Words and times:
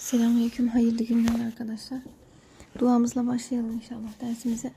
Selamünaleyküm, 0.00 0.68
hayırlı 0.68 1.04
günler 1.04 1.46
arkadaşlar. 1.46 1.98
Duamızla 2.78 3.26
başlayalım 3.26 3.72
inşallah 3.72 4.20
dersimize. 4.20 4.72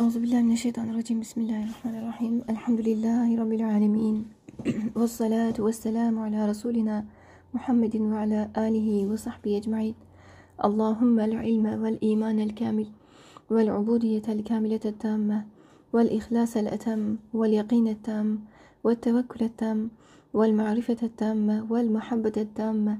Euzubillahimineşşeytanirracim. 0.00 1.20
Bismillahirrahmanirrahim. 1.20 2.42
Elhamdülillahi 2.48 3.38
Rabbil 3.38 3.66
alemin. 3.68 4.28
Ve 4.96 5.08
salatu 5.08 5.66
ve 5.66 5.72
selamu 5.72 6.22
ala 6.22 6.48
Resulina 6.48 7.04
Muhammedin 7.52 8.12
ve 8.12 8.16
ala 8.16 8.50
alihi 8.54 9.10
ve 9.10 9.18
sahbihi 9.18 9.56
ecma'in. 9.56 9.94
Allahümme 10.58 11.24
el 11.24 11.48
ilme 11.48 11.82
vel 11.82 11.98
iman 12.00 12.38
el 12.38 12.56
kamil 12.56 12.86
vel 13.50 13.76
ubudiyetel 13.76 14.44
kamiletel 14.44 14.94
tamme 14.98 15.46
vel 15.94 16.10
ihlasel 16.10 16.66
etem 16.66 17.18
vel 17.34 17.52
yakinet 17.52 18.04
tam 18.04 18.38
vel 18.84 18.94
tevekkulet 18.94 19.58
tam 19.58 19.90
vel 20.34 20.52
ma'rifetet 20.52 21.16
tamme 21.16 21.62
vel 21.70 22.46
tamme 22.54 22.98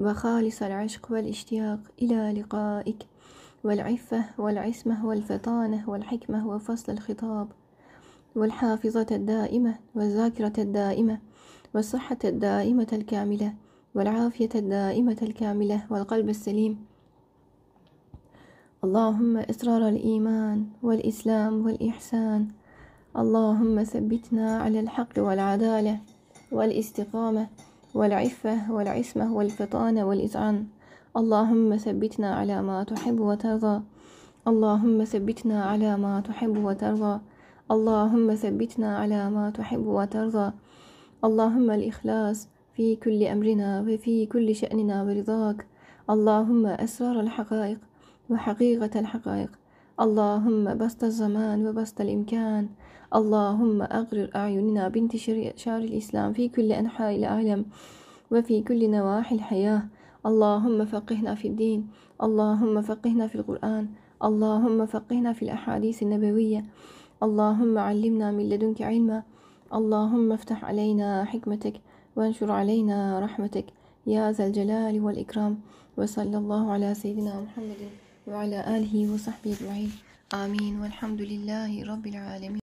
وخالص 0.00 0.62
العشق 0.62 1.12
والاشتياق 1.12 1.80
إلى 2.02 2.40
لقائك 2.40 3.06
والعفة 3.64 4.24
والعصمة 4.38 5.06
والفطانة 5.06 5.90
والحكمة 5.90 6.48
وفصل 6.48 6.92
الخطاب 6.92 7.48
والحافظة 8.36 9.06
الدائمة 9.10 9.74
والذاكرة 9.94 10.52
الدائمة 10.58 11.18
والصحة 11.74 12.18
الدائمة 12.24 12.86
الكاملة 12.92 13.54
والعافية 13.94 14.48
الدائمة 14.54 15.16
الكاملة 15.22 15.86
والقلب 15.90 16.28
السليم. 16.28 16.84
اللهم 18.84 19.36
إصرار 19.36 19.88
الإيمان 19.88 20.66
والإسلام 20.82 21.64
والإحسان. 21.66 22.48
اللهم 23.16 23.82
ثبتنا 23.84 24.58
على 24.58 24.80
الحق 24.80 25.18
والعدالة 25.18 25.98
والاستقامة. 26.52 27.48
والعفة 27.94 28.72
والعصمة 28.72 29.34
والفطانة 29.34 30.04
والإذعان. 30.04 30.66
اللهم 31.16 31.76
ثبتنا 31.76 32.34
على 32.34 32.62
ما 32.62 32.84
تحب 32.84 33.20
وترضى. 33.20 33.82
اللهم 34.48 35.04
ثبتنا 35.04 35.64
على 35.64 35.96
ما 35.96 36.20
تحب 36.20 36.56
وترضى. 36.56 37.20
اللهم 37.70 38.34
ثبتنا 38.34 38.98
على 38.98 39.30
ما 39.30 39.50
تحب 39.50 39.86
وترضى. 39.86 40.52
اللهم 41.24 41.70
الإخلاص 41.70 42.48
في 42.76 42.96
كل 42.96 43.24
أمرنا 43.24 43.80
وفي 43.80 44.26
كل 44.26 44.54
شأننا 44.54 45.02
ورضاك. 45.02 45.66
اللهم 46.10 46.66
أسرار 46.66 47.20
الحقائق 47.20 47.78
وحقيقة 48.30 49.00
الحقائق. 49.00 49.50
اللهم 50.00 50.78
بسط 50.78 51.04
الزمان 51.04 51.66
وبسط 51.66 52.00
الإمكان. 52.00 52.68
اللهم 53.10 53.82
أغرر 53.82 54.30
أعيننا 54.36 54.88
بانتشار 54.88 55.78
الإسلام 55.78 56.32
في 56.32 56.48
كل 56.48 56.72
أنحاء 56.72 57.16
العالم 57.16 57.66
وفي 58.30 58.62
كل 58.62 58.90
نواحي 58.90 59.34
الحياة. 59.34 59.82
اللهم 60.26 60.84
فقهنا 60.84 61.34
في 61.34 61.48
الدين 61.48 61.88
اللهم 62.22 62.82
فقهنا 62.82 63.26
في 63.26 63.34
القرآن 63.34 63.88
اللهم 64.24 64.86
فقهنا 64.86 65.32
في 65.32 65.42
الأحاديث 65.42 66.02
النبوية. 66.02 66.64
اللهم 67.22 67.78
علمنا 67.78 68.30
من 68.30 68.48
لدنك 68.48 68.82
علما. 68.82 69.22
اللهم 69.74 70.32
افتح 70.32 70.64
علينا 70.64 71.24
حكمتك 71.24 71.80
وانشر 72.16 72.52
علينا 72.52 73.20
رحمتك. 73.20 73.66
يا 74.06 74.32
ذا 74.32 74.46
الجلال 74.46 75.00
والإكرام. 75.00 75.60
وصلى 75.96 76.36
الله 76.38 76.72
على 76.72 76.94
سيدنا 76.94 77.40
محمد 77.40 77.80
وعلى 78.28 78.76
آله 78.76 79.14
وصحبه 79.14 79.52
أجمعين. 79.52 79.90
آمين. 80.34 80.80
والحمد 80.80 81.20
لله 81.20 81.72
رب 81.92 82.06
العالمين. 82.06 82.69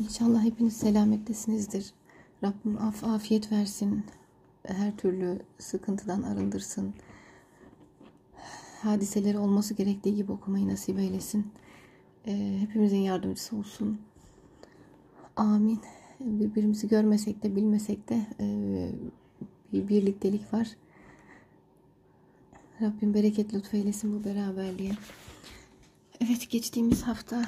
İnşallah 0.00 0.44
hepiniz 0.44 0.76
selamettesinizdir. 0.76 1.92
Rabbim 2.44 2.78
af 2.82 3.04
afiyet 3.04 3.52
versin. 3.52 4.04
Her 4.66 4.96
türlü 4.96 5.38
sıkıntıdan 5.58 6.22
arındırsın. 6.22 6.94
Hadiseleri 8.82 9.38
olması 9.38 9.74
gerektiği 9.74 10.14
gibi 10.14 10.32
okumayı 10.32 10.68
nasip 10.68 10.98
eylesin. 10.98 11.46
Ee, 12.26 12.56
hepimizin 12.60 12.98
yardımcısı 12.98 13.56
olsun. 13.56 14.00
Amin. 15.36 15.80
Birbirimizi 16.20 16.88
görmesek 16.88 17.42
de 17.42 17.56
bilmesek 17.56 18.08
de 18.08 18.26
e, 18.40 18.46
bir 19.72 19.88
birliktelik 19.88 20.54
var. 20.54 20.68
Rabbim 22.80 23.14
bereket 23.14 23.54
lütfeylesin 23.54 24.20
bu 24.20 24.24
beraberliğe. 24.24 24.92
Evet 26.20 26.50
geçtiğimiz 26.50 27.02
hafta 27.02 27.42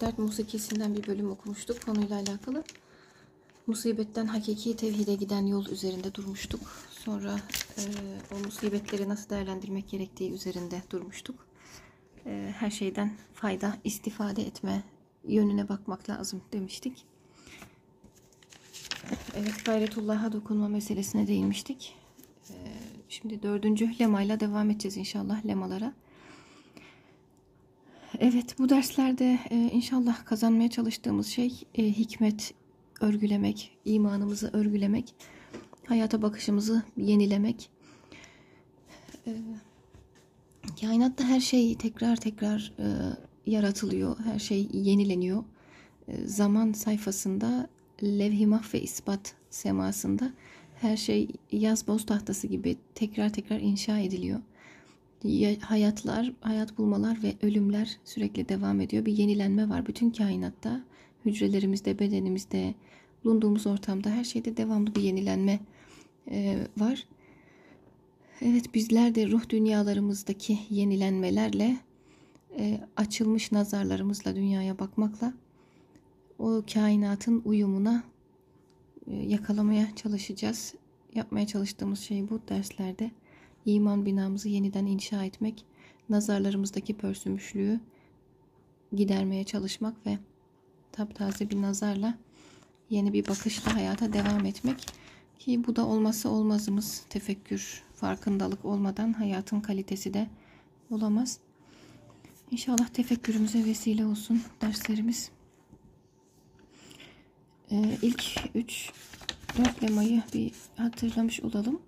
Dert 0.00 0.18
musikisinden 0.18 0.96
bir 0.96 1.06
bölüm 1.06 1.30
okumuştuk 1.30 1.86
konuyla 1.86 2.16
alakalı. 2.16 2.64
Musibetten 3.66 4.26
hakiki 4.26 4.76
tevhide 4.76 5.14
giden 5.14 5.46
yol 5.46 5.66
üzerinde 5.66 6.14
durmuştuk. 6.14 6.60
Sonra 6.90 7.40
e, 7.78 7.82
o 8.34 8.38
musibetleri 8.44 9.08
nasıl 9.08 9.30
değerlendirmek 9.30 9.88
gerektiği 9.88 10.32
üzerinde 10.32 10.82
durmuştuk. 10.90 11.46
E, 12.26 12.54
her 12.56 12.70
şeyden 12.70 13.12
fayda, 13.34 13.76
istifade 13.84 14.42
etme 14.42 14.82
yönüne 15.24 15.68
bakmak 15.68 16.08
lazım 16.08 16.42
demiştik. 16.52 17.06
Evet 19.34 19.64
gayretullah'a 19.64 20.32
dokunma 20.32 20.68
meselesine 20.68 21.26
değinmiştik. 21.26 21.94
E, 22.50 22.54
şimdi 23.08 23.42
dördüncü 23.42 23.98
lemayla 24.00 24.40
devam 24.40 24.70
edeceğiz 24.70 24.96
inşallah 24.96 25.46
lemalara. 25.46 25.92
Evet 28.20 28.58
bu 28.58 28.68
derslerde 28.68 29.38
e, 29.50 29.56
inşallah 29.56 30.24
kazanmaya 30.24 30.70
çalıştığımız 30.70 31.26
şey 31.26 31.62
e, 31.74 31.82
hikmet 31.84 32.54
örgülemek, 33.00 33.78
imanımızı 33.84 34.50
örgülemek, 34.52 35.14
hayata 35.86 36.22
bakışımızı 36.22 36.82
yenilemek. 36.96 37.70
E, 39.26 39.32
kainatta 40.80 41.24
her 41.24 41.40
şey 41.40 41.74
tekrar 41.74 42.16
tekrar 42.16 42.72
e, 42.78 42.86
yaratılıyor, 43.46 44.18
her 44.18 44.38
şey 44.38 44.68
yenileniyor. 44.72 45.44
E, 46.08 46.26
zaman 46.26 46.72
sayfasında 46.72 47.68
levh-i 48.02 48.46
mahve 48.46 48.80
ispat 48.80 49.34
semasında 49.50 50.32
her 50.74 50.96
şey 50.96 51.28
yaz 51.52 51.86
boz 51.86 52.06
tahtası 52.06 52.46
gibi 52.46 52.76
tekrar 52.94 53.32
tekrar 53.32 53.60
inşa 53.60 53.98
ediliyor 53.98 54.40
hayatlar, 55.60 56.32
hayat 56.40 56.78
bulmalar 56.78 57.22
ve 57.22 57.34
ölümler 57.42 57.98
sürekli 58.04 58.48
devam 58.48 58.80
ediyor. 58.80 59.04
Bir 59.06 59.12
yenilenme 59.12 59.68
var 59.68 59.86
bütün 59.86 60.10
kainatta. 60.10 60.84
Hücrelerimizde, 61.24 61.98
bedenimizde, 61.98 62.74
bulunduğumuz 63.24 63.66
ortamda 63.66 64.10
her 64.10 64.24
şeyde 64.24 64.56
devamlı 64.56 64.94
bir 64.94 65.02
yenilenme 65.02 65.60
e, 66.30 66.58
var. 66.76 67.06
Evet 68.40 68.74
bizler 68.74 69.14
de 69.14 69.28
ruh 69.30 69.48
dünyalarımızdaki 69.48 70.58
yenilenmelerle 70.70 71.76
e, 72.58 72.80
açılmış 72.96 73.52
nazarlarımızla 73.52 74.36
dünyaya 74.36 74.78
bakmakla 74.78 75.34
o 76.38 76.62
kainatın 76.74 77.42
uyumuna 77.44 78.02
e, 79.06 79.16
yakalamaya 79.16 79.94
çalışacağız. 79.96 80.74
Yapmaya 81.14 81.46
çalıştığımız 81.46 82.00
şey 82.00 82.30
bu 82.30 82.40
derslerde 82.48 83.10
iman 83.66 84.06
binamızı 84.06 84.48
yeniden 84.48 84.86
inşa 84.86 85.24
etmek, 85.24 85.64
nazarlarımızdaki 86.08 86.94
pörsümüşlüğü 86.94 87.80
gidermeye 88.92 89.44
çalışmak 89.44 90.06
ve 90.06 90.18
taptaze 90.92 91.50
bir 91.50 91.62
nazarla 91.62 92.18
yeni 92.90 93.12
bir 93.12 93.26
bakışla 93.26 93.74
hayata 93.74 94.12
devam 94.12 94.46
etmek 94.46 94.86
ki 95.38 95.66
bu 95.66 95.76
da 95.76 95.86
olması 95.86 96.30
olmazımız 96.30 97.04
tefekkür, 97.08 97.82
farkındalık 97.94 98.64
olmadan 98.64 99.12
hayatın 99.12 99.60
kalitesi 99.60 100.14
de 100.14 100.28
olamaz. 100.90 101.38
İnşallah 102.50 102.88
tefekkürümüze 102.88 103.64
vesile 103.64 104.06
olsun 104.06 104.42
derslerimiz. 104.60 105.30
Ee, 107.70 107.98
ilk 108.02 108.50
3 108.54 108.92
4 109.58 109.82
lemayı 109.82 110.22
bir 110.34 110.52
hatırlamış 110.76 111.40
olalım. 111.40 111.80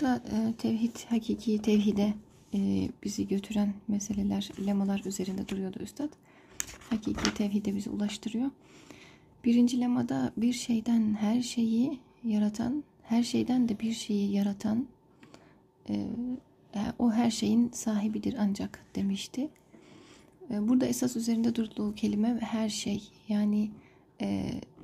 Da 0.00 0.16
e, 0.16 0.54
tevhid, 0.58 0.96
hakiki 1.08 1.62
tevhide 1.62 2.14
e, 2.54 2.88
bizi 3.04 3.28
götüren 3.28 3.74
meseleler, 3.88 4.50
lemalar 4.66 5.02
üzerinde 5.04 5.48
duruyordu 5.48 5.78
Üstad. 5.78 6.08
Hakiki 6.90 7.34
tevhide 7.34 7.76
bizi 7.76 7.90
ulaştırıyor. 7.90 8.50
Birinci 9.44 9.80
lemada 9.80 10.32
bir 10.36 10.52
şeyden 10.52 11.14
her 11.14 11.42
şeyi 11.42 11.98
yaratan, 12.24 12.84
her 13.02 13.22
şeyden 13.22 13.68
de 13.68 13.80
bir 13.80 13.92
şeyi 13.92 14.32
yaratan, 14.32 14.86
e, 15.88 16.06
o 16.98 17.12
her 17.12 17.30
şeyin 17.30 17.70
sahibidir 17.70 18.36
ancak 18.38 18.84
demişti. 18.94 19.48
Burada 20.50 20.86
esas 20.86 21.16
üzerinde 21.16 21.54
durduğu 21.54 21.94
kelime 21.94 22.38
her 22.40 22.68
şey. 22.68 23.02
Yani 23.28 23.70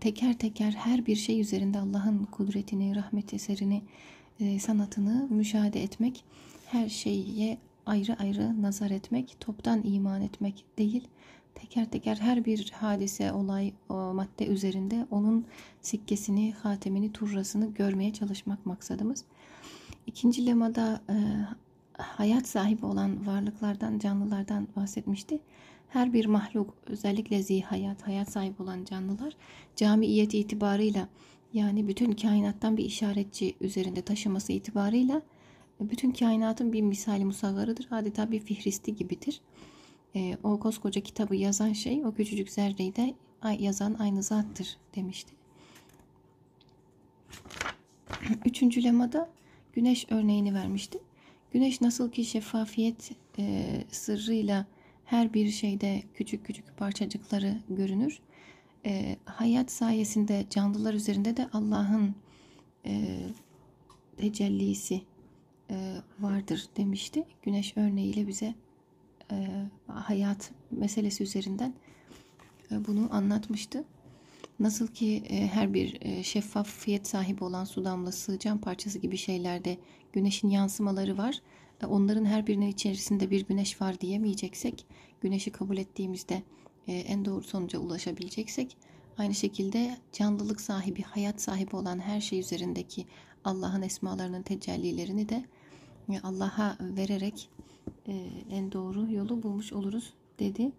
teker 0.00 0.38
teker 0.38 0.72
her 0.72 1.06
bir 1.06 1.16
şey 1.16 1.40
üzerinde 1.40 1.78
Allah'ın 1.78 2.24
kudretini, 2.24 2.96
rahmet 2.96 3.34
eserini, 3.34 3.82
e, 4.40 4.58
sanatını 4.58 5.26
müşahede 5.30 5.82
etmek, 5.82 6.24
her 6.66 6.88
şeye 6.88 7.58
ayrı 7.86 8.16
ayrı 8.18 8.62
nazar 8.62 8.90
etmek, 8.90 9.36
toptan 9.40 9.82
iman 9.84 10.22
etmek 10.22 10.64
değil, 10.78 11.08
teker 11.54 11.90
teker 11.90 12.16
her 12.16 12.44
bir 12.44 12.70
hadise, 12.70 13.32
olay, 13.32 13.72
madde 13.88 14.46
üzerinde 14.46 15.06
onun 15.10 15.46
sikkesini, 15.82 16.52
hatemini, 16.52 17.12
turrasını 17.12 17.74
görmeye 17.74 18.12
çalışmak 18.12 18.66
maksadımız. 18.66 19.24
İkinci 20.06 20.46
lemada 20.46 21.00
e, 21.10 21.16
hayat 22.02 22.48
sahibi 22.48 22.86
olan 22.86 23.26
varlıklardan, 23.26 23.98
canlılardan 23.98 24.68
bahsetmişti. 24.76 25.38
Her 25.88 26.12
bir 26.12 26.26
mahluk, 26.26 26.74
özellikle 26.86 27.42
zihayat, 27.42 28.06
hayat 28.06 28.32
sahibi 28.32 28.62
olan 28.62 28.84
canlılar 28.84 29.32
camiiyet 29.76 30.34
itibarıyla 30.34 31.08
yani 31.56 31.88
bütün 31.88 32.12
kainattan 32.12 32.76
bir 32.76 32.84
işaretçi 32.84 33.54
üzerinde 33.60 34.02
taşıması 34.02 34.52
itibarıyla 34.52 35.22
bütün 35.80 36.10
kainatın 36.10 36.72
bir 36.72 36.82
misali 36.82 37.24
musaggarıdır. 37.24 37.88
Adeta 37.90 38.30
bir 38.30 38.40
fihristi 38.40 38.96
gibidir. 38.96 39.40
E, 40.14 40.36
o 40.42 40.60
koskoca 40.60 41.00
kitabı 41.00 41.36
yazan 41.36 41.72
şey 41.72 42.04
o 42.04 42.14
küçücük 42.14 42.50
zerreyi 42.50 42.96
de 42.96 43.14
yazan 43.58 43.96
aynı 43.98 44.22
zattır 44.22 44.76
demişti. 44.94 45.34
Üçüncü 48.44 48.84
lemada 48.84 49.30
güneş 49.72 50.06
örneğini 50.10 50.54
vermişti. 50.54 50.98
Güneş 51.52 51.80
nasıl 51.80 52.10
ki 52.10 52.24
şeffafiyet 52.24 53.12
e, 53.38 53.66
sırrıyla 53.90 54.66
her 55.04 55.34
bir 55.34 55.50
şeyde 55.50 56.02
küçük 56.14 56.46
küçük 56.46 56.76
parçacıkları 56.76 57.58
görünür. 57.68 58.20
E, 58.86 59.16
hayat 59.24 59.70
sayesinde 59.70 60.46
canlılar 60.50 60.94
üzerinde 60.94 61.36
de 61.36 61.48
Allah'ın 61.52 62.14
e, 62.86 63.18
tecellisi 64.16 65.02
e, 65.70 65.96
vardır 66.20 66.66
demişti. 66.76 67.24
Güneş 67.42 67.76
örneğiyle 67.76 68.28
bize 68.28 68.54
e, 69.32 69.48
hayat 69.86 70.50
meselesi 70.70 71.22
üzerinden 71.22 71.74
e, 72.70 72.86
bunu 72.86 73.08
anlatmıştı. 73.14 73.84
Nasıl 74.60 74.86
ki 74.86 75.22
e, 75.28 75.46
her 75.46 75.74
bir 75.74 75.98
e, 76.00 76.22
şeffafiyet 76.22 77.06
sahibi 77.06 77.44
olan 77.44 77.64
su 77.64 77.84
damlası, 77.84 78.38
cam 78.38 78.58
parçası 78.58 78.98
gibi 78.98 79.16
şeylerde 79.16 79.78
güneşin 80.12 80.48
yansımaları 80.48 81.18
var. 81.18 81.40
E, 81.82 81.86
onların 81.86 82.24
her 82.24 82.46
birinin 82.46 82.68
içerisinde 82.68 83.30
bir 83.30 83.46
güneş 83.46 83.80
var 83.80 84.00
diyemeyeceksek, 84.00 84.86
güneşi 85.20 85.50
kabul 85.50 85.76
ettiğimizde 85.76 86.42
en 86.92 87.24
doğru 87.24 87.42
sonuca 87.42 87.78
ulaşabileceksek, 87.78 88.76
aynı 89.18 89.34
şekilde 89.34 89.96
canlılık 90.12 90.60
sahibi, 90.60 91.02
hayat 91.02 91.40
sahibi 91.40 91.76
olan 91.76 91.98
her 91.98 92.20
şey 92.20 92.40
üzerindeki 92.40 93.06
Allah'ın 93.44 93.82
esmalarının 93.82 94.42
tecellilerini 94.42 95.28
de 95.28 95.44
e, 96.08 96.20
Allah'a 96.20 96.76
vererek 96.80 97.48
e, 98.08 98.12
en 98.50 98.72
doğru 98.72 99.12
yolu 99.12 99.42
bulmuş 99.42 99.72
oluruz 99.72 100.12
dedi. 100.38 100.72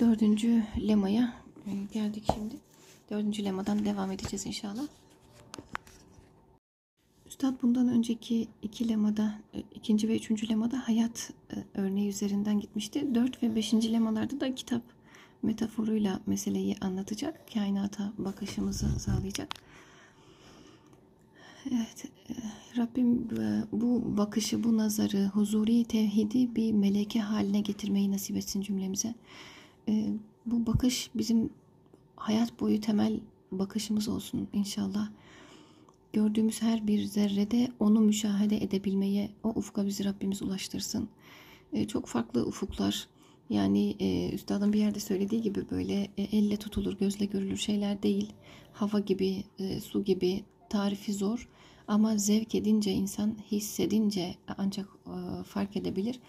Dördüncü 0.00 0.62
lemaya 0.88 1.34
e, 1.66 1.72
geldik 1.92 2.24
şimdi. 2.34 2.54
Dördüncü 3.10 3.44
lemadan 3.44 3.84
devam 3.84 4.12
edeceğiz 4.12 4.46
inşallah. 4.46 4.88
Üstad 7.38 7.62
bundan 7.62 7.88
önceki 7.88 8.48
iki 8.62 8.88
lemada, 8.88 9.38
ikinci 9.74 10.08
ve 10.08 10.16
üçüncü 10.16 10.48
lemada 10.48 10.88
hayat 10.88 11.32
örneği 11.74 12.08
üzerinden 12.08 12.60
gitmişti. 12.60 13.14
Dört 13.14 13.42
ve 13.42 13.56
beşinci 13.56 13.92
lemalarda 13.92 14.40
da 14.40 14.54
kitap 14.54 14.82
metaforuyla 15.42 16.20
meseleyi 16.26 16.76
anlatacak. 16.80 17.52
Kainata 17.54 18.12
bakışımızı 18.18 19.00
sağlayacak. 19.00 19.48
Evet, 21.70 22.04
e, 22.30 22.34
Rabbim 22.76 23.28
e, 23.40 23.62
bu 23.72 24.16
bakışı, 24.16 24.64
bu 24.64 24.76
nazarı, 24.76 25.26
huzuri 25.26 25.84
tevhidi 25.84 26.56
bir 26.56 26.72
meleke 26.72 27.20
haline 27.20 27.60
getirmeyi 27.60 28.12
nasip 28.12 28.36
etsin 28.36 28.62
cümlemize. 28.62 29.14
E, 29.88 30.12
bu 30.46 30.66
bakış 30.66 31.10
bizim 31.14 31.50
hayat 32.16 32.60
boyu 32.60 32.80
temel 32.80 33.20
bakışımız 33.52 34.08
olsun 34.08 34.48
inşallah. 34.52 35.08
Gördüğümüz 36.12 36.62
her 36.62 36.86
bir 36.86 37.04
zerrede 37.04 37.68
onu 37.80 38.00
müşahede 38.00 38.56
edebilmeye, 38.56 39.30
o 39.42 39.48
ufka 39.48 39.86
bizi 39.86 40.04
Rabbimiz 40.04 40.42
ulaştırsın. 40.42 41.08
Çok 41.88 42.06
farklı 42.06 42.46
ufuklar, 42.46 43.08
yani 43.50 43.96
e, 44.00 44.30
üstadın 44.30 44.72
bir 44.72 44.78
yerde 44.78 45.00
söylediği 45.00 45.42
gibi 45.42 45.70
böyle 45.70 46.08
e, 46.18 46.22
elle 46.22 46.56
tutulur, 46.56 46.98
gözle 46.98 47.24
görülür 47.24 47.56
şeyler 47.56 48.02
değil. 48.02 48.32
Hava 48.72 49.00
gibi, 49.00 49.44
e, 49.58 49.80
su 49.80 50.04
gibi, 50.04 50.44
tarifi 50.70 51.12
zor 51.12 51.48
ama 51.88 52.18
zevk 52.18 52.54
edince 52.54 52.92
insan 52.92 53.36
hissedince 53.50 54.34
ancak 54.58 54.88
e, 55.06 55.42
fark 55.42 55.76
edebilir. 55.76 56.20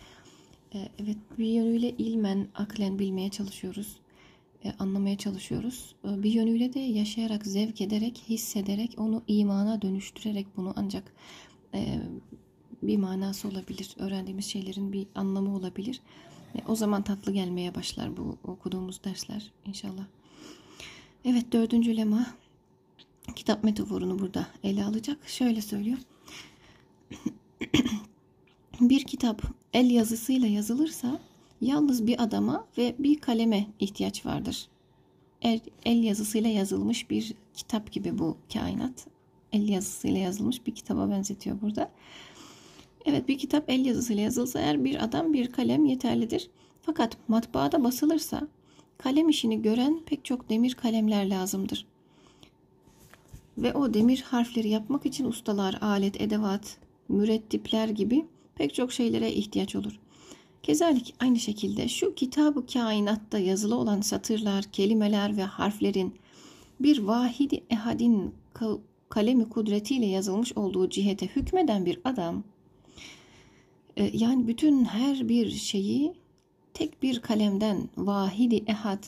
E, 0.74 0.90
evet 1.00 1.18
bir 1.38 1.46
yönüyle 1.46 1.90
ilmen, 1.90 2.48
aklen 2.56 3.00
bilmeye 3.00 3.30
çalışıyoruz. 3.30 4.00
E, 4.66 4.72
anlamaya 4.80 5.18
çalışıyoruz. 5.18 5.96
E, 6.06 6.24
bir 6.24 6.32
yönüyle 6.32 6.74
de 6.74 6.80
yaşayarak, 6.80 7.46
zevk 7.46 7.82
ederek, 7.82 8.24
hissederek, 8.30 8.96
onu 8.98 9.24
imana 9.28 9.82
dönüştürerek 9.82 10.48
bunu 10.58 10.74
ancak 10.76 11.14
e, 11.74 12.00
bir 12.84 12.98
manası 12.98 13.48
olabilir. 13.48 13.96
Öğrendiğimiz 14.00 14.46
şeylerin 14.46 14.94
bir 14.94 15.08
anlamı 15.16 15.56
olabilir. 15.56 16.02
E, 16.56 16.60
o 16.68 16.76
zaman 16.76 17.02
tatlı 17.02 17.32
gelmeye 17.32 17.76
başlar 17.76 18.18
bu 18.18 18.38
okuduğumuz 18.44 19.04
dersler 19.04 19.52
inşallah. 19.66 20.06
Evet 21.26 21.46
dördüncü 21.52 21.98
lema 21.98 22.28
kitap 23.36 23.64
metaforunu 23.64 24.20
burada 24.20 24.48
ele 24.64 24.86
alacak. 24.86 25.30
Şöyle 25.30 25.62
söylüyor. 25.62 25.98
bir 28.82 29.04
kitap 29.04 29.42
el 29.74 29.90
yazısıyla 29.90 30.48
yazılırsa 30.48 31.20
yalnız 31.62 32.08
bir 32.08 32.24
adama 32.24 32.66
ve 32.78 32.96
bir 33.00 33.20
kaleme 33.20 33.68
ihtiyaç 33.80 34.26
vardır. 34.26 34.68
El, 35.42 35.60
el 35.86 36.04
yazısıyla 36.04 36.50
yazılmış 36.50 37.10
bir 37.10 37.34
kitap 37.54 37.92
gibi 37.92 38.20
bu 38.20 38.38
kainat. 38.54 39.08
El 39.54 39.70
yazısıyla 39.70 40.20
yazılmış 40.20 40.68
bir 40.68 40.76
kitaba 40.76 41.10
benzetiyor 41.10 41.62
burada. 41.62 41.92
Evet 43.06 43.28
bir 43.28 43.38
kitap 43.38 43.70
el 43.70 43.86
yazısıyla 43.86 44.24
yazılsa 44.24 44.60
eğer 44.60 44.84
bir 44.84 45.04
adam 45.04 45.34
bir 45.34 45.52
kalem 45.52 45.86
yeterlidir. 45.86 46.50
Fakat 46.82 47.18
matbaada 47.28 47.84
basılırsa 47.84 48.48
kalem 48.98 49.30
işini 49.30 49.62
gören 49.62 50.00
pek 50.06 50.26
çok 50.26 50.50
demir 50.50 50.74
kalemler 50.74 51.30
lazımdır. 51.30 51.86
Ve 53.58 53.74
o 53.74 53.94
demir 53.94 54.22
harfleri 54.22 54.70
yapmak 54.70 55.06
için 55.06 55.26
ustalar, 55.26 55.78
alet, 55.82 56.22
edevat, 56.22 56.78
mürettipler 57.10 57.90
gibi 57.90 58.26
pek 58.56 58.74
çok 58.74 58.94
şeylere 58.94 59.32
ihtiyaç 59.32 59.76
olur. 59.76 60.00
Kezalik 60.64 61.16
aynı 61.20 61.40
şekilde 61.40 61.88
şu 61.88 62.16
kitabı 62.16 62.66
kainatta 62.66 63.40
yazılı 63.40 63.76
olan 63.76 64.02
satırlar, 64.02 64.64
kelimeler 64.64 65.38
ve 65.38 65.44
harflerin 65.44 66.16
bir 66.80 67.00
vahidi 67.00 67.64
ehadin 67.70 68.34
kalemi 69.10 69.50
kudretiyle 69.50 70.06
yazılmış 70.06 70.58
olduğu 70.58 70.90
cihete 70.90 71.28
hükmeden 71.28 71.86
bir 71.86 72.00
adam 72.04 72.44
e, 73.98 74.12
yani 74.14 74.48
bütün 74.48 74.86
her 74.86 75.30
bir 75.30 75.52
şeyi 75.52 76.14
tek 76.74 77.04
bir 77.04 77.22
kalemden 77.22 77.90
vahidi 77.98 78.64
ehad 78.68 79.04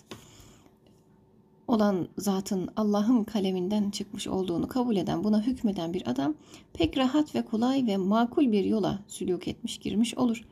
olan 1.68 2.08
zatın 2.18 2.70
Allah'ın 2.76 3.24
kaleminden 3.24 3.90
çıkmış 3.90 4.28
olduğunu 4.28 4.68
kabul 4.68 4.96
eden, 4.96 5.24
buna 5.24 5.42
hükmeden 5.42 5.94
bir 5.94 6.10
adam 6.10 6.34
pek 6.74 6.98
rahat 6.98 7.36
ve 7.36 7.46
kolay 7.46 7.88
ve 7.88 7.98
makul 7.98 8.52
bir 8.52 8.66
yola 8.66 9.00
sülük 9.08 9.48
etmiş, 9.48 9.78
girmiş 9.78 10.18
olur. 10.18 10.44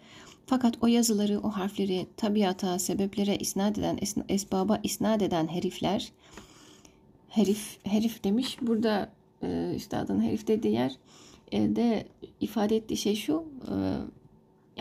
Fakat 0.49 0.77
o 0.81 0.87
yazıları, 0.87 1.39
o 1.39 1.49
harfleri 1.49 2.07
tabiata, 2.17 2.79
sebeplere 2.79 3.35
isnat 3.35 3.77
eden, 3.77 3.99
esbaba 4.29 4.79
isnat 4.83 5.21
eden 5.21 5.47
herifler, 5.47 6.11
herif, 7.29 7.77
herif 7.83 8.23
demiş. 8.23 8.57
Burada 8.61 9.09
e, 9.43 9.73
üstadın 9.75 10.21
herif 10.21 10.47
dediği 10.47 10.73
yer 10.73 10.95
e, 11.51 11.75
de 11.75 12.07
ifade 12.41 12.75
ettiği 12.75 12.97
şey 12.97 13.15
şu, 13.15 13.43
e, 13.67 13.73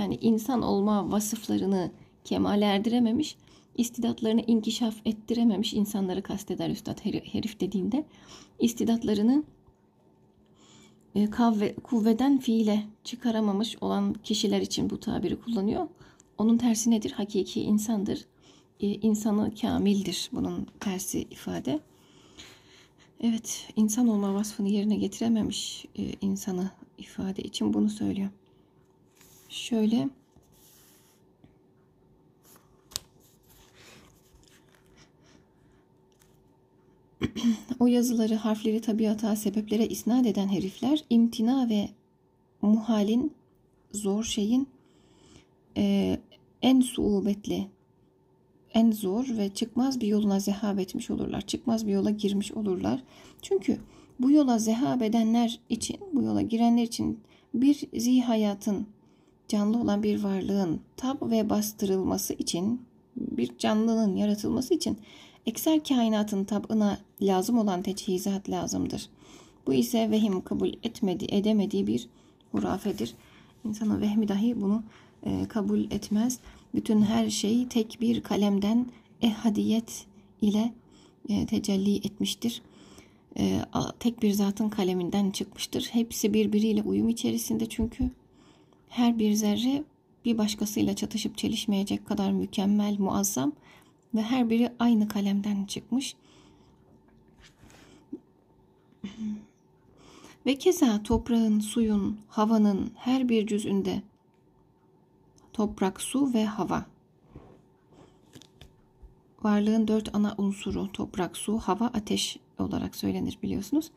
yani 0.01 0.19
insan 0.21 0.63
olma 0.63 1.13
vasıflarını 1.13 1.91
kemale 2.25 2.65
erdirememiş, 2.65 3.37
istidatlarını 3.77 4.41
inkişaf 4.47 4.95
ettirememiş 5.05 5.75
insanları 5.75 6.23
kasteder 6.23 6.71
üstad 6.71 7.05
herif 7.05 7.61
dediğinde. 7.61 8.05
istidatlarını 8.59 9.45
kavve, 11.27 11.75
kuvveden 11.75 12.39
fiile 12.39 12.85
çıkaramamış 13.05 13.77
olan 13.81 14.15
kişiler 14.25 14.61
için 14.61 14.91
bu 14.91 15.01
tabiri 15.01 15.41
kullanıyor. 15.41 15.89
Onun 16.39 16.59
tersi 16.59 16.91
nedir? 16.91 17.11
Hakiki 17.11 17.61
insandır. 17.63 18.25
E, 18.81 18.87
insanı 18.87 19.55
kamildir 19.55 20.31
bunun 20.33 20.67
tersi 20.81 21.21
ifade. 21.21 21.81
Evet, 23.21 23.69
insan 23.77 24.09
olma 24.09 24.35
vasfını 24.35 24.69
yerine 24.69 24.97
getirememiş 24.97 25.85
e, 25.99 26.03
insanı 26.21 26.71
ifade 26.99 27.43
için 27.43 27.75
bunu 27.75 27.91
söylüyor. 27.91 28.29
Şöyle 29.49 30.09
o 37.81 37.87
yazıları, 37.87 38.35
harfleri 38.35 38.81
tabiata, 38.81 39.37
sebeplere 39.37 39.87
isnat 39.87 40.27
eden 40.27 40.49
herifler 40.49 41.05
imtina 41.11 41.69
ve 41.69 41.89
muhalin, 42.63 43.33
zor 43.93 44.25
şeyin 44.25 44.69
e, 45.77 46.19
en 46.63 46.81
suubetli, 46.81 47.67
en 48.75 48.91
zor 48.91 49.27
ve 49.29 49.49
çıkmaz 49.49 50.01
bir 50.01 50.07
yoluna 50.07 50.41
zehab 50.41 50.79
etmiş 50.79 51.11
olurlar. 51.11 51.41
Çıkmaz 51.41 51.87
bir 51.87 51.93
yola 51.93 52.11
girmiş 52.11 52.53
olurlar. 52.53 53.03
Çünkü 53.43 53.79
bu 54.21 54.31
yola 54.31 54.59
zehab 54.59 55.01
edenler 55.01 55.61
için, 55.69 55.97
bu 56.13 56.23
yola 56.23 56.43
girenler 56.43 56.83
için 56.83 57.21
bir 57.55 57.89
zihayatın, 57.97 58.87
canlı 59.49 59.81
olan 59.81 60.03
bir 60.03 60.23
varlığın 60.23 60.81
tab 60.97 61.31
ve 61.31 61.51
bastırılması 61.51 62.35
için, 62.35 62.83
bir 63.17 63.59
canlının 63.59 64.17
yaratılması 64.17 64.75
için 64.75 64.99
ekser 65.49 65.85
kainatın 65.85 66.45
tabına 66.45 66.99
lazım 67.23 67.59
olan 67.59 67.83
teçhizat 67.83 68.51
lazımdır. 68.51 69.09
Bu 69.67 69.75
ise 69.75 70.11
vehim 70.11 70.41
kabul 70.41 70.69
etmedi, 70.83 71.27
edemediği 71.29 71.87
bir 71.87 72.09
hurafedir. 72.53 73.15
İnsanın 73.65 74.01
vehmi 74.01 74.29
dahi 74.29 74.61
bunu 74.61 74.83
e, 75.27 75.45
kabul 75.49 75.81
etmez. 75.81 76.39
Bütün 76.75 77.03
her 77.03 77.31
şey 77.31 77.69
tek 77.69 77.99
bir 78.01 78.23
kalemden 78.23 78.87
ehadiyet 79.23 80.07
ile 80.43 80.73
e, 81.29 81.47
tecelli 81.47 81.97
etmiştir. 81.97 82.63
E, 83.39 83.61
tek 84.01 84.23
bir 84.23 84.33
zatın 84.33 84.69
kaleminden 84.69 85.31
çıkmıştır. 85.31 85.89
Hepsi 85.93 86.35
birbiriyle 86.35 86.83
uyum 86.83 87.09
içerisinde 87.09 87.67
çünkü 87.69 88.11
her 88.89 89.19
bir 89.19 89.33
zerre 89.33 89.85
bir 90.25 90.39
başkasıyla 90.39 90.97
çatışıp 90.97 91.39
çelişmeyecek 91.39 92.07
kadar 92.07 92.33
mükemmel, 92.33 92.99
muazzam 92.99 93.53
ve 94.15 94.23
her 94.23 94.51
biri 94.51 94.73
aynı 94.79 95.09
kalemden 95.09 95.65
çıkmış. 95.65 96.17
Ve 100.47 100.59
keza 100.59 101.03
toprağın, 101.03 101.61
suyun, 101.61 102.19
havanın 102.29 102.93
her 102.97 103.29
bir 103.29 103.47
cüzünde 103.47 104.03
toprak, 105.53 106.01
su 106.01 106.35
ve 106.35 106.45
hava. 106.45 106.87
Varlığın 109.43 109.89
dört 109.89 110.15
ana 110.15 110.35
unsuru 110.39 110.93
toprak, 110.93 111.37
su, 111.37 111.59
hava, 111.59 111.87
ateş 111.87 112.39
olarak 112.59 112.97
söylenir 112.97 113.39
biliyorsunuz. 113.43 113.91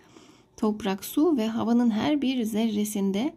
Toprak, 0.58 1.06
su 1.06 1.38
ve 1.38 1.48
havanın 1.48 1.92
her 1.92 2.22
bir 2.22 2.44
zerresinde 2.44 3.34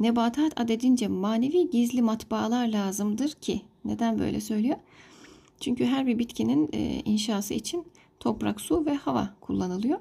nebatat 0.00 0.60
adedince 0.60 1.08
manevi 1.08 1.70
gizli 1.70 2.02
matbaalar 2.02 2.68
lazımdır 2.68 3.32
ki. 3.32 3.62
Neden 3.84 4.18
böyle 4.18 4.40
söylüyor? 4.40 4.76
Çünkü 5.60 5.84
her 5.84 6.06
bir 6.06 6.18
bitkinin 6.18 6.68
e, 6.72 7.02
inşası 7.04 7.54
için 7.54 7.84
toprak, 8.20 8.60
su 8.60 8.86
ve 8.86 8.94
hava 8.94 9.34
kullanılıyor. 9.40 9.98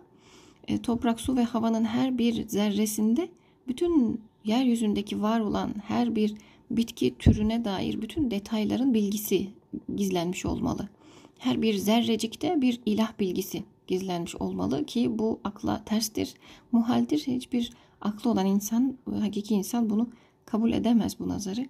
E, 0.67 0.81
toprak, 0.81 1.21
su 1.21 1.35
ve 1.35 1.43
havanın 1.43 1.85
her 1.85 2.17
bir 2.17 2.47
zerresinde 2.47 3.29
bütün 3.67 4.21
yeryüzündeki 4.45 5.21
var 5.21 5.39
olan 5.39 5.73
her 5.83 6.15
bir 6.15 6.33
bitki 6.71 7.15
türüne 7.19 7.65
dair 7.65 8.01
bütün 8.01 8.31
detayların 8.31 8.93
bilgisi 8.93 9.47
gizlenmiş 9.95 10.45
olmalı. 10.45 10.89
Her 11.37 11.61
bir 11.61 11.73
zerrecikte 11.73 12.61
bir 12.61 12.81
ilah 12.85 13.19
bilgisi 13.19 13.63
gizlenmiş 13.87 14.35
olmalı 14.35 14.85
ki 14.85 15.19
bu 15.19 15.39
akla 15.43 15.83
terstir, 15.85 16.33
muhaldir. 16.71 17.19
Hiçbir 17.27 17.71
aklı 18.01 18.29
olan 18.29 18.45
insan, 18.45 18.97
hakiki 19.19 19.55
insan 19.55 19.89
bunu 19.89 20.09
kabul 20.45 20.73
edemez 20.73 21.19
bu 21.19 21.27
nazarı. 21.29 21.65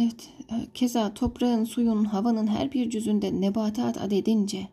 Evet, 0.00 0.30
keza 0.74 1.14
toprağın, 1.14 1.64
suyun, 1.64 2.04
havanın 2.04 2.46
her 2.46 2.72
bir 2.72 2.90
cüzünde 2.90 3.40
nebatat 3.40 3.98
adedince 3.98 4.68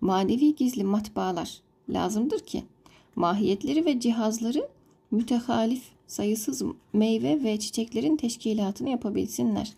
manevi 0.00 0.54
gizli 0.54 0.84
matbaalar 0.84 1.60
lazımdır 1.88 2.38
ki 2.40 2.64
mahiyetleri 3.16 3.84
ve 3.84 4.00
cihazları 4.00 4.68
mütehalif 5.10 5.82
sayısız 6.06 6.62
meyve 6.92 7.44
ve 7.44 7.58
çiçeklerin 7.58 8.16
teşkilatını 8.16 8.88
yapabilsinler. 8.88 9.72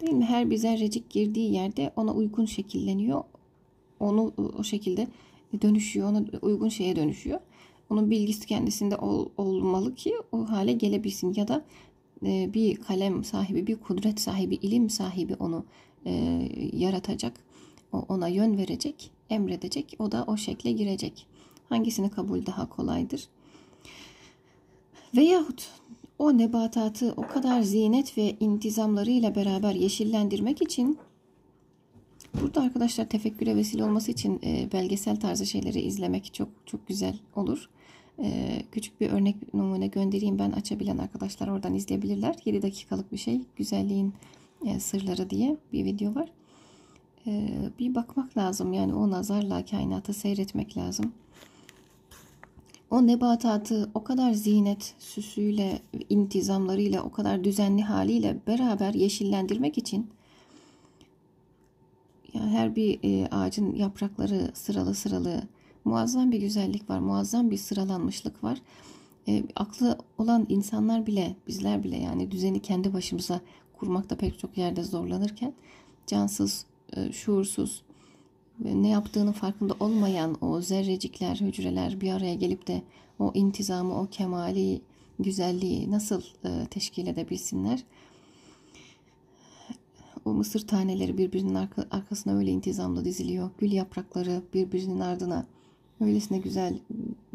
Değil 0.00 0.12
mi? 0.12 0.24
Her 0.24 0.50
bir 0.50 0.56
zerrecik 0.56 1.10
girdiği 1.10 1.52
yerde 1.52 1.92
ona 1.96 2.14
uygun 2.14 2.44
şekilleniyor. 2.44 3.24
Onu 4.00 4.32
o 4.58 4.64
şekilde 4.64 5.06
dönüşüyor. 5.62 6.10
Ona 6.10 6.24
uygun 6.42 6.68
şeye 6.68 6.96
dönüşüyor. 6.96 7.40
Onun 7.90 8.10
bilgisi 8.10 8.46
kendisinde 8.46 8.96
ol, 8.96 9.28
olmalı 9.36 9.94
ki 9.94 10.14
o 10.32 10.50
hale 10.50 10.72
gelebilsin. 10.72 11.34
Ya 11.36 11.48
da 11.48 11.56
e, 11.56 11.93
bir 12.22 12.76
kalem 12.76 13.24
sahibi, 13.24 13.66
bir 13.66 13.76
kudret 13.76 14.20
sahibi, 14.20 14.54
ilim 14.54 14.90
sahibi 14.90 15.34
onu 15.34 15.64
e, 16.06 16.12
yaratacak. 16.72 17.32
Ona 18.08 18.28
yön 18.28 18.58
verecek, 18.58 19.10
emredecek. 19.30 19.96
O 19.98 20.12
da 20.12 20.24
o 20.26 20.36
şekle 20.36 20.72
girecek. 20.72 21.26
Hangisini 21.68 22.10
kabul 22.10 22.46
daha 22.46 22.68
kolaydır? 22.68 23.28
Veyahut 25.16 25.70
o 26.18 26.38
nebatatı 26.38 27.14
o 27.16 27.26
kadar 27.26 27.62
zinet 27.62 28.18
ve 28.18 28.36
intizamlarıyla 28.40 29.34
beraber 29.34 29.74
yeşillendirmek 29.74 30.62
için 30.62 30.98
burada 32.40 32.62
arkadaşlar 32.62 33.08
tefekküre 33.08 33.56
vesile 33.56 33.84
olması 33.84 34.10
için 34.10 34.40
e, 34.44 34.68
belgesel 34.72 35.20
tarzı 35.20 35.46
şeyleri 35.46 35.80
izlemek 35.80 36.34
çok 36.34 36.48
çok 36.66 36.86
güzel 36.86 37.18
olur. 37.36 37.68
E, 38.22 38.62
küçük 38.72 39.00
bir 39.00 39.10
örnek 39.10 39.54
numune 39.54 39.86
göndereyim 39.86 40.38
ben 40.38 40.50
açabilen 40.50 40.98
arkadaşlar 40.98 41.48
oradan 41.48 41.74
izleyebilirler. 41.74 42.36
7 42.44 42.62
dakikalık 42.62 43.12
bir 43.12 43.16
şey 43.16 43.40
güzelliğin 43.56 44.14
e, 44.66 44.80
sırları 44.80 45.30
diye 45.30 45.56
bir 45.72 45.84
video 45.84 46.14
var. 46.14 46.28
E, 47.26 47.48
bir 47.78 47.94
bakmak 47.94 48.36
lazım 48.36 48.72
yani 48.72 48.94
o 48.94 49.10
nazarla 49.10 49.64
kainatı 49.64 50.14
seyretmek 50.14 50.76
lazım 50.76 51.12
o 52.94 53.06
nebatatı 53.06 53.90
o 53.94 54.04
kadar 54.04 54.32
zinet 54.32 54.94
süsüyle, 54.98 55.78
intizamlarıyla, 56.08 57.02
o 57.02 57.12
kadar 57.12 57.44
düzenli 57.44 57.82
haliyle 57.82 58.36
beraber 58.46 58.94
yeşillendirmek 58.94 59.78
için 59.78 60.10
yani 62.34 62.50
her 62.50 62.76
bir 62.76 62.98
e, 63.02 63.28
ağacın 63.28 63.74
yaprakları 63.74 64.50
sıralı 64.54 64.94
sıralı 64.94 65.42
muazzam 65.84 66.32
bir 66.32 66.40
güzellik 66.40 66.90
var, 66.90 66.98
muazzam 66.98 67.50
bir 67.50 67.56
sıralanmışlık 67.56 68.44
var. 68.44 68.58
E, 69.28 69.44
aklı 69.56 69.98
olan 70.18 70.46
insanlar 70.48 71.06
bile, 71.06 71.36
bizler 71.46 71.84
bile 71.84 71.96
yani 71.96 72.30
düzeni 72.30 72.62
kendi 72.62 72.92
başımıza 72.92 73.40
kurmakta 73.72 74.16
pek 74.16 74.38
çok 74.38 74.58
yerde 74.58 74.82
zorlanırken 74.82 75.52
cansız, 76.06 76.66
e, 76.96 77.12
şuursuz, 77.12 77.82
ne 78.58 78.88
yaptığının 78.88 79.32
farkında 79.32 79.74
olmayan 79.80 80.36
o 80.40 80.60
zerrecikler, 80.60 81.36
hücreler 81.36 82.00
bir 82.00 82.12
araya 82.12 82.34
gelip 82.34 82.66
de 82.66 82.82
o 83.18 83.32
intizamı, 83.34 84.00
o 84.00 84.06
kemali, 84.06 84.80
güzelliği 85.18 85.90
nasıl 85.90 86.22
e, 86.44 86.66
teşkil 86.70 87.06
edebilsinler? 87.06 87.84
O 90.24 90.32
mısır 90.32 90.66
taneleri 90.66 91.18
birbirinin 91.18 91.54
arka, 91.54 91.84
arkasına 91.90 92.36
öyle 92.36 92.50
intizamlı 92.50 93.04
diziliyor. 93.04 93.50
Gül 93.58 93.72
yaprakları 93.72 94.42
birbirinin 94.54 95.00
ardına 95.00 95.46
öylesine 96.04 96.38
güzel 96.38 96.78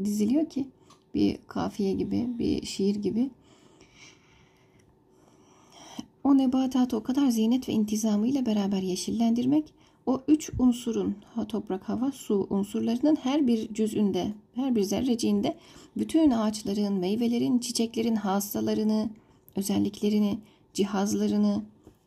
diziliyor 0.03 0.49
ki 0.49 0.67
bir 1.15 1.37
kafiye 1.47 1.93
gibi, 1.93 2.27
bir 2.39 2.65
şiir 2.65 2.95
gibi. 2.95 3.29
O 6.23 6.37
nebatatı 6.37 6.97
o 6.97 7.03
kadar 7.03 7.27
zinet 7.27 7.69
ve 7.69 7.73
intizamı 7.73 8.27
ile 8.27 8.45
beraber 8.45 8.81
yeşillendirmek 8.81 9.73
o 10.05 10.21
üç 10.27 10.51
unsurun 10.59 11.15
toprak, 11.47 11.89
hava, 11.89 12.11
su 12.11 12.47
unsurlarının 12.49 13.15
her 13.15 13.47
bir 13.47 13.73
cüzünde, 13.73 14.33
her 14.55 14.75
bir 14.75 14.83
zerreciğinde 14.83 15.57
bütün 15.97 16.31
ağaçların, 16.31 16.93
meyvelerin, 16.93 17.59
çiçeklerin 17.59 18.15
hassalarını, 18.15 19.09
özelliklerini, 19.55 20.39
cihazlarını, 20.73 21.63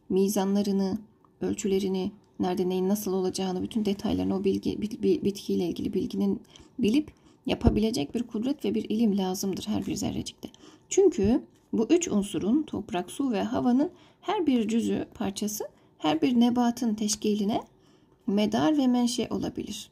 mizanlarını, 0.09 0.99
ölçülerini, 1.41 2.13
nerede 2.41 2.69
neyin 2.69 2.89
nasıl 2.89 3.13
olacağını, 3.13 3.63
bütün 3.63 3.85
detaylarını 3.85 4.37
o 4.37 4.45
bilgi, 4.45 4.83
bitkiyle 5.25 5.67
ilgili 5.67 5.95
bilginin 5.95 6.43
bilip 6.79 7.13
yapabilecek 7.47 8.15
bir 8.15 8.23
kudret 8.23 8.65
ve 8.65 8.75
bir 8.75 8.85
ilim 8.91 9.19
lazımdır 9.19 9.65
her 9.67 9.87
bir 9.87 9.95
zerrecikte. 9.95 10.49
Çünkü 10.89 11.43
bu 11.73 11.87
üç 11.91 12.09
unsurun 12.09 12.63
toprak, 12.63 13.11
su 13.11 13.33
ve 13.33 13.43
havanın 13.43 13.91
her 14.21 14.47
bir 14.47 14.69
cüzü 14.69 15.07
parçası 15.15 15.69
her 15.99 16.23
bir 16.23 16.41
nebatın 16.41 16.95
teşkiline 16.95 17.61
medar 18.27 18.79
ve 18.79 18.87
menşe 18.87 19.29
olabilir. 19.31 19.91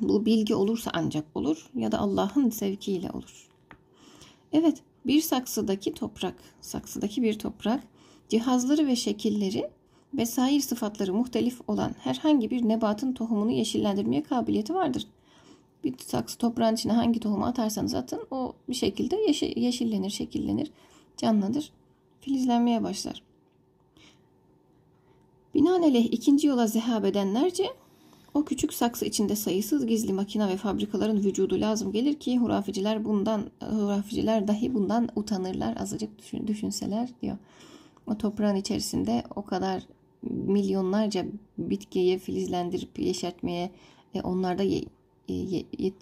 Bu 0.00 0.26
bilgi 0.26 0.54
olursa 0.54 0.90
ancak 0.94 1.24
olur 1.34 1.70
ya 1.74 1.92
da 1.92 1.98
Allah'ın 1.98 2.50
sevkiyle 2.50 3.10
olur. 3.10 3.48
Evet, 4.52 4.82
bir 5.06 5.20
saksıdaki 5.20 5.94
toprak, 5.94 6.34
saksıdaki 6.60 7.22
bir 7.22 7.38
toprak, 7.38 7.84
cihazları 8.28 8.86
ve 8.86 8.96
şekilleri 8.96 9.70
vesaire 10.16 10.60
sıfatları 10.60 11.14
muhtelif 11.14 11.60
olan 11.68 11.94
herhangi 11.98 12.50
bir 12.50 12.68
nebatın 12.68 13.12
tohumunu 13.12 13.50
yeşillendirmeye 13.50 14.22
kabiliyeti 14.22 14.74
vardır. 14.74 15.06
Bir 15.84 15.94
saksı 15.98 16.38
toprağın 16.38 16.74
içine 16.74 16.92
hangi 16.92 17.20
tohumu 17.20 17.44
atarsanız 17.44 17.94
atın 17.94 18.26
o 18.30 18.52
bir 18.68 18.74
şekilde 18.74 19.16
yeşil, 19.16 19.56
yeşillenir, 19.56 20.10
şekillenir, 20.10 20.70
canlanır, 21.16 21.70
filizlenmeye 22.20 22.82
başlar. 22.82 23.22
Binaenaleyh 25.54 26.04
ikinci 26.12 26.46
yola 26.46 26.66
zehab 26.66 27.04
edenlerce 27.04 27.64
O 28.34 28.44
küçük 28.44 28.74
saksı 28.74 29.04
içinde 29.04 29.36
sayısız 29.36 29.86
gizli 29.86 30.12
makina 30.12 30.48
ve 30.48 30.56
fabrikaların 30.56 31.24
vücudu 31.24 31.60
lazım 31.60 31.92
gelir 31.92 32.14
ki 32.14 32.38
hurafeciler 32.38 33.04
bundan 33.04 33.50
hurafeciler 33.60 34.48
dahi 34.48 34.74
bundan 34.74 35.08
utanırlar 35.16 35.76
azıcık 35.76 36.18
düşün, 36.18 36.46
düşünseler 36.46 37.08
diyor. 37.22 37.36
O 38.06 38.18
toprağın 38.18 38.56
içerisinde 38.56 39.24
o 39.34 39.44
kadar 39.44 39.82
milyonlarca 40.30 41.26
bitkiyi 41.58 42.18
filizlendirip 42.18 42.98
yeşertmeye, 42.98 43.70
e, 44.14 44.20
onlarda 44.20 44.62
ye, 44.62 44.84
ye, 45.28 45.66
ye, 45.78 45.92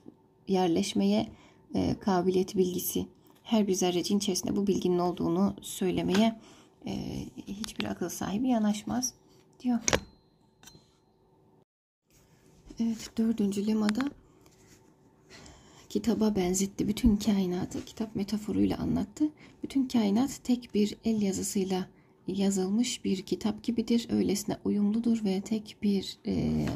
yerleşmeye 0.48 1.28
e, 1.74 1.98
kabiliyeti 2.00 2.58
bilgisi 2.58 3.06
her 3.42 3.66
bir 3.66 3.74
zerrecin 3.74 4.18
içerisinde 4.18 4.56
bu 4.56 4.66
bilginin 4.66 4.98
olduğunu 4.98 5.56
söylemeye 5.62 6.40
e, 6.86 6.92
hiçbir 7.46 7.84
akıl 7.84 8.08
sahibi 8.08 8.48
yanaşmaz 8.48 9.14
diyor. 9.60 9.78
Evet 12.80 13.10
dördüncü 13.18 13.66
lemada 13.66 14.10
kitaba 15.88 16.36
benzetti. 16.36 16.88
Bütün 16.88 17.16
kainatı 17.16 17.84
kitap 17.84 18.16
metaforuyla 18.16 18.78
anlattı. 18.78 19.28
Bütün 19.62 19.88
kainat 19.88 20.40
tek 20.44 20.74
bir 20.74 20.96
el 21.04 21.22
yazısıyla 21.22 21.88
yazılmış 22.28 23.04
bir 23.04 23.22
kitap 23.22 23.62
gibidir. 23.62 24.06
Öylesine 24.10 24.56
uyumludur 24.64 25.24
ve 25.24 25.40
tek 25.40 25.76
bir 25.82 26.18
e, 26.26 26.66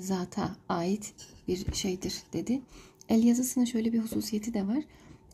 zata 0.00 0.56
ait 0.68 1.14
bir 1.48 1.74
şeydir 1.74 2.14
dedi. 2.32 2.60
El 3.08 3.24
yazısının 3.24 3.64
şöyle 3.64 3.92
bir 3.92 3.98
hususiyeti 3.98 4.54
de 4.54 4.66
var. 4.66 4.84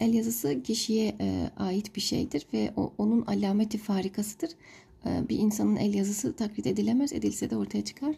El 0.01 0.15
yazısı 0.15 0.63
kişiye 0.63 1.17
e, 1.21 1.51
ait 1.57 1.97
bir 1.97 2.01
şeydir 2.01 2.47
ve 2.53 2.73
o, 2.77 2.93
onun 2.99 3.23
alameti 3.23 3.79
farikasıdır. 3.79 4.51
E, 5.07 5.29
bir 5.29 5.39
insanın 5.39 5.77
el 5.77 5.95
yazısı 5.95 6.33
taklit 6.33 6.67
edilemez, 6.67 7.13
edilse 7.13 7.51
de 7.51 7.57
ortaya 7.57 7.85
çıkar. 7.85 8.15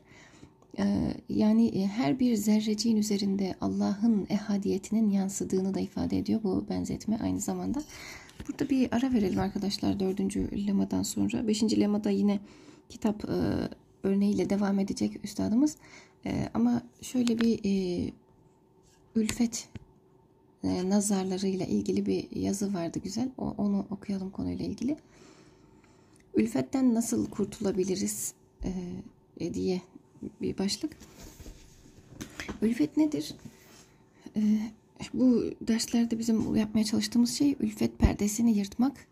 E, 0.78 1.14
yani 1.28 1.66
e, 1.68 1.86
her 1.86 2.20
bir 2.20 2.36
zerreciğin 2.36 2.96
üzerinde 2.96 3.54
Allah'ın 3.60 4.26
ehadiyetinin 4.30 5.10
yansıdığını 5.10 5.74
da 5.74 5.80
ifade 5.80 6.18
ediyor 6.18 6.42
bu 6.42 6.66
benzetme 6.68 7.18
aynı 7.22 7.40
zamanda. 7.40 7.82
Burada 8.48 8.70
bir 8.70 8.88
ara 8.92 9.12
verelim 9.12 9.40
arkadaşlar 9.40 10.00
dördüncü 10.00 10.66
lemadan 10.66 11.02
sonra. 11.02 11.48
Beşinci 11.48 11.80
lemada 11.80 12.10
yine 12.10 12.40
kitap 12.88 13.24
e, 13.24 13.34
örneğiyle 14.02 14.50
devam 14.50 14.78
edecek 14.78 15.24
üstadımız. 15.24 15.76
E, 16.26 16.48
ama 16.54 16.82
şöyle 17.02 17.38
bir 17.38 17.60
e, 17.64 18.10
ülfet 19.16 19.68
e, 20.64 20.88
nazarlarıyla 20.88 21.66
ilgili 21.66 22.06
bir 22.06 22.36
yazı 22.36 22.74
vardı 22.74 22.98
güzel. 23.04 23.28
O, 23.38 23.54
onu 23.58 23.86
okuyalım 23.90 24.30
konuyla 24.30 24.64
ilgili. 24.64 24.96
Ülfetten 26.34 26.94
nasıl 26.94 27.30
kurtulabiliriz 27.30 28.34
e, 29.40 29.54
diye 29.54 29.82
bir 30.40 30.58
başlık. 30.58 30.96
Ülfet 32.62 32.96
nedir? 32.96 33.34
E, 34.36 34.40
bu 35.14 35.44
derslerde 35.60 36.18
bizim 36.18 36.56
yapmaya 36.56 36.84
çalıştığımız 36.84 37.30
şey 37.30 37.56
ülfet 37.60 37.98
perdesini 37.98 38.58
yırtmak 38.58 39.06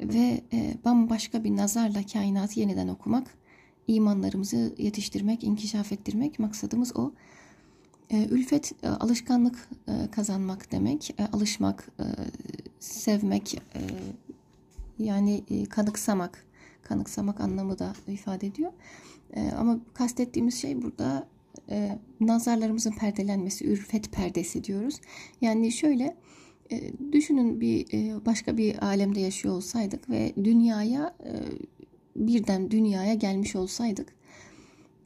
ve 0.00 0.40
e, 0.52 0.74
bambaşka 0.84 1.44
bir 1.44 1.56
nazarla 1.56 2.06
kainatı 2.12 2.60
yeniden 2.60 2.88
okumak, 2.88 3.26
imanlarımızı 3.86 4.74
yetiştirmek, 4.78 5.44
inkişaf 5.44 5.92
ettirmek 5.92 6.38
maksadımız 6.38 6.96
o. 6.96 7.12
E, 8.10 8.26
ülfet 8.30 8.72
e, 8.82 8.88
alışkanlık 8.88 9.68
e, 9.88 10.10
kazanmak 10.10 10.72
demek, 10.72 11.14
e, 11.20 11.26
alışmak, 11.32 11.88
e, 12.00 12.04
sevmek, 12.80 13.54
e, 13.54 13.80
yani 14.98 15.44
e, 15.50 15.64
kanıksamak, 15.64 16.44
kanıksamak 16.82 17.40
anlamı 17.40 17.78
da 17.78 17.92
ifade 18.08 18.46
ediyor. 18.46 18.72
E, 19.32 19.50
ama 19.50 19.78
kastettiğimiz 19.94 20.54
şey 20.54 20.82
burada 20.82 21.28
e, 21.70 21.98
nazarlarımızın 22.20 22.92
perdelenmesi, 22.92 23.66
ülfet 23.66 24.12
perdesi 24.12 24.64
diyoruz. 24.64 25.00
Yani 25.40 25.72
şöyle 25.72 26.16
e, 26.70 26.92
düşünün 27.12 27.60
bir 27.60 27.86
e, 27.92 28.26
başka 28.26 28.56
bir 28.56 28.84
alemde 28.84 29.20
yaşıyor 29.20 29.54
olsaydık 29.54 30.10
ve 30.10 30.32
dünyaya 30.44 31.14
e, 31.24 31.32
birden 32.16 32.70
dünyaya 32.70 33.14
gelmiş 33.14 33.56
olsaydık 33.56 34.14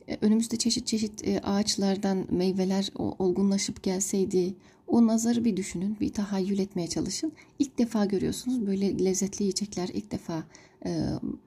e, 0.09 0.18
önümüzde 0.21 0.57
çeşit 0.57 0.87
çeşit 0.87 1.29
e, 1.29 1.40
ağaçlardan 1.40 2.27
meyveler 2.31 2.90
olgunlaşıp 2.94 3.83
gelseydi 3.83 4.55
o 4.87 5.07
nazarı 5.07 5.44
bir 5.44 5.57
düşünün, 5.57 5.97
bir 6.01 6.12
tahayyül 6.12 6.59
etmeye 6.59 6.87
çalışın. 6.88 7.33
İlk 7.59 7.79
defa 7.79 8.05
görüyorsunuz 8.05 8.66
böyle 8.66 9.05
lezzetli 9.05 9.42
yiyecekler, 9.42 9.88
ilk 9.88 10.11
defa 10.12 10.44
e, 10.87 11.03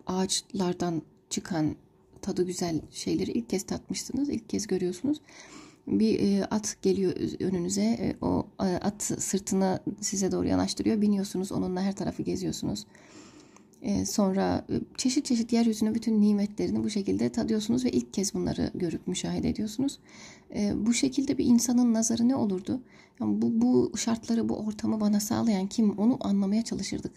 ağaçlardan 0.08 1.02
çıkan 1.30 1.76
tadı 2.22 2.46
güzel 2.46 2.82
şeyleri 2.92 3.32
ilk 3.32 3.50
kez 3.50 3.64
tatmışsınız, 3.64 4.30
ilk 4.30 4.50
kez 4.50 4.68
görüyorsunuz. 4.68 5.22
Bir 5.88 6.42
at 6.56 6.78
geliyor 6.82 7.14
önünüze, 7.40 8.16
o 8.22 8.48
at 8.60 9.04
sırtını 9.04 9.80
size 10.02 10.32
doğru 10.32 10.48
yanaştırıyor, 10.48 11.02
biniyorsunuz, 11.02 11.52
onunla 11.52 11.82
her 11.82 11.96
tarafı 11.96 12.24
geziyorsunuz. 12.24 12.86
Sonra 14.06 14.66
e, 14.70 14.74
çeşit 14.98 15.26
çeşit 15.26 15.54
yeryüzünün 15.54 15.96
bütün 15.96 16.22
nimetlerini 16.22 16.84
bu 16.84 16.90
şekilde 16.90 17.30
tadıyorsunuz 17.30 17.86
ve 17.86 17.92
ilk 17.92 18.14
kez 18.14 18.34
bunları 18.34 18.72
görüp 18.74 19.08
müşahede 19.08 19.50
ediyorsunuz. 19.50 20.00
Bu 20.76 20.94
şekilde 20.94 21.38
bir 21.38 21.46
insanın 21.46 21.94
nazarı 21.94 22.28
ne 22.28 22.36
olurdu? 22.36 22.82
Yani 23.22 23.42
bu, 23.42 23.62
bu 23.62 23.98
şartları, 23.98 24.50
bu 24.50 24.58
ortamı 24.58 25.02
bana 25.02 25.20
sağlayan 25.20 25.68
kim 25.68 25.98
onu 25.98 26.18
anlamaya 26.22 26.62
çalışırdık. 26.62 27.12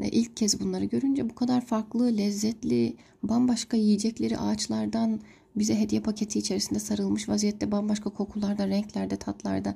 İlk 0.00 0.36
kez 0.36 0.60
bunları 0.60 0.84
görünce 0.84 1.30
bu 1.30 1.34
kadar 1.34 1.66
farklı, 1.66 2.16
lezzetli, 2.16 2.96
bambaşka 3.22 3.76
yiyecekleri 3.76 4.38
ağaçlardan 4.38 5.20
bize 5.56 5.80
hediye 5.80 6.00
paketi 6.00 6.38
içerisinde 6.38 6.78
sarılmış 6.78 7.28
vaziyette 7.28 7.72
bambaşka 7.72 8.10
kokularda, 8.10 8.68
renklerde, 8.68 9.16
tatlarda 9.16 9.74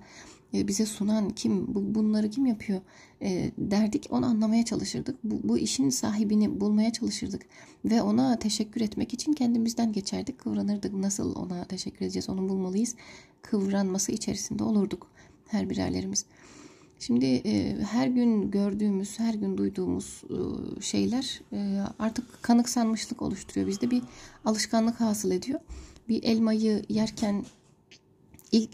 e, 0.55 0.69
bize 0.69 0.87
sunan 0.87 1.31
kim, 1.31 1.75
bu, 1.75 1.95
bunları 1.95 2.31
kim 2.31 2.47
yapıyor 2.47 2.81
e, 3.23 3.51
derdik. 3.59 4.07
Onu 4.11 4.27
anlamaya 4.27 4.65
çalışırdık. 4.65 5.25
Bu, 5.25 5.49
bu 5.49 5.59
işin 5.59 5.91
sahibini 5.91 6.61
bulmaya 6.61 6.93
çalışırdık. 6.93 7.43
Ve 7.85 8.03
ona 8.03 8.39
teşekkür 8.39 8.81
etmek 8.81 9.15
için 9.15 9.33
kendimizden 9.33 9.93
geçerdik. 9.93 10.39
Kıvranırdık. 10.39 10.95
Nasıl 10.95 11.35
ona 11.35 11.65
teşekkür 11.65 12.05
edeceğiz, 12.05 12.29
onu 12.29 12.49
bulmalıyız. 12.49 12.95
Kıvranması 13.43 14.13
içerisinde 14.13 14.65
olurduk 14.65 15.11
her 15.49 15.71
birerlerimiz. 15.71 16.25
Şimdi 16.99 17.27
e, 17.27 17.77
her 17.83 18.07
gün 18.07 18.51
gördüğümüz, 18.51 19.19
her 19.19 19.35
gün 19.35 19.59
duyduğumuz 19.59 20.23
e, 20.31 20.81
şeyler 20.81 21.41
e, 21.53 21.83
artık 21.99 22.43
kanıksanmışlık 22.43 23.23
oluşturuyor. 23.23 23.67
Bizde 23.67 23.91
bir 23.91 24.03
alışkanlık 24.45 25.01
hasıl 25.01 25.31
ediyor. 25.31 25.61
Bir 26.09 26.23
elmayı 26.23 26.83
yerken 26.89 27.45
ilk 28.53 28.71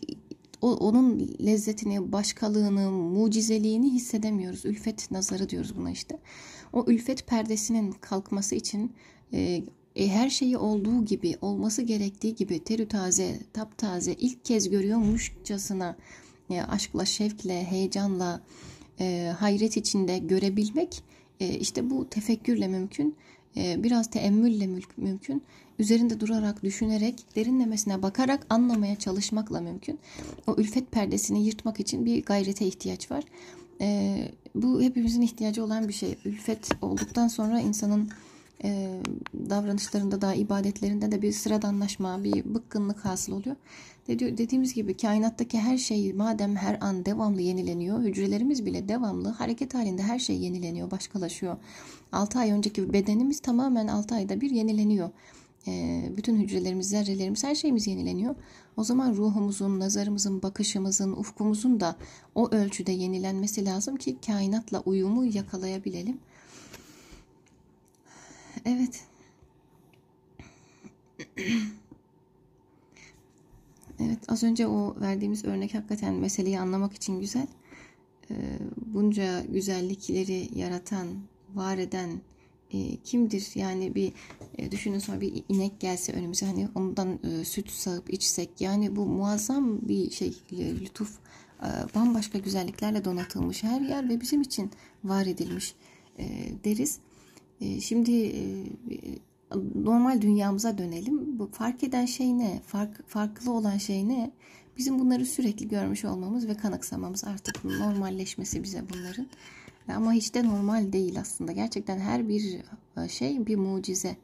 onun 0.62 1.36
lezzetini, 1.46 2.12
başkalığını, 2.12 2.90
mucizeliğini 2.90 3.92
hissedemiyoruz. 3.92 4.64
Ülfet 4.64 5.10
nazarı 5.10 5.48
diyoruz 5.48 5.76
buna 5.76 5.90
işte. 5.90 6.18
O 6.72 6.84
ülfet 6.88 7.26
perdesinin 7.26 7.92
kalkması 7.92 8.54
için 8.54 8.92
e, 9.32 9.64
her 9.96 10.30
şeyi 10.30 10.56
olduğu 10.56 11.04
gibi, 11.04 11.36
olması 11.40 11.82
gerektiği 11.82 12.34
gibi 12.34 12.64
terü 12.64 12.88
taze, 12.88 13.38
taptaze, 13.52 14.12
ilk 14.12 14.44
kez 14.44 14.70
görüyormuşçasına 14.70 15.96
e, 16.50 16.62
aşkla, 16.62 17.04
şevkle, 17.04 17.64
heyecanla, 17.64 18.40
e, 19.00 19.32
hayret 19.38 19.76
içinde 19.76 20.18
görebilmek 20.18 21.02
e, 21.40 21.48
işte 21.48 21.90
bu 21.90 22.08
tefekkürle 22.08 22.68
mümkün. 22.68 23.16
E, 23.56 23.82
biraz 23.82 24.10
teemmülle 24.10 24.66
mümkün. 24.96 25.42
Üzerinde 25.78 26.20
durarak, 26.20 26.62
düşünerek, 26.62 27.36
derinlemesine 27.36 28.02
bakarak 28.02 28.46
anlamaya 28.50 28.96
çalışmakla 28.96 29.60
mümkün. 29.60 29.98
O 30.46 30.54
ülfet 30.58 30.92
perdesini 30.92 31.46
yırtmak 31.46 31.80
için 31.80 32.04
bir 32.04 32.24
gayrete 32.24 32.66
ihtiyaç 32.66 33.10
var. 33.10 33.24
E, 33.80 34.18
bu 34.54 34.82
hepimizin 34.82 35.22
ihtiyacı 35.22 35.64
olan 35.64 35.88
bir 35.88 35.92
şey. 35.92 36.18
Ülfet 36.24 36.68
olduktan 36.82 37.28
sonra 37.28 37.60
insanın 37.60 38.10
e, 38.64 39.00
davranışlarında 39.50 40.20
da 40.20 40.34
ibadetlerinde 40.34 41.12
de 41.12 41.22
bir 41.22 41.32
sıradanlaşma, 41.32 42.24
bir 42.24 42.54
bıkkınlık 42.54 43.04
hasıl 43.04 43.32
oluyor. 43.32 43.56
Dediğimiz 44.08 44.74
gibi 44.74 44.96
kainattaki 44.96 45.58
her 45.58 45.78
şey 45.78 46.12
madem 46.12 46.56
her 46.56 46.78
an 46.80 47.04
devamlı 47.04 47.40
yenileniyor, 47.40 48.00
hücrelerimiz 48.02 48.66
bile 48.66 48.88
devamlı 48.88 49.28
hareket 49.28 49.74
halinde 49.74 50.02
her 50.02 50.18
şey 50.18 50.36
yenileniyor, 50.36 50.90
başkalaşıyor. 50.90 51.56
6 52.12 52.38
ay 52.38 52.50
önceki 52.50 52.92
bedenimiz 52.92 53.40
tamamen 53.40 53.86
6 53.86 54.14
ayda 54.14 54.40
bir 54.40 54.50
yenileniyor. 54.50 55.10
E, 55.66 56.02
bütün 56.16 56.36
hücrelerimiz, 56.36 56.88
zerrelerimiz, 56.88 57.44
her 57.44 57.54
şeyimiz 57.54 57.86
yenileniyor. 57.86 58.34
O 58.76 58.84
zaman 58.84 59.14
ruhumuzun, 59.14 59.80
nazarımızın, 59.80 60.42
bakışımızın, 60.42 61.12
ufkumuzun 61.12 61.80
da 61.80 61.96
o 62.34 62.50
ölçüde 62.50 62.92
yenilenmesi 62.92 63.64
lazım 63.64 63.96
ki 63.96 64.16
kainatla 64.26 64.80
uyumu 64.80 65.24
yakalayabilelim. 65.24 66.18
Evet. 68.64 69.04
Evet 74.00 74.18
az 74.28 74.42
önce 74.42 74.66
o 74.66 74.96
verdiğimiz 75.00 75.44
örnek 75.44 75.74
hakikaten 75.74 76.14
meseleyi 76.14 76.60
anlamak 76.60 76.94
için 76.94 77.20
güzel. 77.20 77.46
Ee, 78.30 78.34
bunca 78.86 79.42
güzellikleri 79.42 80.48
yaratan, 80.54 81.06
var 81.54 81.78
eden, 81.78 82.20
e, 82.72 82.96
kimdir? 82.96 83.50
Yani 83.54 83.94
bir 83.94 84.12
e, 84.58 84.70
düşünün 84.70 84.98
sonra 84.98 85.20
bir 85.20 85.44
inek 85.48 85.80
gelse 85.80 86.12
önümüze 86.12 86.46
hani 86.46 86.68
ondan 86.74 87.18
e, 87.24 87.44
süt 87.44 87.70
sağıp 87.70 88.12
içsek 88.12 88.60
yani 88.60 88.96
bu 88.96 89.06
muazzam 89.06 89.88
bir 89.88 90.10
şey 90.10 90.34
lütuf 90.52 91.18
bambaşka 91.94 92.38
güzelliklerle 92.38 93.04
donatılmış 93.04 93.62
her 93.62 93.80
yer 93.80 94.08
ve 94.08 94.20
bizim 94.20 94.42
için 94.42 94.70
var 95.04 95.26
edilmiş 95.26 95.74
deriz. 96.64 96.98
Şimdi 97.80 98.32
normal 99.74 100.20
dünyamıza 100.20 100.78
dönelim. 100.78 101.38
Bu 101.38 101.50
fark 101.52 101.84
eden 101.84 102.06
şey 102.06 102.38
ne? 102.38 102.60
Fark, 102.66 103.08
farklı 103.08 103.52
olan 103.52 103.78
şey 103.78 104.08
ne? 104.08 104.30
Bizim 104.76 104.98
bunları 104.98 105.26
sürekli 105.26 105.68
görmüş 105.68 106.04
olmamız 106.04 106.48
ve 106.48 106.54
kanıksamamız 106.54 107.24
artık 107.24 107.64
normalleşmesi 107.64 108.62
bize 108.62 108.82
bunların. 108.94 109.26
Ama 109.88 110.12
hiç 110.12 110.34
de 110.34 110.44
normal 110.44 110.92
değil 110.92 111.20
aslında. 111.20 111.52
Gerçekten 111.52 111.98
her 111.98 112.28
bir 112.28 112.60
e, 112.96 113.08
şey 113.08 113.46
bir 113.46 113.56
mucize. 113.56 114.16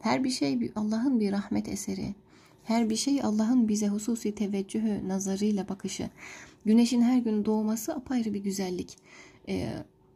Her 0.00 0.24
bir 0.24 0.30
şey 0.30 0.72
Allah'ın 0.76 1.20
bir 1.20 1.32
rahmet 1.32 1.68
eseri. 1.68 2.14
Her 2.64 2.90
bir 2.90 2.96
şey 2.96 3.22
Allah'ın 3.22 3.68
bize 3.68 3.88
hususi 3.88 4.34
teveccühü, 4.34 5.08
nazarıyla 5.08 5.68
bakışı. 5.68 6.10
Güneşin 6.64 7.02
her 7.02 7.18
gün 7.18 7.44
doğması 7.44 7.94
apayrı 7.94 8.34
bir 8.34 8.40
güzellik. 8.40 8.96
Ee, 9.48 9.68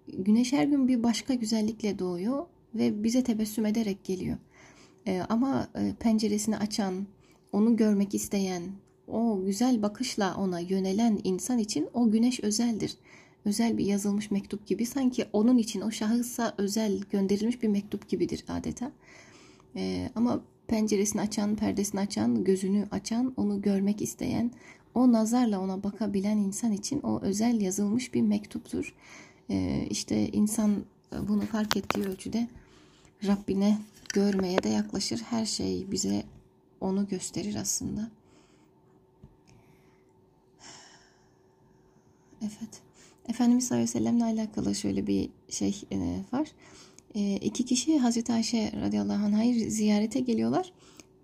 güneş 0.09 0.53
her 0.53 0.65
gün 0.65 0.89
bir 0.89 1.03
başka 1.03 1.35
güzellikle 1.35 1.99
doğuyor 1.99 2.47
ve 2.75 3.05
bize 3.05 3.25
tebessüm 3.25 3.67
ederek 3.67 4.05
geliyor. 4.05 4.37
Ee, 5.07 5.23
ama 5.29 5.69
e, 5.75 5.95
penceresini 6.01 6.57
açan, 6.57 7.07
onu 7.53 7.77
görmek 7.77 8.15
isteyen, 8.15 8.63
o 9.09 9.43
güzel 9.45 9.83
bakışla 9.83 10.35
ona 10.37 10.61
yönelen 10.61 11.21
insan 11.25 11.59
için 11.59 11.89
o 11.95 12.11
güneş 12.11 12.41
özeldir. 12.41 12.95
Özel 13.45 13.79
bir 13.79 13.85
yazılmış 13.85 14.31
mektup 14.31 14.67
gibi 14.67 14.87
sanki 14.87 15.25
onun 15.33 15.59
için 15.59 15.81
o 15.81 15.91
şahısa 15.91 16.55
özel 16.59 17.01
gönderilmiş 17.11 17.63
bir 17.63 17.69
mektup 17.69 18.09
gibidir 18.09 18.45
adeta. 18.49 18.93
Ee, 19.77 20.11
ama 20.15 20.43
penceresini 20.67 21.21
açan, 21.21 21.57
perdesini 21.57 22.01
açan, 22.01 22.45
gözünü 22.45 22.89
açan, 22.91 23.33
onu 23.37 23.63
görmek 23.63 24.03
isteyen, 24.03 24.51
o 24.95 25.13
nazarla 25.13 25.61
ona 25.61 25.83
bakabilen 25.83 26.37
insan 26.37 26.73
için 26.73 27.01
o 27.01 27.21
özel 27.21 27.61
yazılmış 27.61 28.15
bir 28.15 28.23
mektuptur. 28.23 28.95
Ee, 29.51 29.87
işte 29.91 30.29
insan 30.29 30.85
bunu 31.29 31.41
fark 31.41 31.77
ettiği 31.77 32.05
ölçüde 32.05 32.49
Rabbine 33.27 33.79
görmeye 34.13 34.63
de 34.63 34.69
yaklaşır. 34.69 35.19
Her 35.19 35.47
şey 35.47 35.91
bize 35.91 36.25
onu 36.81 37.09
gösterir 37.09 37.55
aslında. 37.55 38.11
Evet. 42.43 42.83
Efendimiz 43.29 43.69
sallallahu 43.69 43.91
aleyhi 43.91 43.97
ve 43.97 43.99
sellemle 43.99 44.25
alakalı 44.25 44.75
şöyle 44.75 45.07
bir 45.07 45.31
şey 45.49 45.83
e, 45.93 45.97
var. 46.33 46.49
E, 47.15 47.37
iki 47.37 47.65
kişi 47.65 47.99
Hazreti 47.99 48.33
Ayşe 48.33 48.73
radıyallahu 48.81 49.25
anh'ı 49.27 49.71
ziyarete 49.71 50.21
geliyorlar. 50.21 50.73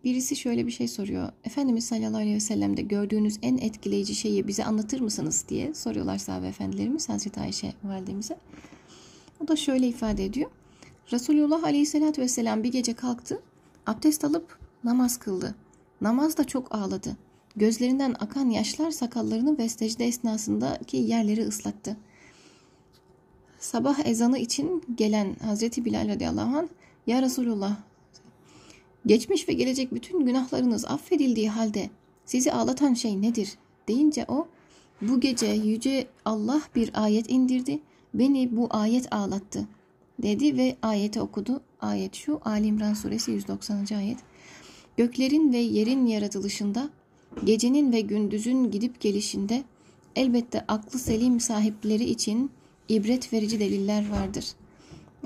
Birisi 0.04 0.36
şöyle 0.36 0.66
bir 0.66 0.70
şey 0.70 0.88
soruyor. 0.88 1.32
Efendimiz 1.44 1.84
sallallahu 1.84 2.16
aleyhi 2.16 2.34
ve 2.34 2.40
sellem'de 2.40 2.82
gördüğünüz 2.82 3.38
en 3.42 3.58
etkileyici 3.58 4.14
şeyi 4.14 4.48
bize 4.48 4.64
anlatır 4.64 5.00
mısınız 5.00 5.44
diye 5.48 5.74
soruyorlar 5.74 6.18
sahabe 6.18 6.46
efendilerimiz 6.46 7.08
Hazreti 7.08 7.40
Ayşe 7.40 7.72
validemize. 7.84 8.38
O 9.44 9.48
da 9.48 9.56
şöyle 9.56 9.88
ifade 9.88 10.24
ediyor. 10.24 10.50
Resulullah 11.12 11.64
aleyhissalatü 11.64 12.22
vesselam 12.22 12.62
bir 12.62 12.72
gece 12.72 12.94
kalktı, 12.94 13.42
abdest 13.86 14.24
alıp 14.24 14.58
namaz 14.84 15.16
kıldı. 15.16 15.54
Namaz 16.00 16.36
da 16.36 16.44
çok 16.44 16.74
ağladı. 16.74 17.16
Gözlerinden 17.56 18.14
akan 18.20 18.50
yaşlar 18.50 18.90
sakallarını 18.90 19.58
ve 19.58 19.68
secde 19.68 20.06
esnasındaki 20.06 20.96
yerleri 20.96 21.46
ıslattı. 21.46 21.96
Sabah 23.58 24.06
ezanı 24.06 24.38
için 24.38 24.82
gelen 24.94 25.36
Hazreti 25.42 25.84
Bilal 25.84 26.08
radıyallahu 26.08 26.58
anh, 26.58 26.68
Ya 27.06 27.22
Resulullah, 27.22 27.76
geçmiş 29.06 29.48
ve 29.48 29.52
gelecek 29.52 29.94
bütün 29.94 30.26
günahlarınız 30.26 30.84
affedildiği 30.84 31.50
halde 31.50 31.90
sizi 32.24 32.52
ağlatan 32.52 32.94
şey 32.94 33.22
nedir? 33.22 33.54
deyince 33.88 34.24
o, 34.28 34.48
bu 35.02 35.20
gece 35.20 35.46
yüce 35.46 36.06
Allah 36.24 36.62
bir 36.74 36.90
ayet 37.04 37.30
indirdi, 37.30 37.80
beni 38.14 38.56
bu 38.56 38.66
ayet 38.70 39.12
ağlattı 39.12 39.68
dedi 40.22 40.56
ve 40.56 40.76
ayeti 40.82 41.20
okudu. 41.20 41.60
Ayet 41.80 42.14
şu, 42.14 42.40
Ali 42.44 42.66
İmran 42.66 42.94
suresi 42.94 43.30
190. 43.30 43.86
ayet. 43.96 44.18
Göklerin 44.96 45.52
ve 45.52 45.58
yerin 45.58 46.06
yaratılışında 46.06 46.90
Gecenin 47.44 47.92
ve 47.92 48.00
gündüzün 48.00 48.70
gidip 48.70 49.00
gelişinde 49.00 49.64
elbette 50.16 50.64
aklı 50.68 50.98
selim 50.98 51.40
sahipleri 51.40 52.04
için 52.04 52.50
ibret 52.88 53.32
verici 53.32 53.60
deliller 53.60 54.10
vardır. 54.10 54.46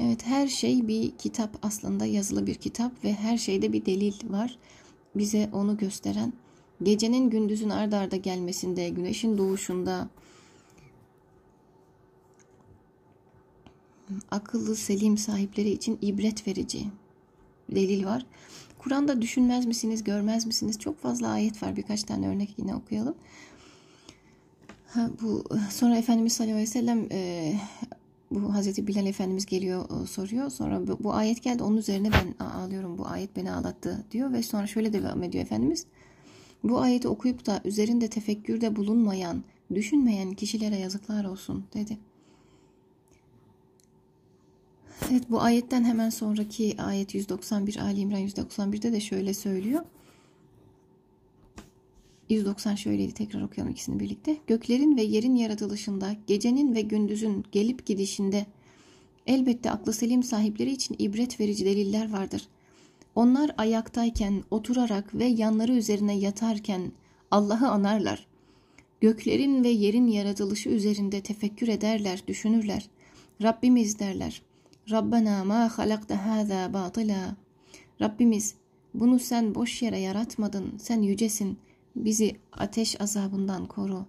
Evet 0.00 0.26
her 0.26 0.48
şey 0.48 0.88
bir 0.88 1.10
kitap 1.10 1.50
aslında 1.62 2.06
yazılı 2.06 2.46
bir 2.46 2.54
kitap 2.54 3.04
ve 3.04 3.12
her 3.12 3.38
şeyde 3.38 3.72
bir 3.72 3.86
delil 3.86 4.14
var. 4.30 4.58
Bize 5.14 5.50
onu 5.52 5.76
gösteren 5.76 6.32
gecenin 6.82 7.30
gündüzün 7.30 7.70
ard 7.70 7.92
arda 7.92 8.16
gelmesinde, 8.16 8.88
güneşin 8.88 9.38
doğuşunda 9.38 10.08
akıllı 14.30 14.76
selim 14.76 15.18
sahipleri 15.18 15.70
için 15.70 15.98
ibret 16.02 16.46
verici 16.48 16.86
delil 17.70 18.04
var. 18.04 18.26
Kur'an'da 18.78 19.22
düşünmez 19.22 19.66
misiniz, 19.66 20.04
görmez 20.04 20.46
misiniz? 20.46 20.78
Çok 20.78 20.98
fazla 20.98 21.28
ayet 21.28 21.62
var. 21.62 21.76
Birkaç 21.76 22.02
tane 22.02 22.28
örnek 22.28 22.54
yine 22.58 22.74
okuyalım. 22.74 23.14
Ha, 24.86 25.10
bu 25.22 25.44
sonra 25.70 25.96
Efendimiz 25.96 26.32
sallallahu 26.32 26.54
aleyhi 26.54 26.68
ve 26.68 26.72
sellem 26.72 27.06
e, 27.12 27.52
bu 28.30 28.54
Hazreti 28.54 28.86
Bilal 28.86 29.06
Efendimiz 29.06 29.46
geliyor 29.46 30.06
soruyor. 30.06 30.50
Sonra 30.50 30.86
bu, 30.86 30.98
bu 31.04 31.14
ayet 31.14 31.42
geldi. 31.42 31.62
Onun 31.62 31.76
üzerine 31.76 32.10
ben 32.12 32.46
ağlıyorum. 32.46 32.98
Bu 32.98 33.06
ayet 33.06 33.36
beni 33.36 33.52
ağlattı 33.52 34.04
diyor 34.10 34.32
ve 34.32 34.42
sonra 34.42 34.66
şöyle 34.66 34.92
devam 34.92 35.22
ediyor 35.22 35.44
Efendimiz. 35.44 35.86
Bu 36.64 36.80
ayeti 36.80 37.08
okuyup 37.08 37.46
da 37.46 37.60
üzerinde 37.64 38.08
tefekkürde 38.08 38.76
bulunmayan, 38.76 39.42
düşünmeyen 39.74 40.34
kişilere 40.34 40.76
yazıklar 40.76 41.24
olsun 41.24 41.64
dedi. 41.74 41.98
Evet 45.10 45.30
bu 45.30 45.40
ayetten 45.40 45.84
hemen 45.84 46.10
sonraki 46.10 46.74
ayet 46.78 47.14
191 47.14 47.76
Ali 47.76 48.00
İmran 48.00 48.20
191'de 48.20 48.92
de 48.92 49.00
şöyle 49.00 49.34
söylüyor. 49.34 49.84
190 52.28 52.74
şöyleydi 52.74 53.14
tekrar 53.14 53.42
okuyalım 53.42 53.72
ikisini 53.72 54.00
birlikte. 54.00 54.36
Göklerin 54.46 54.96
ve 54.96 55.02
yerin 55.02 55.34
yaratılışında, 55.34 56.16
gecenin 56.26 56.74
ve 56.74 56.80
gündüzün 56.80 57.44
gelip 57.52 57.86
gidişinde 57.86 58.46
elbette 59.26 59.70
aklı 59.70 59.92
selim 59.92 60.22
sahipleri 60.22 60.70
için 60.70 60.96
ibret 60.98 61.40
verici 61.40 61.64
deliller 61.64 62.12
vardır. 62.12 62.48
Onlar 63.14 63.50
ayaktayken, 63.58 64.44
oturarak 64.50 65.14
ve 65.14 65.24
yanları 65.24 65.72
üzerine 65.72 66.18
yatarken 66.18 66.92
Allah'ı 67.30 67.68
anarlar. 67.68 68.26
Göklerin 69.00 69.64
ve 69.64 69.68
yerin 69.68 70.06
yaratılışı 70.06 70.68
üzerinde 70.68 71.20
tefekkür 71.20 71.68
ederler, 71.68 72.22
düşünürler. 72.28 72.88
Rabbimiz 73.42 73.98
derler. 73.98 74.42
Rabbena 74.90 75.44
ma 75.44 75.78
halakta 75.78 76.26
hâzâ 76.26 76.72
batıla. 76.72 77.36
Rabbimiz 78.00 78.54
bunu 78.94 79.18
sen 79.18 79.54
boş 79.54 79.82
yere 79.82 79.98
yaratmadın. 79.98 80.78
Sen 80.78 81.02
yücesin. 81.02 81.58
Bizi 81.96 82.36
ateş 82.52 83.00
azabından 83.00 83.66
koru. 83.66 84.06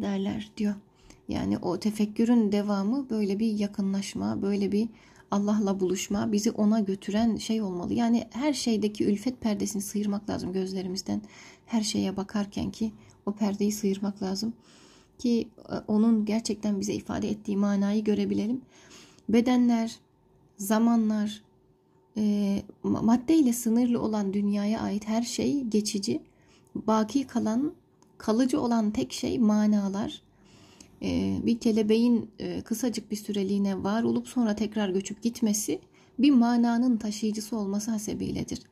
Derler 0.00 0.50
diyor. 0.56 0.74
Yani 1.28 1.58
o 1.58 1.78
tefekkürün 1.78 2.52
devamı 2.52 3.10
böyle 3.10 3.38
bir 3.38 3.52
yakınlaşma, 3.52 4.42
böyle 4.42 4.72
bir 4.72 4.88
Allah'la 5.30 5.80
buluşma, 5.80 6.32
bizi 6.32 6.50
ona 6.50 6.80
götüren 6.80 7.36
şey 7.36 7.62
olmalı. 7.62 7.94
Yani 7.94 8.28
her 8.30 8.52
şeydeki 8.52 9.04
ülfet 9.04 9.40
perdesini 9.40 9.82
sıyırmak 9.82 10.30
lazım 10.30 10.52
gözlerimizden. 10.52 11.22
Her 11.66 11.82
şeye 11.82 12.16
bakarken 12.16 12.70
ki 12.70 12.92
o 13.26 13.32
perdeyi 13.32 13.72
sıyırmak 13.72 14.22
lazım 14.22 14.52
ki 15.18 15.48
e, 15.68 15.74
onun 15.88 16.24
gerçekten 16.24 16.80
bize 16.80 16.94
ifade 16.94 17.30
ettiği 17.30 17.56
manayı 17.56 18.04
görebilelim. 18.04 18.60
Bedenler, 19.28 19.96
zamanlar, 20.56 21.42
e, 22.16 22.62
maddeyle 22.82 23.52
sınırlı 23.52 24.00
olan 24.00 24.34
dünyaya 24.34 24.80
ait 24.80 25.08
her 25.08 25.22
şey 25.22 25.60
geçici. 25.60 26.22
Baki 26.74 27.26
kalan, 27.26 27.72
kalıcı 28.18 28.60
olan 28.60 28.90
tek 28.90 29.12
şey 29.12 29.38
manalar. 29.38 30.22
E, 31.02 31.40
bir 31.42 31.58
kelebeğin 31.58 32.30
e, 32.38 32.60
kısacık 32.60 33.10
bir 33.10 33.16
süreliğine 33.16 33.82
var 33.82 34.02
olup 34.02 34.28
sonra 34.28 34.56
tekrar 34.56 34.88
göçüp 34.88 35.22
gitmesi 35.22 35.80
bir 36.18 36.30
mananın 36.30 36.96
taşıyıcısı 36.96 37.56
olması 37.56 37.90
hasebiyledir. 37.90 38.62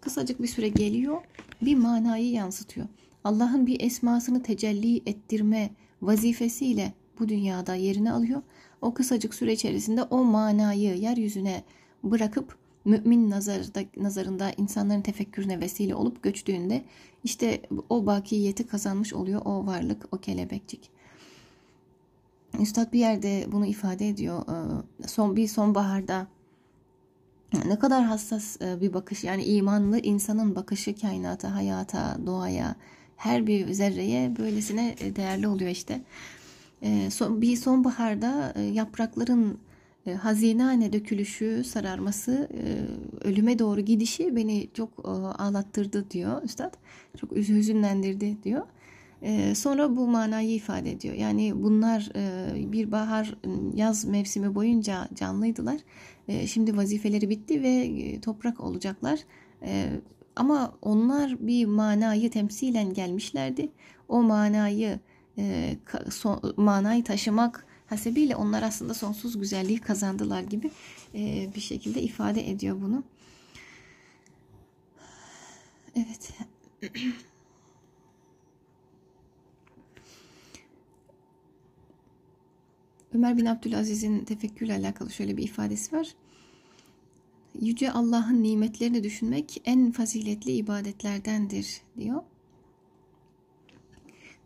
Kısacık 0.00 0.42
bir 0.42 0.46
süre 0.46 0.68
geliyor, 0.68 1.22
bir 1.62 1.74
manayı 1.74 2.30
yansıtıyor. 2.30 2.86
Allah'ın 3.24 3.66
bir 3.66 3.80
esmasını 3.80 4.42
tecelli 4.42 4.96
ettirme 5.06 5.70
vazifesiyle 6.02 6.92
bu 7.18 7.28
dünyada 7.28 7.74
yerini 7.74 8.12
alıyor. 8.12 8.42
O 8.82 8.94
kısacık 8.94 9.34
süre 9.34 9.52
içerisinde 9.52 10.02
o 10.02 10.24
manayı 10.24 10.96
yeryüzüne 10.96 11.64
bırakıp 12.02 12.58
mümin 12.84 13.30
nazarda, 13.30 13.80
nazarında 13.96 14.52
insanların 14.56 15.02
tefekkürüne 15.02 15.60
vesile 15.60 15.94
olup 15.94 16.22
göçtüğünde 16.22 16.84
işte 17.24 17.62
o 17.88 18.06
bakiyeti 18.06 18.66
kazanmış 18.66 19.14
oluyor 19.14 19.42
o 19.44 19.66
varlık, 19.66 20.08
o 20.12 20.18
kelebekcik. 20.18 20.90
Üstad 22.58 22.92
bir 22.92 22.98
yerde 22.98 23.46
bunu 23.52 23.66
ifade 23.66 24.08
ediyor. 24.08 24.42
Ee, 24.48 25.08
son 25.08 25.36
bir 25.36 25.48
sonbaharda 25.48 26.26
ne 27.66 27.78
kadar 27.78 28.04
hassas 28.04 28.62
e, 28.62 28.80
bir 28.80 28.94
bakış 28.94 29.24
yani 29.24 29.44
imanlı 29.44 29.98
insanın 29.98 30.56
bakışı 30.56 30.94
kainata, 31.00 31.54
hayata, 31.54 32.18
doğaya, 32.26 32.76
her 33.20 33.46
bir 33.46 33.72
zerreye 33.72 34.36
böylesine 34.38 34.94
e, 35.00 35.16
değerli 35.16 35.48
oluyor 35.48 35.70
işte. 35.70 36.00
Ee, 36.82 37.08
bir 37.20 37.56
sonbaharda 37.56 38.52
e, 38.56 38.62
yaprakların 38.62 39.58
hazinane 40.18 40.92
dökülüşü, 40.92 41.64
sararması, 41.64 42.48
ölüme 43.24 43.58
doğru 43.58 43.80
gidişi 43.80 44.36
beni 44.36 44.68
çok 44.74 44.90
ağlattırdı 45.38 46.10
diyor 46.10 46.42
üstad. 46.42 46.74
Çok 47.16 47.36
hüzünlendirdi 47.36 48.42
diyor. 48.42 48.66
E, 49.22 49.54
sonra 49.54 49.96
bu 49.96 50.06
manayı 50.06 50.54
ifade 50.54 50.90
ediyor. 50.90 51.14
Yani 51.14 51.62
bunlar 51.62 52.10
e, 52.16 52.72
bir 52.72 52.92
bahar 52.92 53.34
yaz 53.74 54.04
mevsimi 54.04 54.54
boyunca 54.54 55.08
canlıydılar. 55.14 55.80
E, 56.28 56.46
şimdi 56.46 56.76
vazifeleri 56.76 57.30
bitti 57.30 57.62
ve 57.62 57.68
e, 57.68 58.20
toprak 58.20 58.60
olacaklar. 58.60 59.20
Ama 60.40 60.72
onlar 60.82 61.46
bir 61.46 61.66
manayı 61.66 62.30
temsilen 62.30 62.94
gelmişlerdi. 62.94 63.70
O 64.08 64.22
manayı 64.22 65.00
e, 65.38 65.76
son, 66.10 66.54
manayı 66.56 67.04
taşımak 67.04 67.66
hasebiyle 67.86 68.36
onlar 68.36 68.62
aslında 68.62 68.94
sonsuz 68.94 69.40
güzelliği 69.40 69.78
kazandılar 69.78 70.42
gibi 70.42 70.70
e, 71.14 71.50
bir 71.54 71.60
şekilde 71.60 72.02
ifade 72.02 72.50
ediyor 72.50 72.80
bunu. 72.80 73.02
Evet. 75.96 76.30
Ömer 83.14 83.36
bin 83.36 83.46
Abdülaziz'in 83.46 84.24
tefekkürle 84.24 84.74
alakalı 84.74 85.10
şöyle 85.10 85.36
bir 85.36 85.42
ifadesi 85.42 85.96
var. 85.96 86.14
Yüce 87.60 87.92
Allah'ın 87.92 88.42
nimetlerini 88.42 89.04
düşünmek 89.04 89.62
en 89.64 89.90
faziletli 89.90 90.52
ibadetlerdendir 90.52 91.80
diyor. 91.98 92.22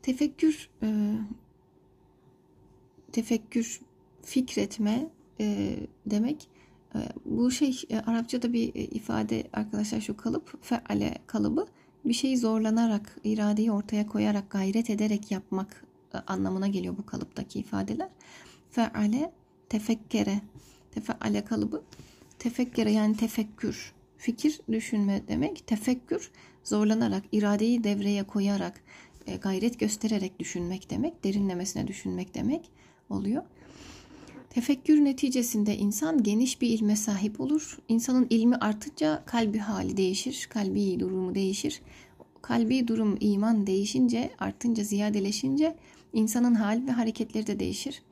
Tefekkür 0.03 0.70
e, 0.83 1.18
tefekkür 3.12 3.81
fikretme 4.22 5.11
e, 5.40 5.77
demek. 6.07 6.48
E, 6.94 6.98
bu 7.24 7.50
şey 7.50 7.83
e, 7.90 7.98
Arapçada 7.98 8.53
bir 8.53 8.74
ifade 8.74 9.44
arkadaşlar 9.53 10.00
şu 10.00 10.16
kalıp 10.16 10.64
feale 10.64 11.18
kalıbı 11.27 11.66
bir 12.05 12.14
şeyi 12.14 12.38
zorlanarak, 12.38 13.18
iradeyi 13.24 13.72
ortaya 13.72 14.07
koyarak, 14.07 14.50
gayret 14.50 14.90
ederek 14.90 15.31
yapmak 15.31 15.85
anlamına 16.27 16.68
geliyor 16.68 16.96
bu 16.98 17.07
kalıptaki 17.07 17.59
ifadeler 17.59 18.09
feale 18.70 19.33
tefekkere 19.68 20.40
tefeale 20.90 21.44
kalıbı 21.44 21.83
tefekkere 22.45 22.93
yani 22.93 23.17
tefekkür 23.17 23.93
fikir 24.19 24.61
düşünme 24.73 25.23
demek 25.29 25.67
tefekkür 25.67 26.31
zorlanarak 26.65 27.23
iradeyi 27.33 27.85
devreye 27.85 28.23
koyarak 28.23 28.81
e, 29.27 29.37
gayret 29.37 29.81
göstererek 29.81 30.39
düşünmek 30.39 30.91
demek 30.91 31.25
derinlemesine 31.25 31.87
düşünmek 31.87 32.35
demek 32.35 32.71
oluyor. 33.11 33.43
Tefekkür 34.51 35.05
neticesinde 35.05 35.77
insan 35.77 36.23
geniş 36.23 36.61
bir 36.61 36.69
ilme 36.69 36.97
sahip 36.97 37.41
olur. 37.41 37.79
İnsanın 37.89 38.27
ilmi 38.31 38.57
artınca 38.57 39.23
kalbi 39.27 39.59
hali 39.59 39.97
değişir, 39.97 40.49
kalbi 40.51 41.01
durumu 41.01 41.35
değişir. 41.35 41.81
Kalbi 42.43 42.89
durum 42.89 43.17
iman 43.21 43.67
değişince, 43.67 44.31
artınca, 44.39 44.85
ziyadeleşince 44.85 45.77
insanın 46.13 46.55
hal 46.55 46.83
ve 46.87 46.93
hareketleri 46.93 47.47
de 47.47 47.61
değişir. 47.61 48.03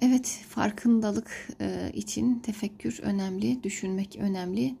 Evet, 0.00 0.44
farkındalık 0.48 1.48
e, 1.60 1.90
için 1.94 2.38
tefekkür 2.38 3.00
önemli, 3.02 3.62
düşünmek 3.62 4.16
önemli. 4.16 4.76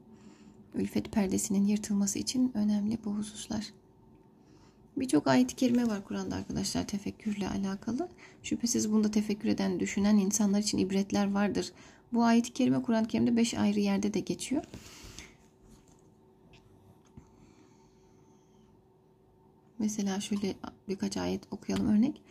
Ülfet 0.74 1.12
perdesinin 1.12 1.66
yırtılması 1.66 2.18
için 2.18 2.52
önemli 2.54 2.98
bu 3.04 3.10
hususlar. 3.10 3.66
Birçok 4.96 5.26
ayet-i 5.26 5.56
kerime 5.56 5.86
var 5.86 6.04
Kur'an'da 6.04 6.36
arkadaşlar 6.36 6.86
tefekkürle 6.86 7.48
alakalı. 7.48 8.08
Şüphesiz 8.42 8.92
bunda 8.92 9.10
tefekkür 9.10 9.48
eden, 9.48 9.80
düşünen 9.80 10.16
insanlar 10.16 10.58
için 10.58 10.78
ibretler 10.78 11.32
vardır. 11.32 11.72
Bu 12.12 12.24
ayet-i 12.24 12.52
kerime 12.52 12.82
Kur'an-ı 12.82 13.08
Kerim'de 13.08 13.36
beş 13.36 13.54
ayrı 13.54 13.80
yerde 13.80 14.14
de 14.14 14.20
geçiyor. 14.20 14.64
Mesela 19.78 20.20
şöyle 20.20 20.54
birkaç 20.88 21.16
ayet 21.16 21.42
okuyalım 21.50 21.88
örnek. 21.88 22.22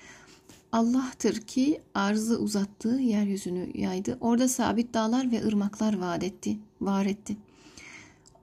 Allah'tır 0.71 1.41
ki 1.41 1.81
arzı 1.93 2.39
uzattığı 2.39 2.99
yeryüzünü 2.99 3.71
yaydı. 3.73 4.17
Orada 4.21 4.47
sabit 4.47 4.93
dağlar 4.93 5.31
ve 5.31 5.45
ırmaklar 5.45 5.97
vaat 5.97 6.23
etti, 6.23 6.57
var 6.81 7.05
etti. 7.05 7.37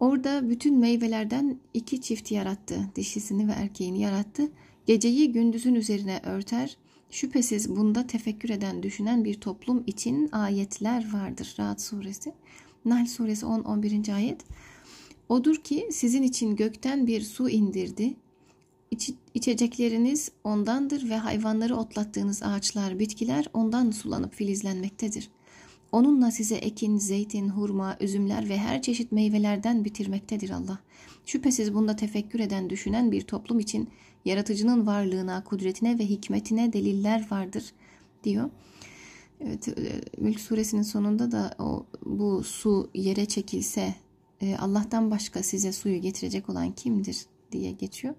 Orada 0.00 0.50
bütün 0.50 0.78
meyvelerden 0.78 1.58
iki 1.74 2.00
çift 2.00 2.32
yarattı. 2.32 2.80
Dişisini 2.96 3.48
ve 3.48 3.52
erkeğini 3.52 4.00
yarattı. 4.00 4.48
Geceyi 4.86 5.32
gündüzün 5.32 5.74
üzerine 5.74 6.20
örter. 6.24 6.76
Şüphesiz 7.10 7.76
bunda 7.76 8.06
tefekkür 8.06 8.50
eden, 8.50 8.82
düşünen 8.82 9.24
bir 9.24 9.34
toplum 9.34 9.84
için 9.86 10.28
ayetler 10.32 11.12
vardır. 11.12 11.54
Rahat 11.58 11.82
suresi. 11.82 12.32
Nahl 12.84 13.06
suresi 13.06 13.46
10-11. 13.46 14.14
ayet. 14.14 14.44
Odur 15.28 15.56
ki 15.56 15.88
sizin 15.92 16.22
için 16.22 16.56
gökten 16.56 17.06
bir 17.06 17.20
su 17.20 17.48
indirdi. 17.48 18.16
İç, 18.94 19.10
içecekleriniz 19.34 20.30
ondandır 20.44 21.10
ve 21.10 21.16
hayvanları 21.16 21.76
otlattığınız 21.76 22.42
ağaçlar, 22.42 22.98
bitkiler 22.98 23.46
ondan 23.52 23.90
sulanıp 23.90 24.34
filizlenmektedir. 24.34 25.30
Onunla 25.92 26.30
size 26.30 26.54
ekin, 26.54 26.98
zeytin, 26.98 27.48
hurma, 27.48 27.96
üzümler 28.00 28.48
ve 28.48 28.58
her 28.58 28.82
çeşit 28.82 29.12
meyvelerden 29.12 29.84
bitirmektedir 29.84 30.50
Allah. 30.50 30.78
Şüphesiz 31.26 31.74
bunda 31.74 31.96
tefekkür 31.96 32.40
eden, 32.40 32.70
düşünen 32.70 33.12
bir 33.12 33.22
toplum 33.22 33.58
için 33.58 33.88
yaratıcının 34.24 34.86
varlığına, 34.86 35.44
kudretine 35.44 35.98
ve 35.98 36.06
hikmetine 36.06 36.72
deliller 36.72 37.26
vardır 37.30 37.64
diyor. 38.24 38.50
Evet, 39.40 39.68
e, 39.68 40.00
Mülk 40.18 40.40
suresinin 40.40 40.82
sonunda 40.82 41.32
da 41.32 41.54
o, 41.58 41.86
bu 42.06 42.44
su 42.44 42.90
yere 42.94 43.26
çekilse 43.26 43.94
e, 44.40 44.56
Allah'tan 44.56 45.10
başka 45.10 45.42
size 45.42 45.72
suyu 45.72 46.00
getirecek 46.00 46.48
olan 46.48 46.72
kimdir 46.72 47.26
diye 47.52 47.72
geçiyor. 47.72 48.14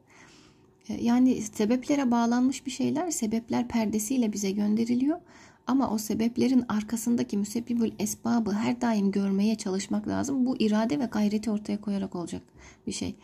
E, 0.90 1.04
yani 1.04 1.42
sebeplere 1.42 2.12
bağlanmış 2.12 2.66
bir 2.66 2.72
şeyler 2.72 3.12
sebepler 3.12 3.68
perdesiyle 3.68 4.34
bize 4.34 4.52
gönderiliyor. 4.52 5.20
Ama 5.68 5.90
o 5.92 5.98
sebeplerin 5.98 6.66
arkasındaki 6.70 7.38
müsebbibül 7.38 7.92
esbabı 8.00 8.52
her 8.52 8.82
daim 8.82 9.12
görmeye 9.12 9.56
çalışmak 9.56 10.08
lazım. 10.08 10.46
Bu 10.46 10.58
irade 10.58 11.00
ve 11.00 11.06
gayreti 11.06 11.52
ortaya 11.52 11.82
koyarak 11.82 12.16
olacak 12.16 12.42
bir 12.88 12.92
şey. 12.92 13.16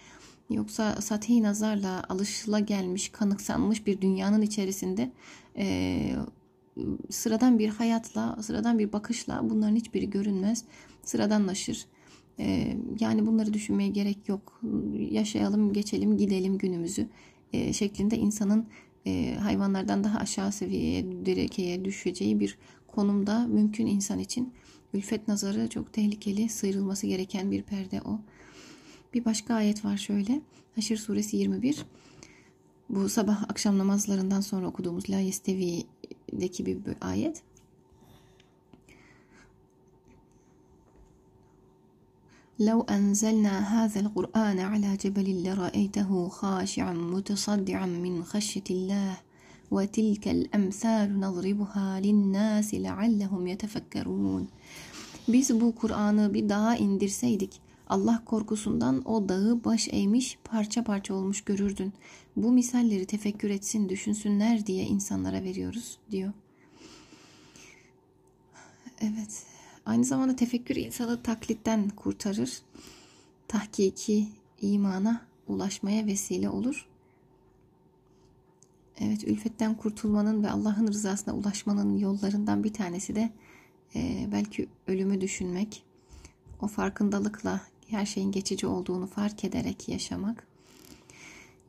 Yoksa 0.50 1.02
sati 1.02 1.44
nazarla 1.44 2.04
alışıla 2.10 2.60
gelmiş, 2.60 3.10
kanıksanmış 3.10 3.88
bir 3.88 4.02
dünyanın 4.02 4.42
içerisinde 4.42 5.12
e, 5.58 6.16
sıradan 7.10 7.60
bir 7.60 7.70
hayatla, 7.70 8.38
sıradan 8.42 8.80
bir 8.80 8.94
bakışla 8.94 9.50
bunların 9.50 9.76
hiçbiri 9.76 10.10
görünmez. 10.10 10.64
Sıradanlaşır. 11.04 11.86
E, 12.40 12.78
yani 13.00 13.26
bunları 13.26 13.54
düşünmeye 13.54 13.90
gerek 13.90 14.30
yok. 14.30 14.62
Yaşayalım, 15.12 15.74
geçelim, 15.74 16.18
gidelim 16.18 16.58
günümüzü 16.58 17.08
e, 17.54 17.74
şeklinde 17.74 18.18
insanın 18.18 18.68
e, 19.06 19.36
hayvanlardan 19.36 20.04
daha 20.04 20.20
aşağı 20.20 20.52
seviyeye, 20.52 21.26
derekeye 21.26 21.86
düşeceği 21.86 22.40
bir 22.40 22.58
konumda 22.88 23.48
mümkün 23.48 23.86
insan 23.86 24.20
için. 24.20 24.54
Ülfet 24.94 25.28
nazarı 25.28 25.68
çok 25.70 25.94
tehlikeli, 25.94 26.50
sıyrılması 26.50 27.08
gereken 27.08 27.52
bir 27.52 27.64
perde 27.64 28.02
o. 28.02 28.20
Bir 29.14 29.26
başka 29.26 29.54
ayet 29.54 29.86
var 29.86 29.98
şöyle. 29.98 30.42
Haşr 30.76 30.96
suresi 30.96 31.38
21. 31.38 31.86
Bu 32.90 33.10
sabah 33.10 33.44
akşam 33.50 33.78
namazlarından 33.78 34.42
sonra 34.42 34.68
okuduğumuz 34.68 35.10
La 35.10 35.20
Yestevi'deki 35.20 36.66
bir 36.66 36.78
ayet. 37.02 37.44
لو 42.59 42.81
أنزلنا 42.81 43.85
هذا 43.85 44.01
القرآن 44.01 44.59
على 44.59 44.97
جبل 44.97 45.43
لرأيته 45.45 46.29
خاشعا 46.29 46.93
متصدعا 46.93 47.87
من 47.87 48.25
خشية 48.25 48.69
الله 48.71 49.17
وتلك 49.71 50.29
الأمثال 50.29 51.21
نضربها 51.21 52.01
للناس 52.01 52.75
لعلهم 52.75 53.47
يتفكرون 53.47 54.47
Biz 55.29 55.61
bu 55.61 55.75
Kur'an'ı 55.75 56.35
bir 56.35 56.49
dağa 56.49 56.77
indirseydik 56.77 57.61
Allah 57.89 58.23
korkusundan 58.25 59.09
o 59.11 59.29
dağı 59.29 59.65
baş 59.65 59.89
eğmiş 59.89 60.39
parça 60.45 60.85
parça 60.85 61.15
olmuş 61.15 61.41
görürdün. 61.41 61.93
Bu 62.37 62.53
misalleri 62.53 63.07
tefekkür 63.07 63.51
etsin 63.51 63.89
düşünsünler 63.89 64.67
diye 64.67 64.85
insanlara 64.85 65.43
veriyoruz 65.43 65.99
diyor. 66.11 66.33
Evet. 69.01 69.47
Aynı 69.86 70.06
zamanda 70.06 70.36
tefekkür 70.36 70.76
insanı 70.76 71.24
taklitten 71.24 71.90
kurtarır. 71.90 72.62
Tahkiki 73.48 74.28
imana 74.62 75.22
ulaşmaya 75.48 76.06
vesile 76.06 76.50
olur. 76.50 76.88
Evet, 79.00 79.24
ülfetten 79.24 79.78
kurtulmanın 79.78 80.44
ve 80.44 80.50
Allah'ın 80.50 80.88
rızasına 80.88 81.36
ulaşmanın 81.36 81.98
yollarından 81.98 82.64
bir 82.64 82.74
tanesi 82.74 83.16
de 83.16 83.30
e, 83.96 84.28
belki 84.32 84.68
ölümü 84.88 85.22
düşünmek. 85.22 85.84
O 86.62 86.68
farkındalıkla 86.68 87.62
her 87.88 88.06
şeyin 88.06 88.32
geçici 88.32 88.68
olduğunu 88.68 89.08
fark 89.08 89.44
ederek 89.44 89.90
yaşamak. 89.90 90.48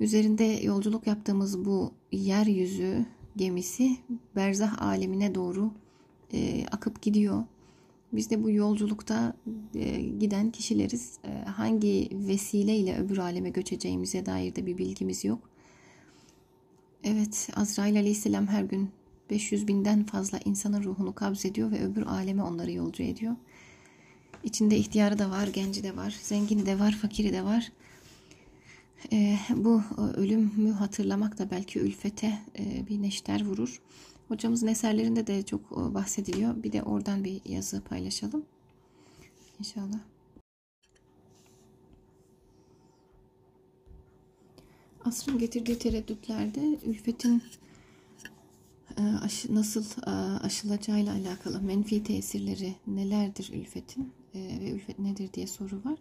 Üzerinde 0.01 0.45
yolculuk 0.45 1.07
yaptığımız 1.07 1.65
bu 1.65 1.93
yeryüzü 2.13 3.07
gemisi 3.37 3.97
berzah 4.37 4.83
alemine 4.83 5.35
doğru 5.35 5.71
e, 6.33 6.67
akıp 6.67 7.03
gidiyor. 7.03 7.45
Biz 8.13 8.31
de 8.31 8.45
bu 8.45 8.51
yolculukta 8.51 9.37
e, 9.75 10.01
giden 10.01 10.51
kişileriz. 10.51 11.19
E, 11.25 11.49
hangi 11.49 12.09
vesileyle 12.13 12.99
öbür 12.99 13.19
aleme 13.19 13.51
göçeceğimize 13.51 14.27
dair 14.27 14.57
de 14.57 14.67
bir 14.67 14.79
bilgimiz 14.79 15.25
yok. 15.25 15.51
Evet, 17.05 17.49
Azrail 17.57 17.97
Aleyhisselam 17.97 18.47
her 18.47 18.63
gün 18.63 18.91
500 19.31 19.69
binden 19.69 20.05
fazla 20.05 20.41
insanın 20.45 20.85
ruhunu 20.85 21.15
kabz 21.15 21.45
ediyor 21.45 21.71
ve 21.71 21.85
öbür 21.85 22.03
aleme 22.03 22.43
onları 22.43 22.73
yolcu 22.73 23.03
ediyor. 23.03 23.37
İçinde 24.45 24.77
ihtiyarı 24.77 25.19
da 25.19 25.31
var, 25.31 25.47
genci 25.47 25.83
de 25.83 25.97
var, 25.97 26.19
zengini 26.23 26.67
de 26.67 26.79
var, 26.79 26.93
fakiri 26.93 27.33
de 27.33 27.45
var. 27.45 27.73
E, 29.13 29.39
bu 29.57 29.83
ölümü 30.17 30.71
hatırlamak 30.71 31.39
da 31.39 31.51
belki 31.51 31.79
ülfete 31.79 32.39
e, 32.59 32.87
bir 32.89 33.03
neşter 33.03 33.45
vurur. 33.45 33.81
Hocamızın 34.33 34.67
eserlerinde 34.67 35.27
de 35.27 35.43
çok 35.43 35.61
e, 35.61 35.95
bahsediliyor. 35.95 36.63
Bir 36.63 36.73
de 36.73 36.83
oradan 36.83 37.25
bir 37.25 37.41
yazı 37.45 37.81
paylaşalım. 37.81 38.45
İnşallah. 39.59 39.99
Asrın 45.05 45.39
getirdiği 45.39 45.79
tereddütlerde 45.79 46.79
ülfetin 46.87 47.43
e, 48.99 49.03
nasıl 49.49 49.85
e, 50.07 50.11
aşılacağıyla 50.39 51.13
alakalı 51.15 51.63
menfi 51.63 52.05
tesirleri 52.05 52.75
nelerdir 52.87 53.51
ülfetin 53.55 54.13
ve 54.35 54.71
ülfet 54.71 54.99
nedir 54.99 55.33
diye 55.33 55.47
soru 55.47 55.85
var. 55.85 55.99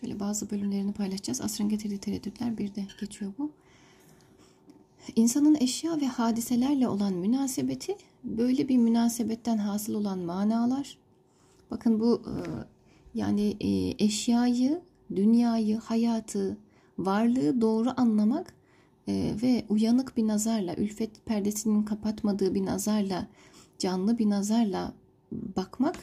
Şöyle 0.00 0.20
bazı 0.20 0.50
bölümlerini 0.50 0.92
paylaşacağız. 0.92 1.40
Asrın 1.40 1.68
getirdiği 1.68 1.98
tereddütler 1.98 2.58
bir 2.58 2.74
de 2.74 2.86
geçiyor 3.00 3.32
bu. 3.38 3.52
İnsanın 5.16 5.54
eşya 5.60 6.00
ve 6.00 6.06
hadiselerle 6.06 6.88
olan 6.88 7.14
münasebeti, 7.14 7.96
böyle 8.24 8.68
bir 8.68 8.78
münasebetten 8.78 9.56
hasıl 9.56 9.94
olan 9.94 10.18
manalar. 10.18 10.98
Bakın 11.70 12.00
bu 12.00 12.22
e, 12.26 12.34
yani 13.14 13.56
e, 13.60 14.04
eşyayı, 14.04 14.80
dünyayı, 15.16 15.76
hayatı, 15.76 16.58
varlığı 16.98 17.60
doğru 17.60 17.88
anlamak 17.96 18.54
e, 19.08 19.34
ve 19.42 19.64
uyanık 19.68 20.16
bir 20.16 20.26
nazarla, 20.26 20.74
ülfet 20.74 21.26
perdesinin 21.26 21.82
kapatmadığı 21.82 22.54
bir 22.54 22.66
nazarla, 22.66 23.26
canlı 23.78 24.18
bir 24.18 24.30
nazarla 24.30 24.92
bakmak 25.32 25.96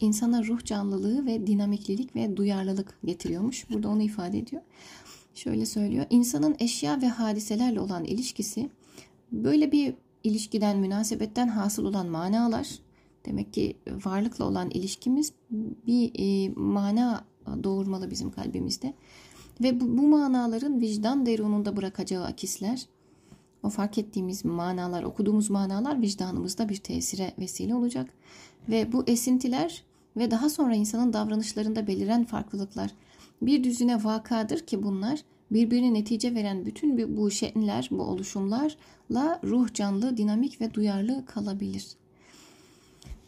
insana 0.00 0.44
ruh 0.44 0.64
canlılığı 0.64 1.26
ve 1.26 1.46
dinamiklilik 1.46 2.16
ve 2.16 2.36
duyarlılık 2.36 2.98
getiriyormuş. 3.04 3.70
Burada 3.70 3.88
onu 3.88 4.02
ifade 4.02 4.38
ediyor. 4.38 4.62
Şöyle 5.34 5.66
söylüyor. 5.66 6.06
İnsanın 6.10 6.56
eşya 6.58 7.02
ve 7.02 7.08
hadiselerle 7.08 7.80
olan 7.80 8.04
ilişkisi 8.04 8.70
böyle 9.32 9.72
bir 9.72 9.94
ilişkiden, 10.24 10.78
münasebetten 10.78 11.48
hasıl 11.48 11.84
olan 11.84 12.06
manalar 12.06 12.68
demek 13.26 13.52
ki 13.52 13.76
varlıkla 14.04 14.44
olan 14.44 14.70
ilişkimiz 14.70 15.32
bir 15.86 16.10
e, 16.14 16.48
mana 16.56 17.24
doğurmalı 17.64 18.10
bizim 18.10 18.30
kalbimizde. 18.30 18.94
Ve 19.62 19.80
bu, 19.80 19.98
bu 19.98 20.08
manaların 20.08 20.80
vicdan 20.80 21.26
derununda 21.26 21.76
bırakacağı 21.76 22.24
akisler, 22.24 22.86
o 23.62 23.68
fark 23.68 23.98
ettiğimiz 23.98 24.44
manalar, 24.44 25.02
okuduğumuz 25.02 25.50
manalar 25.50 26.02
vicdanımızda 26.02 26.68
bir 26.68 26.76
tesire 26.76 27.32
vesile 27.38 27.74
olacak. 27.74 28.10
Ve 28.68 28.92
bu 28.92 29.04
esintiler 29.06 29.82
ve 30.16 30.30
daha 30.30 30.50
sonra 30.50 30.74
insanın 30.74 31.12
davranışlarında 31.12 31.86
beliren 31.86 32.24
farklılıklar 32.24 32.90
bir 33.42 33.64
düzine 33.64 34.04
vakadır 34.04 34.58
ki 34.58 34.82
bunlar 34.82 35.20
birbirine 35.50 35.94
netice 35.94 36.34
veren 36.34 36.66
bütün 36.66 37.16
bu 37.16 37.30
şenler, 37.30 37.88
bu 37.90 38.02
oluşumlarla 38.02 39.40
ruh 39.44 39.74
canlı, 39.74 40.16
dinamik 40.16 40.60
ve 40.60 40.74
duyarlı 40.74 41.26
kalabilir. 41.26 41.86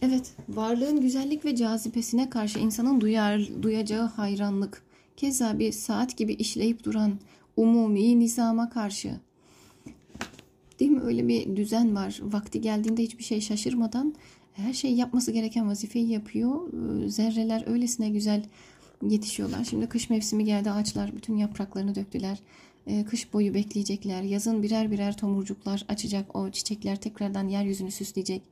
Evet, 0.03 0.33
varlığın 0.49 1.01
güzellik 1.01 1.45
ve 1.45 1.57
cazibesine 1.57 2.31
karşı 2.31 2.59
insanın 2.59 3.01
duyar, 3.01 3.49
duyacağı 3.63 4.07
hayranlık, 4.07 4.83
keza 5.17 5.59
bir 5.59 5.73
saat 5.73 6.17
gibi 6.17 6.33
işleyip 6.33 6.85
duran 6.85 7.19
umumi 7.57 8.19
nizama 8.19 8.71
karşı. 8.71 9.11
Değil 10.81 10.91
mi? 10.91 11.01
Öyle 11.01 11.29
bir 11.29 11.57
düzen 11.57 11.97
var. 11.97 12.21
Vakti 12.23 12.61
geldiğinde 12.61 13.03
hiçbir 13.03 13.25
şey 13.25 13.41
şaşırmadan 13.41 14.15
her 14.53 14.73
şeyi 14.73 14.97
yapması 14.97 15.33
gereken 15.33 15.69
vazifeyi 15.69 16.09
yapıyor. 16.09 16.69
Zerreler 17.07 17.65
öylesine 17.67 18.11
güzel 18.11 18.45
yetişiyorlar. 19.03 19.65
Şimdi 19.65 19.89
kış 19.89 20.11
mevsimi 20.11 20.45
geldi 20.45 20.71
ağaçlar 20.71 21.17
bütün 21.17 21.37
yapraklarını 21.37 21.95
döktüler. 21.95 22.39
Ee, 22.87 23.05
kış 23.05 23.33
boyu 23.33 23.55
bekleyecekler. 23.55 24.23
Yazın 24.23 24.63
birer 24.63 24.91
birer 24.91 25.17
tomurcuklar 25.17 25.85
açacak. 25.89 26.37
O 26.37 26.51
çiçekler 26.51 27.01
tekrardan 27.01 27.49
yeryüzünü 27.49 27.91
süsleyecek. 27.91 28.43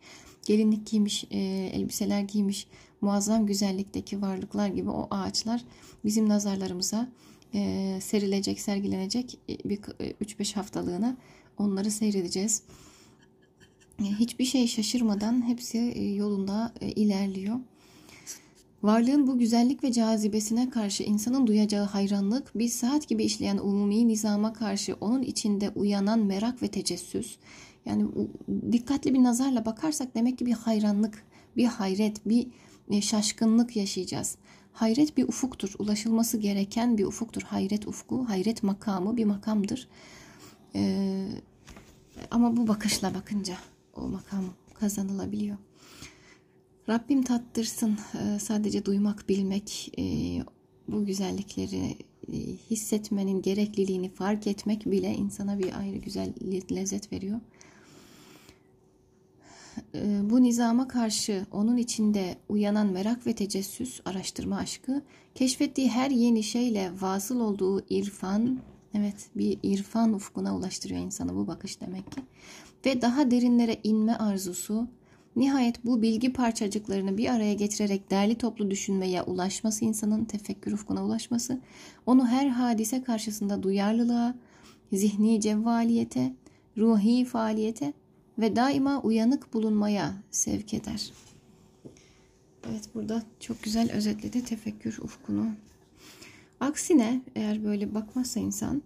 Gelinlik 0.47 0.87
giymiş, 0.87 1.25
e, 1.31 1.39
elbiseler 1.75 2.21
giymiş 2.21 2.67
muazzam 3.01 3.47
güzellikteki 3.47 4.23
varlıklar 4.23 4.69
gibi 4.69 4.91
o 4.91 5.09
ağaçlar 5.11 5.65
bizim 6.05 6.29
nazarlarımıza 6.29 7.09
e, 7.55 7.99
serilecek, 8.03 8.61
sergilenecek 8.61 9.39
e, 9.49 9.69
bir 9.69 9.79
3-5 9.79 10.55
haftalığına 10.55 11.17
onları 11.59 11.91
seyredeceğiz. 11.91 12.63
Hiçbir 14.01 14.45
şey 14.45 14.67
şaşırmadan 14.67 15.49
hepsi 15.49 16.13
yolunda 16.17 16.75
ilerliyor. 16.81 17.57
Varlığın 18.83 19.27
bu 19.27 19.39
güzellik 19.39 19.85
ve 19.85 19.93
cazibesine 19.93 20.71
karşı 20.71 21.03
insanın 21.03 21.47
duyacağı 21.47 21.85
hayranlık, 21.85 22.59
bir 22.59 22.69
saat 22.69 23.09
gibi 23.09 23.25
işleyen 23.25 23.59
umumi 23.59 24.09
nizama 24.09 24.53
karşı 24.53 24.97
onun 25.01 25.23
içinde 25.23 25.71
uyanan 25.71 26.19
merak 26.19 26.63
ve 26.63 26.69
tecessüs, 26.69 27.37
yani 27.87 28.07
dikkatli 28.73 29.15
bir 29.15 29.23
nazarla 29.23 29.65
bakarsak 29.65 30.15
demek 30.15 30.39
ki 30.39 30.47
bir 30.47 30.53
hayranlık, 30.53 31.25
bir 31.57 31.65
hayret, 31.65 32.29
bir 32.29 32.47
e, 32.91 33.01
şaşkınlık 33.01 33.77
yaşayacağız. 33.77 34.37
Hayret 34.73 35.17
bir 35.17 35.29
ufuktur, 35.29 35.75
ulaşılması 35.79 36.39
gereken 36.39 36.99
bir 36.99 37.05
ufuktur. 37.05 37.43
Hayret 37.43 37.89
ufku, 37.89 38.29
hayret 38.29 38.63
makamı 38.63 39.17
bir 39.17 39.25
makamdır. 39.25 39.89
Ee, 40.75 41.29
ama 42.31 42.57
bu 42.57 42.69
bakışla 42.69 43.15
bakınca 43.15 43.55
o 43.97 44.09
makam 44.09 44.45
kazanılabiliyor. 44.75 45.57
Rabbim 46.89 47.23
tattırsın 47.23 47.99
ee, 48.15 48.39
sadece 48.39 48.85
duymak, 48.85 49.29
bilmek, 49.29 49.93
e, 49.99 50.03
bu 50.89 51.05
güzellikleri 51.05 51.97
e, 52.33 52.37
hissetmenin 52.71 53.43
gerekliliğini 53.43 54.09
fark 54.09 54.47
etmek 54.47 54.87
bile 54.87 55.15
insana 55.15 55.59
bir 55.59 55.79
ayrı 55.79 55.97
güzel 55.97 56.33
lezzet 56.71 57.13
veriyor. 57.13 57.41
Ee, 59.95 60.21
bu 60.23 60.43
nizama 60.43 60.89
karşı 60.89 61.47
onun 61.53 61.77
içinde 61.77 62.37
uyanan 62.49 62.87
merak 62.87 63.27
ve 63.27 63.33
tecessüs, 63.33 64.01
araştırma 64.05 64.57
aşkı, 64.57 65.03
keşfettiği 65.35 65.89
her 65.89 66.11
yeni 66.11 66.43
şeyle 66.43 66.93
vasıl 67.01 67.41
olduğu 67.41 67.81
irfan, 67.91 68.59
evet 68.95 69.31
bir 69.37 69.59
irfan 69.63 70.13
ufkuna 70.13 70.57
ulaştırıyor 70.57 71.01
insanı 71.01 71.35
bu 71.35 71.47
bakış 71.47 71.81
demek 71.81 72.13
ki. 72.13 72.23
Ve 72.87 73.03
daha 73.03 73.31
derinlere 73.31 73.81
inme 73.85 74.15
arzusu, 74.15 74.89
Nihayet 75.39 75.85
bu 75.85 76.03
bilgi 76.03 76.33
parçacıklarını 76.33 77.19
bir 77.19 77.29
araya 77.29 77.55
getirerek 77.55 78.11
derli 78.11 78.35
toplu 78.39 78.71
düşünmeye 78.71 79.23
ulaşması 79.23 79.85
insanın 79.85 80.25
tefekkür 80.25 80.73
ufkuna 80.73 81.05
ulaşması, 81.05 81.61
onu 82.07 82.27
her 82.27 82.49
hadise 82.49 83.03
karşısında 83.03 83.63
duyarlılığa, 83.63 84.35
zihni 84.93 85.41
cevvaliyete, 85.41 86.33
ruhi 86.77 87.25
faaliyete 87.25 87.93
ve 88.39 88.57
daima 88.57 89.03
uyanık 89.03 89.55
bulunmaya 89.55 90.15
sevk 90.31 90.75
eder. 90.75 91.13
Evet 92.71 92.89
burada 92.95 93.23
çok 93.41 93.63
güzel 93.63 93.93
özetledi 93.93 94.45
tefekkür 94.45 94.99
ufkunu. 94.99 95.47
Aksine 96.61 97.21
eğer 97.35 97.65
böyle 97.65 97.95
bakmazsa 97.95 98.41
insan 98.41 98.83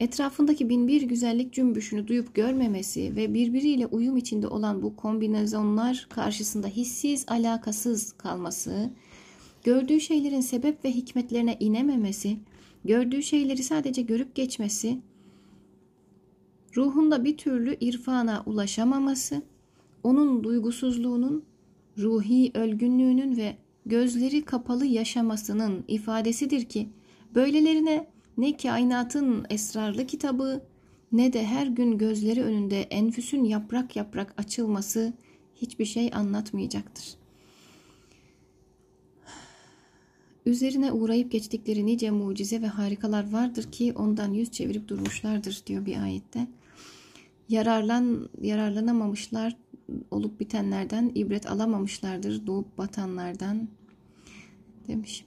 Etrafındaki 0.00 0.68
binbir 0.68 1.02
güzellik 1.02 1.52
cümbüşünü 1.52 2.08
duyup 2.08 2.34
görmemesi 2.34 3.16
ve 3.16 3.34
birbiriyle 3.34 3.86
uyum 3.86 4.16
içinde 4.16 4.48
olan 4.48 4.82
bu 4.82 4.96
kombinasyonlar 4.96 6.06
karşısında 6.10 6.66
hissiz, 6.68 7.24
alakasız 7.28 8.12
kalması, 8.12 8.90
gördüğü 9.64 10.00
şeylerin 10.00 10.40
sebep 10.40 10.84
ve 10.84 10.90
hikmetlerine 10.90 11.56
inememesi, 11.60 12.36
gördüğü 12.84 13.22
şeyleri 13.22 13.62
sadece 13.62 14.02
görüp 14.02 14.34
geçmesi, 14.34 14.98
ruhunda 16.76 17.24
bir 17.24 17.36
türlü 17.36 17.76
irfana 17.80 18.42
ulaşamaması, 18.46 19.42
onun 20.02 20.44
duygusuzluğunun, 20.44 21.44
ruhi 21.98 22.50
ölgünlüğünün 22.54 23.36
ve 23.36 23.56
gözleri 23.86 24.44
kapalı 24.44 24.86
yaşamasının 24.86 25.84
ifadesidir 25.88 26.64
ki, 26.64 26.88
böylelerine 27.34 28.13
ne 28.36 28.56
kainatın 28.56 29.46
esrarlı 29.50 30.06
kitabı, 30.06 30.62
ne 31.12 31.32
de 31.32 31.46
her 31.46 31.66
gün 31.66 31.98
gözleri 31.98 32.42
önünde 32.42 32.82
enfüsün 32.82 33.44
yaprak 33.44 33.96
yaprak 33.96 34.34
açılması 34.36 35.12
hiçbir 35.54 35.84
şey 35.84 36.10
anlatmayacaktır. 36.14 37.14
Üzerine 40.46 40.92
uğrayıp 40.92 41.32
geçtikleri 41.32 41.86
nice 41.86 42.10
mucize 42.10 42.62
ve 42.62 42.66
harikalar 42.66 43.32
vardır 43.32 43.72
ki 43.72 43.92
ondan 43.96 44.32
yüz 44.32 44.50
çevirip 44.50 44.88
durmuşlardır 44.88 45.62
diyor 45.66 45.86
bir 45.86 46.02
ayette. 46.02 46.46
Yararlan 47.48 48.28
yararlanamamışlar 48.42 49.56
olup 50.10 50.40
bitenlerden 50.40 51.12
ibret 51.14 51.50
alamamışlardır 51.50 52.46
doğup 52.46 52.78
batanlardan 52.78 53.68
demiş. 54.88 55.24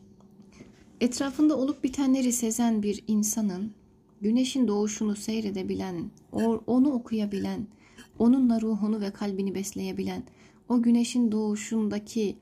Etrafında 1.01 1.57
olup 1.57 1.83
bitenleri 1.83 2.31
sezen 2.33 2.83
bir 2.83 3.03
insanın 3.07 3.73
güneşin 4.21 4.67
doğuşunu 4.67 5.15
seyredebilen, 5.15 6.11
onu 6.67 6.91
okuyabilen, 6.91 7.67
onunla 8.19 8.61
ruhunu 8.61 9.01
ve 9.01 9.11
kalbini 9.11 9.55
besleyebilen, 9.55 10.23
o 10.69 10.81
güneşin 10.81 11.31
doğuşundaki 11.31 12.37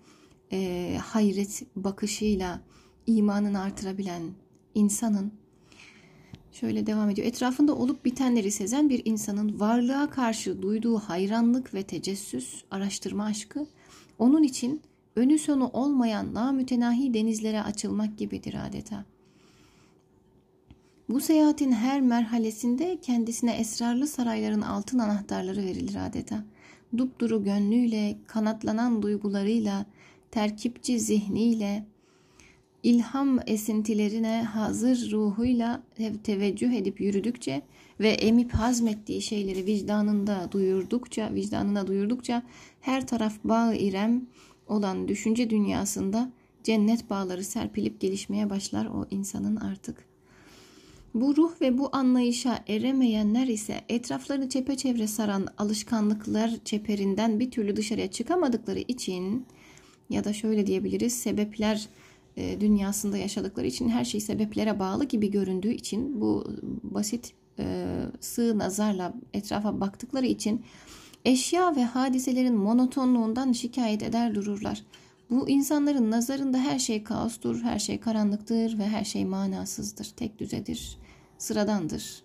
e, 0.51 0.97
hayret 1.03 1.63
bakışıyla 1.75 2.61
imanını 3.07 3.61
artırabilen 3.61 4.23
insanın 4.75 5.31
şöyle 6.51 6.85
devam 6.85 7.09
ediyor. 7.09 7.27
Etrafında 7.27 7.75
olup 7.75 8.05
bitenleri 8.05 8.51
sezen 8.51 8.89
bir 8.89 9.01
insanın 9.05 9.59
varlığa 9.59 10.09
karşı 10.09 10.61
duyduğu 10.61 10.97
hayranlık 10.97 11.73
ve 11.73 11.83
tecessüs, 11.83 12.63
araştırma 12.71 13.25
aşkı 13.25 13.67
onun 14.19 14.43
için 14.43 14.81
önü 15.15 15.39
sonu 15.39 15.69
olmayan 15.73 16.33
namütenahi 16.33 17.13
denizlere 17.13 17.61
açılmak 17.63 18.17
gibidir 18.17 18.55
adeta. 18.67 19.05
Bu 21.09 21.19
seyahatin 21.19 21.71
her 21.71 22.01
merhalesinde 22.01 22.97
kendisine 23.01 23.55
esrarlı 23.55 24.07
sarayların 24.07 24.61
altın 24.61 24.99
anahtarları 24.99 25.63
verilir 25.63 25.97
adeta. 26.07 26.43
Dupduru 26.97 27.43
gönlüyle, 27.43 28.17
kanatlanan 28.27 29.01
duygularıyla, 29.01 29.85
terkipçi 30.31 30.99
zihniyle, 30.99 31.85
ilham 32.83 33.39
esintilerine 33.47 34.43
hazır 34.43 35.11
ruhuyla 35.11 35.83
teveccüh 36.23 36.73
edip 36.73 37.01
yürüdükçe 37.01 37.61
ve 37.99 38.09
emip 38.09 38.51
hazmettiği 38.53 39.21
şeyleri 39.21 39.65
vicdanında 39.65 40.49
duyurdukça, 40.51 41.33
vicdanına 41.33 41.87
duyurdukça 41.87 42.43
her 42.81 43.07
taraf 43.07 43.33
bağ 43.43 43.73
irem 43.73 44.27
olan 44.67 45.07
düşünce 45.07 45.49
dünyasında 45.49 46.31
cennet 46.63 47.09
bağları 47.09 47.43
serpilip 47.43 48.01
gelişmeye 48.01 48.49
başlar 48.49 48.85
o 48.85 49.05
insanın 49.11 49.55
artık. 49.55 50.05
Bu 51.13 51.35
ruh 51.35 51.61
ve 51.61 51.77
bu 51.77 51.89
anlayışa 51.91 52.63
eremeyenler 52.67 53.47
ise 53.47 53.81
etraflarını 53.89 54.49
çepeçevre 54.49 55.07
saran 55.07 55.47
alışkanlıklar 55.57 56.51
çeperinden 56.65 57.39
bir 57.39 57.51
türlü 57.51 57.75
dışarıya 57.75 58.11
çıkamadıkları 58.11 58.79
için 58.79 59.45
ya 60.09 60.23
da 60.23 60.33
şöyle 60.33 60.67
diyebiliriz 60.67 61.13
sebepler 61.13 61.87
e, 62.37 62.61
dünyasında 62.61 63.17
yaşadıkları 63.17 63.67
için 63.67 63.89
her 63.89 64.05
şey 64.05 64.21
sebeplere 64.21 64.79
bağlı 64.79 65.05
gibi 65.05 65.31
göründüğü 65.31 65.73
için 65.73 66.21
bu 66.21 66.47
basit 66.83 67.33
e, 67.59 67.85
sığ 68.19 68.57
nazarla 68.57 69.13
etrafa 69.33 69.81
baktıkları 69.81 70.25
için 70.25 70.61
eşya 71.25 71.75
ve 71.75 71.83
hadiselerin 71.83 72.55
monotonluğundan 72.55 73.51
şikayet 73.51 74.03
eder 74.03 74.35
dururlar. 74.35 74.83
Bu 75.29 75.49
insanların 75.49 76.11
nazarında 76.11 76.57
her 76.57 76.79
şey 76.79 77.03
kaostur, 77.03 77.61
her 77.61 77.79
şey 77.79 77.99
karanlıktır 77.99 78.77
ve 78.77 78.87
her 78.87 79.03
şey 79.03 79.25
manasızdır, 79.25 80.05
tek 80.05 80.39
düzedir, 80.39 80.97
sıradandır. 81.37 82.23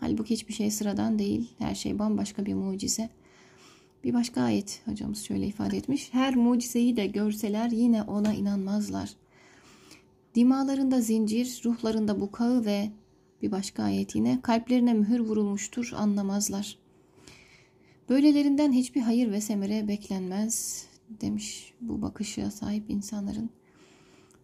Halbuki 0.00 0.34
hiçbir 0.34 0.54
şey 0.54 0.70
sıradan 0.70 1.18
değil, 1.18 1.50
her 1.58 1.74
şey 1.74 1.98
bambaşka 1.98 2.46
bir 2.46 2.54
mucize. 2.54 3.10
Bir 4.04 4.14
başka 4.14 4.42
ayet 4.42 4.80
hocamız 4.84 5.22
şöyle 5.22 5.46
ifade 5.46 5.76
etmiş. 5.76 6.08
Her 6.12 6.36
mucizeyi 6.36 6.96
de 6.96 7.06
görseler 7.06 7.70
yine 7.70 8.02
ona 8.02 8.34
inanmazlar. 8.34 9.10
Dimalarında 10.34 11.00
zincir, 11.00 11.60
ruhlarında 11.64 12.20
bukağı 12.20 12.64
ve 12.64 12.90
bir 13.42 13.52
başka 13.52 13.82
ayet 13.82 14.14
yine 14.14 14.38
kalplerine 14.42 14.92
mühür 14.92 15.20
vurulmuştur 15.20 15.92
anlamazlar. 15.96 16.78
Böylelerinden 18.08 18.72
hiçbir 18.72 19.00
hayır 19.00 19.32
ve 19.32 19.40
semere 19.40 19.88
beklenmez 19.88 20.86
demiş 21.08 21.74
bu 21.80 22.02
bakışa 22.02 22.50
sahip 22.50 22.90
insanların. 22.90 23.50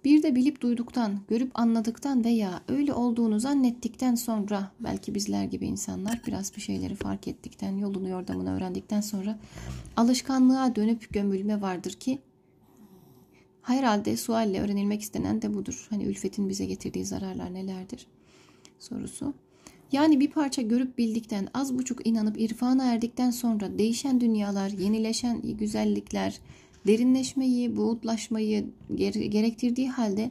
Bir 0.04 0.22
de 0.22 0.34
bilip 0.34 0.60
duyduktan, 0.60 1.20
görüp 1.28 1.50
anladıktan 1.58 2.24
veya 2.24 2.62
öyle 2.68 2.92
olduğunu 2.92 3.40
zannettikten 3.40 4.14
sonra 4.14 4.72
belki 4.80 5.14
bizler 5.14 5.44
gibi 5.44 5.66
insanlar 5.66 6.22
biraz 6.26 6.56
bir 6.56 6.60
şeyleri 6.60 6.94
fark 6.94 7.28
ettikten, 7.28 7.76
yolunu 7.76 8.08
yordamını 8.08 8.56
öğrendikten 8.56 9.00
sonra 9.00 9.38
alışkanlığa 9.96 10.76
dönüp 10.76 11.12
gömülme 11.12 11.60
vardır 11.60 11.92
ki 11.92 12.18
herhalde 13.62 14.16
sualle 14.16 14.60
öğrenilmek 14.60 15.02
istenen 15.02 15.42
de 15.42 15.54
budur. 15.54 15.86
Hani 15.90 16.04
ülfetin 16.04 16.48
bize 16.48 16.64
getirdiği 16.64 17.04
zararlar 17.04 17.54
nelerdir 17.54 18.06
sorusu. 18.78 19.34
Yani 19.94 20.20
bir 20.20 20.30
parça 20.30 20.62
görüp 20.62 20.98
bildikten, 20.98 21.48
az 21.54 21.78
buçuk 21.78 22.06
inanıp 22.06 22.40
irfana 22.40 22.92
erdikten 22.92 23.30
sonra 23.30 23.78
değişen 23.78 24.20
dünyalar, 24.20 24.68
yenileşen 24.68 25.42
güzellikler, 25.42 26.40
derinleşmeyi, 26.86 27.76
buğutlaşmayı 27.76 28.66
gerektirdiği 29.28 29.90
halde 29.90 30.30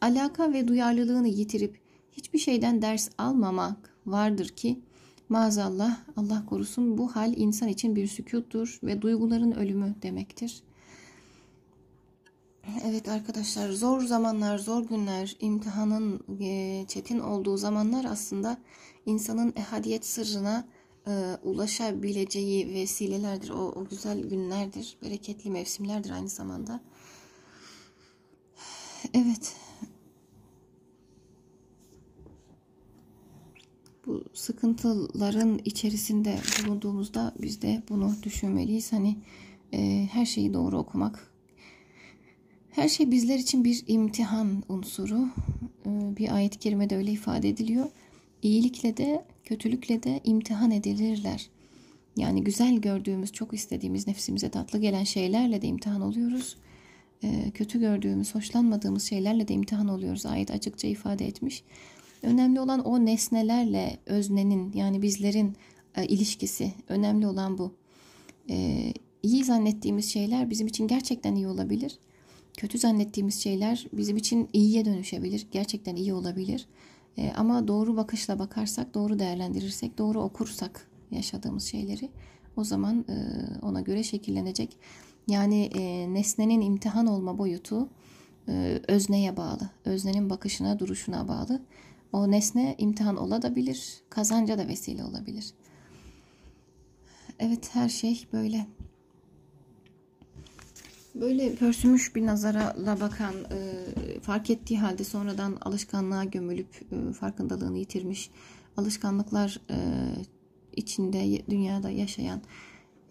alaka 0.00 0.52
ve 0.52 0.68
duyarlılığını 0.68 1.28
yitirip 1.28 1.80
hiçbir 2.12 2.38
şeyden 2.38 2.82
ders 2.82 3.08
almamak 3.18 3.94
vardır 4.06 4.48
ki 4.48 4.80
maazallah 5.28 5.98
Allah 6.16 6.46
korusun 6.46 6.98
bu 6.98 7.16
hal 7.16 7.36
insan 7.36 7.68
için 7.68 7.96
bir 7.96 8.06
sükuttur 8.06 8.78
ve 8.82 9.02
duyguların 9.02 9.52
ölümü 9.52 9.94
demektir. 10.02 10.62
Evet 12.84 13.08
arkadaşlar 13.08 13.70
zor 13.70 14.00
zamanlar, 14.00 14.58
zor 14.58 14.82
günler, 14.82 15.36
imtihanın 15.40 16.20
çetin 16.86 17.18
olduğu 17.18 17.56
zamanlar 17.56 18.04
aslında 18.04 18.58
insanın 19.06 19.52
ehadiyet 19.56 20.06
sırrına 20.06 20.68
e, 21.06 21.10
ulaşabileceği 21.42 22.74
vesilelerdir. 22.74 23.50
O, 23.50 23.68
o 23.68 23.88
güzel 23.88 24.20
günlerdir. 24.20 24.96
Bereketli 25.02 25.50
mevsimlerdir 25.50 26.10
aynı 26.10 26.28
zamanda. 26.28 26.80
Evet. 29.14 29.56
Bu 34.06 34.24
sıkıntıların 34.34 35.60
içerisinde 35.64 36.38
bulunduğumuzda 36.66 37.34
biz 37.42 37.62
de 37.62 37.82
bunu 37.88 38.14
düşünmeliyiz. 38.22 38.92
Hani 38.92 39.16
e, 39.72 40.08
her 40.12 40.26
şeyi 40.26 40.54
doğru 40.54 40.78
okumak. 40.78 41.30
Her 42.70 42.88
şey 42.88 43.10
bizler 43.10 43.38
için 43.38 43.64
bir 43.64 43.84
imtihan 43.86 44.62
unsuru. 44.68 45.28
E, 45.86 46.16
bir 46.16 46.34
ayet-i 46.34 46.58
kerimede 46.58 46.96
öyle 46.96 47.12
ifade 47.12 47.48
ediliyor. 47.48 47.86
İyilikle 48.42 48.96
de 48.96 49.24
kötülükle 49.44 50.02
de 50.02 50.20
imtihan 50.24 50.70
edilirler. 50.70 51.50
Yani 52.16 52.44
güzel 52.44 52.76
gördüğümüz, 52.76 53.32
çok 53.32 53.54
istediğimiz, 53.54 54.06
nefsimize 54.06 54.48
tatlı 54.48 54.78
gelen 54.78 55.04
şeylerle 55.04 55.62
de 55.62 55.66
imtihan 55.66 56.00
oluyoruz. 56.00 56.56
Ee, 57.24 57.50
kötü 57.54 57.80
gördüğümüz, 57.80 58.34
hoşlanmadığımız 58.34 59.02
şeylerle 59.02 59.48
de 59.48 59.54
imtihan 59.54 59.88
oluyoruz. 59.88 60.26
Ayet 60.26 60.50
açıkça 60.50 60.88
ifade 60.88 61.26
etmiş. 61.26 61.62
Önemli 62.22 62.60
olan 62.60 62.80
o 62.80 63.06
nesnelerle 63.06 63.98
öznenin 64.06 64.72
yani 64.72 65.02
bizlerin 65.02 65.56
e, 65.96 66.06
ilişkisi. 66.06 66.72
Önemli 66.88 67.26
olan 67.26 67.58
bu. 67.58 67.74
Ee, 68.50 68.92
iyi 69.22 69.44
zannettiğimiz 69.44 70.12
şeyler 70.12 70.50
bizim 70.50 70.66
için 70.66 70.88
gerçekten 70.88 71.34
iyi 71.34 71.48
olabilir. 71.48 71.98
Kötü 72.56 72.78
zannettiğimiz 72.78 73.42
şeyler 73.42 73.86
bizim 73.92 74.16
için 74.16 74.48
iyiye 74.52 74.84
dönüşebilir. 74.84 75.46
Gerçekten 75.52 75.96
iyi 75.96 76.14
olabilir. 76.14 76.66
E, 77.20 77.32
ama 77.36 77.68
doğru 77.68 77.96
bakışla 77.96 78.38
bakarsak, 78.38 78.94
doğru 78.94 79.18
değerlendirirsek, 79.18 79.98
doğru 79.98 80.20
okursak 80.20 80.88
yaşadığımız 81.10 81.64
şeyleri 81.64 82.10
o 82.56 82.64
zaman 82.64 83.04
e, 83.08 83.16
ona 83.62 83.80
göre 83.80 84.02
şekillenecek. 84.02 84.76
Yani 85.28 85.64
e, 85.64 86.14
nesnenin 86.14 86.60
imtihan 86.60 87.06
olma 87.06 87.38
boyutu 87.38 87.88
e, 88.48 88.80
özneye 88.88 89.36
bağlı. 89.36 89.70
Öznenin 89.84 90.30
bakışına, 90.30 90.78
duruşuna 90.78 91.28
bağlı. 91.28 91.62
O 92.12 92.30
nesne 92.30 92.74
imtihan 92.78 93.16
olabilir, 93.16 94.00
kazanca 94.10 94.58
da 94.58 94.68
vesile 94.68 95.04
olabilir. 95.04 95.54
Evet 97.38 97.74
her 97.74 97.88
şey 97.88 98.26
böyle. 98.32 98.66
Böyle 101.20 101.54
pörsümüş 101.54 102.14
bir 102.16 102.26
nazarla 102.26 103.00
bakan, 103.00 103.34
e, 103.34 104.20
fark 104.20 104.50
ettiği 104.50 104.78
halde 104.78 105.04
sonradan 105.04 105.56
alışkanlığa 105.60 106.24
gömülüp 106.24 106.82
e, 106.92 107.12
farkındalığını 107.12 107.78
yitirmiş, 107.78 108.30
alışkanlıklar 108.76 109.60
e, 109.70 109.76
içinde 110.76 111.42
dünyada 111.50 111.90
yaşayan, 111.90 112.42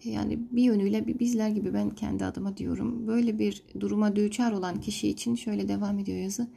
yani 0.04 0.38
bir 0.50 0.62
yönüyle 0.62 1.18
bizler 1.18 1.48
gibi 1.48 1.74
ben 1.74 1.90
kendi 1.90 2.24
adıma 2.24 2.56
diyorum. 2.56 3.06
Böyle 3.06 3.38
bir 3.38 3.62
duruma 3.80 4.16
düçar 4.16 4.52
olan 4.52 4.80
kişi 4.80 5.08
için 5.08 5.34
şöyle 5.34 5.68
devam 5.68 5.98
ediyor 5.98 6.18
yazı. 6.18 6.48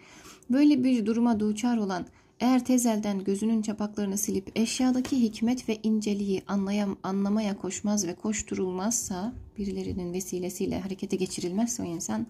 Böyle 0.50 0.84
bir 0.84 1.06
duruma 1.06 1.40
düçar 1.40 1.78
olan 1.78 2.06
Eğer 2.40 2.66
tezelden 2.66 3.24
gözünün 3.24 3.62
çapaklarını 3.62 4.18
silip 4.18 4.52
eşyadaki 4.56 5.22
hikmet 5.22 5.70
ve 5.70 5.80
inceliği 5.84 6.44
anlayam, 6.48 6.98
anlamaya 7.04 7.58
koşmaz 7.58 8.08
ve 8.08 8.16
koşturulmazsa, 8.16 9.34
birilerinin 9.58 10.14
vesilesiyle 10.14 10.80
harekete 10.80 11.16
geçirilmezse 11.16 11.84
o 11.84 11.86
insan, 11.86 12.28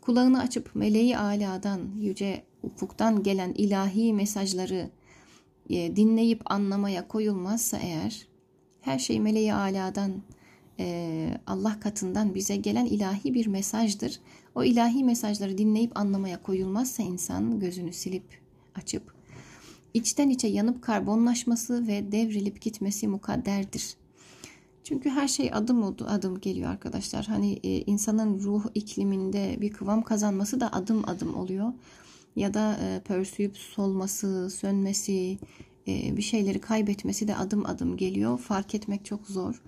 kulağını 0.00 0.40
açıp 0.40 0.74
meleği 0.74 1.18
aladan, 1.18 1.80
yüce 1.98 2.44
ufuktan 2.62 3.22
gelen 3.22 3.52
ilahi 3.52 4.12
mesajları 4.12 4.90
e, 5.70 5.96
dinleyip 5.96 6.52
anlamaya 6.52 7.08
koyulmazsa 7.08 7.78
eğer, 7.78 8.26
her 8.80 8.98
şey 8.98 9.20
meleği 9.20 9.54
aladan, 9.54 10.22
e, 10.78 11.28
Allah 11.46 11.80
katından 11.80 12.34
bize 12.34 12.56
gelen 12.56 12.86
ilahi 12.86 13.34
bir 13.34 13.46
mesajdır. 13.46 14.20
O 14.54 14.64
ilahi 14.64 15.04
mesajları 15.04 15.58
dinleyip 15.58 15.98
anlamaya 15.98 16.42
koyulmazsa 16.42 17.02
insan 17.02 17.60
gözünü 17.60 17.92
silip 17.92 18.24
açıp 18.74 19.13
içten 19.94 20.28
içe 20.28 20.48
yanıp 20.48 20.82
karbonlaşması 20.82 21.86
ve 21.86 22.12
devrilip 22.12 22.60
gitmesi 22.60 23.08
mukadderdir. 23.08 23.96
Çünkü 24.84 25.10
her 25.10 25.28
şey 25.28 25.50
adım 25.52 25.84
adım 25.84 26.40
geliyor 26.40 26.70
arkadaşlar. 26.70 27.26
Hani 27.26 27.52
e, 27.52 27.80
insanın 27.80 28.40
ruh 28.40 28.64
ikliminde 28.74 29.56
bir 29.60 29.72
kıvam 29.72 30.02
kazanması 30.02 30.60
da 30.60 30.72
adım 30.72 31.08
adım 31.08 31.34
oluyor. 31.34 31.72
Ya 32.36 32.54
da 32.54 32.76
e, 32.82 33.00
pörsüyüp 33.00 33.56
solması, 33.56 34.50
sönmesi, 34.50 35.38
e, 35.88 36.16
bir 36.16 36.22
şeyleri 36.22 36.60
kaybetmesi 36.60 37.28
de 37.28 37.36
adım 37.36 37.66
adım 37.66 37.96
geliyor. 37.96 38.38
Fark 38.38 38.74
etmek 38.74 39.04
çok 39.04 39.26
zor. 39.26 39.62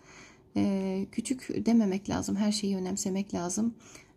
Küçük 1.12 1.66
dememek 1.66 2.08
lazım. 2.08 2.36
Her 2.36 2.52
şeyi 2.52 2.76
önemsemek 2.76 3.34
lazım. 3.34 3.74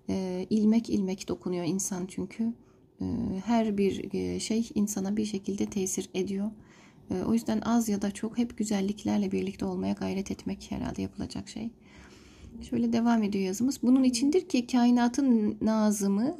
E, 0.09 0.47
ilmek 0.49 0.89
ilmek 0.89 1.27
dokunuyor 1.27 1.65
insan 1.65 2.05
çünkü. 2.05 2.53
E, 3.01 3.05
her 3.45 3.77
bir 3.77 4.13
e, 4.13 4.39
şey 4.39 4.69
insana 4.75 5.17
bir 5.17 5.25
şekilde 5.25 5.65
tesir 5.65 6.09
ediyor. 6.13 6.51
E, 7.11 7.23
o 7.23 7.33
yüzden 7.33 7.61
az 7.61 7.89
ya 7.89 8.01
da 8.01 8.11
çok 8.11 8.37
hep 8.37 8.57
güzelliklerle 8.57 9.31
birlikte 9.31 9.65
olmaya 9.65 9.93
gayret 9.93 10.31
etmek 10.31 10.71
herhalde 10.71 11.01
yapılacak 11.01 11.49
şey. 11.49 11.69
Şöyle 12.69 12.93
devam 12.93 13.23
ediyor 13.23 13.45
yazımız. 13.45 13.79
Bunun 13.83 14.03
içindir 14.03 14.49
ki 14.49 14.67
kainatın 14.67 15.57
nazımı 15.61 16.37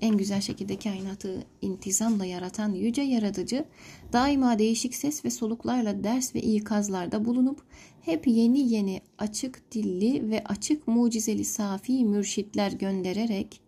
en 0.00 0.16
güzel 0.16 0.40
şekilde 0.40 0.78
kainatı 0.78 1.44
intizamla 1.62 2.26
yaratan 2.26 2.72
yüce 2.72 3.02
yaratıcı 3.02 3.64
daima 4.12 4.58
değişik 4.58 4.94
ses 4.94 5.24
ve 5.24 5.30
soluklarla 5.30 6.04
ders 6.04 6.34
ve 6.34 6.42
ikazlarda 6.42 7.24
bulunup 7.24 7.62
hep 8.02 8.26
yeni 8.26 8.72
yeni 8.72 9.00
açık 9.18 9.72
dilli 9.72 10.30
ve 10.30 10.44
açık 10.44 10.88
mucizeli 10.88 11.44
safi 11.44 12.04
mürşitler 12.04 12.72
göndererek 12.72 13.60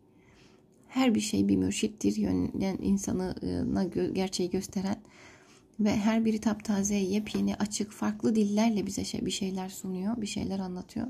her 0.95 1.15
bir 1.15 1.21
şey 1.21 1.49
bir 1.49 1.57
mürşittir 1.57 2.17
yönlen 2.17 2.79
insanına 2.83 3.85
gerçeği 4.13 4.51
gösteren 4.51 4.97
ve 5.81 5.97
her 5.97 6.25
biri 6.25 6.39
taptaze, 6.39 6.95
yepyeni, 6.95 7.55
açık, 7.57 7.91
farklı 7.91 8.35
dillerle 8.35 8.87
bize 8.87 9.05
şey, 9.05 9.27
bir 9.27 9.31
şeyler 9.31 9.69
sunuyor, 9.69 10.21
bir 10.21 10.27
şeyler 10.27 10.59
anlatıyor. 10.59 11.07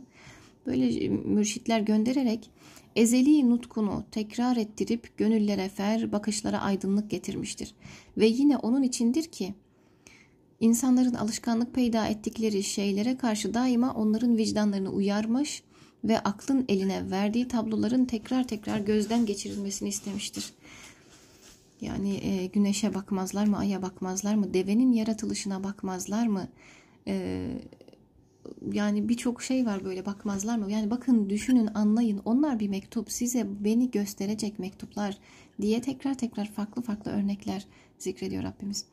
Böyle 0.66 1.09
mürşitler 1.09 1.80
göndererek 1.80 2.51
ezeli 2.97 3.51
nutkunu 3.51 4.05
tekrar 4.11 4.57
ettirip 4.57 5.16
gönüllere 5.16 5.68
fer, 5.68 6.12
bakışlara 6.12 6.61
aydınlık 6.61 7.11
getirmiştir. 7.11 7.74
Ve 8.16 8.26
yine 8.26 8.57
onun 8.57 8.82
içindir 8.82 9.24
ki 9.24 9.55
insanların 10.61 11.14
alışkanlık 11.14 11.74
peyda 11.74 12.07
ettikleri 12.07 12.62
şeylere 12.62 13.16
karşı 13.16 13.55
daima 13.55 13.95
onların 13.95 14.37
vicdanlarını 14.37 14.91
uyarmış 14.91 15.62
ve 16.05 16.19
aklın 16.19 16.65
eline 16.69 17.11
verdiği 17.11 17.49
tabloların 17.49 18.05
tekrar 18.05 18.49
tekrar 18.49 18.79
gözden 18.79 19.27
geçirilmesini 19.27 19.89
istemiştir. 19.89 20.53
Yani 21.81 22.15
e, 22.15 22.47
güneşe 22.47 22.95
bakmazlar 22.95 23.47
mı, 23.47 23.59
aya 23.59 23.83
bakmazlar 23.83 24.35
mı, 24.35 24.55
devenin 24.55 24.93
yaratılışına 24.93 25.65
bakmazlar 25.65 26.27
mı? 26.27 26.49
E, 27.07 27.47
yani 28.73 29.09
birçok 29.09 29.43
şey 29.43 29.67
var 29.67 29.85
böyle 29.85 30.07
bakmazlar 30.07 30.59
mı? 30.59 30.73
Yani 30.73 30.91
bakın 30.91 31.31
düşünün 31.31 31.69
anlayın 31.75 32.21
onlar 32.25 32.61
bir 32.61 32.69
mektup 32.69 33.13
size 33.13 33.47
beni 33.61 33.91
gösterecek 33.91 34.59
mektuplar 34.59 35.19
diye 35.61 35.81
tekrar 35.81 36.15
tekrar 36.15 36.47
farklı 36.53 36.83
farklı 36.83 37.11
örnekler 37.11 37.67
zikrediyor 37.99 38.43
Rabbimiz. 38.43 38.85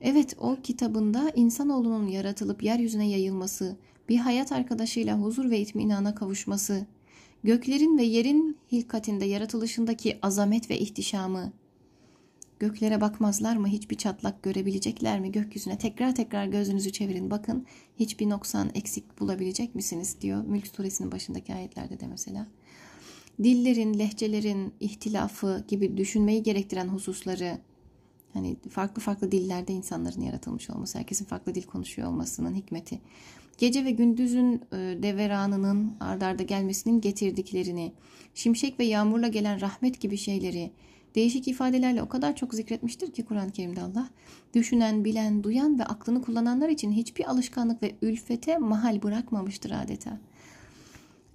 Evet 0.00 0.36
o 0.38 0.56
kitabında 0.62 1.30
insanoğlunun 1.30 2.06
yaratılıp 2.06 2.62
yeryüzüne 2.62 3.08
yayılması, 3.08 3.76
bir 4.08 4.16
hayat 4.16 4.52
arkadaşıyla 4.52 5.18
huzur 5.20 5.50
ve 5.50 5.60
itminana 5.60 6.14
kavuşması, 6.14 6.86
göklerin 7.44 7.98
ve 7.98 8.02
yerin 8.02 8.58
hilkatinde 8.72 9.24
yaratılışındaki 9.24 10.18
azamet 10.22 10.70
ve 10.70 10.78
ihtişamı, 10.78 11.52
Göklere 12.58 13.00
bakmazlar 13.00 13.56
mı? 13.56 13.68
Hiçbir 13.68 13.96
çatlak 13.96 14.42
görebilecekler 14.42 15.20
mi? 15.20 15.32
Gökyüzüne 15.32 15.78
tekrar 15.78 16.14
tekrar 16.14 16.46
gözünüzü 16.46 16.92
çevirin. 16.92 17.30
Bakın 17.30 17.66
hiçbir 17.98 18.28
noksan 18.28 18.70
eksik 18.74 19.20
bulabilecek 19.20 19.74
misiniz? 19.74 20.16
diyor. 20.20 20.44
Mülk 20.44 20.66
suresinin 20.66 21.12
başındaki 21.12 21.54
ayetlerde 21.54 22.00
de 22.00 22.06
mesela. 22.06 22.46
Dillerin, 23.42 23.98
lehçelerin 23.98 24.74
ihtilafı 24.80 25.64
gibi 25.68 25.96
düşünmeyi 25.96 26.42
gerektiren 26.42 26.88
hususları 26.88 27.58
hani 28.32 28.56
farklı 28.70 29.02
farklı 29.02 29.32
dillerde 29.32 29.72
insanların 29.72 30.20
yaratılmış 30.20 30.70
olması, 30.70 30.98
herkesin 30.98 31.24
farklı 31.24 31.54
dil 31.54 31.62
konuşuyor 31.62 32.08
olmasının 32.08 32.54
hikmeti. 32.54 33.00
Gece 33.58 33.84
ve 33.84 33.90
gündüzün 33.90 34.54
e, 34.72 34.76
deveranının 35.02 35.92
ardarda 36.00 36.42
gelmesinin 36.42 37.00
getirdiklerini, 37.00 37.92
şimşek 38.34 38.80
ve 38.80 38.84
yağmurla 38.84 39.28
gelen 39.28 39.60
rahmet 39.60 40.00
gibi 40.00 40.16
şeyleri, 40.16 40.70
Değişik 41.14 41.48
ifadelerle 41.48 42.02
o 42.02 42.08
kadar 42.08 42.36
çok 42.36 42.54
zikretmiştir 42.54 43.12
ki 43.12 43.24
Kur'an-ı 43.24 43.50
Kerim'de 43.50 43.82
Allah. 43.82 44.08
Düşünen, 44.54 45.04
bilen, 45.04 45.44
duyan 45.44 45.78
ve 45.78 45.84
aklını 45.84 46.22
kullananlar 46.22 46.68
için 46.68 46.92
hiçbir 46.92 47.30
alışkanlık 47.30 47.82
ve 47.82 47.94
ülfete 48.02 48.58
mahal 48.58 49.02
bırakmamıştır 49.02 49.70
adeta. 49.70 50.20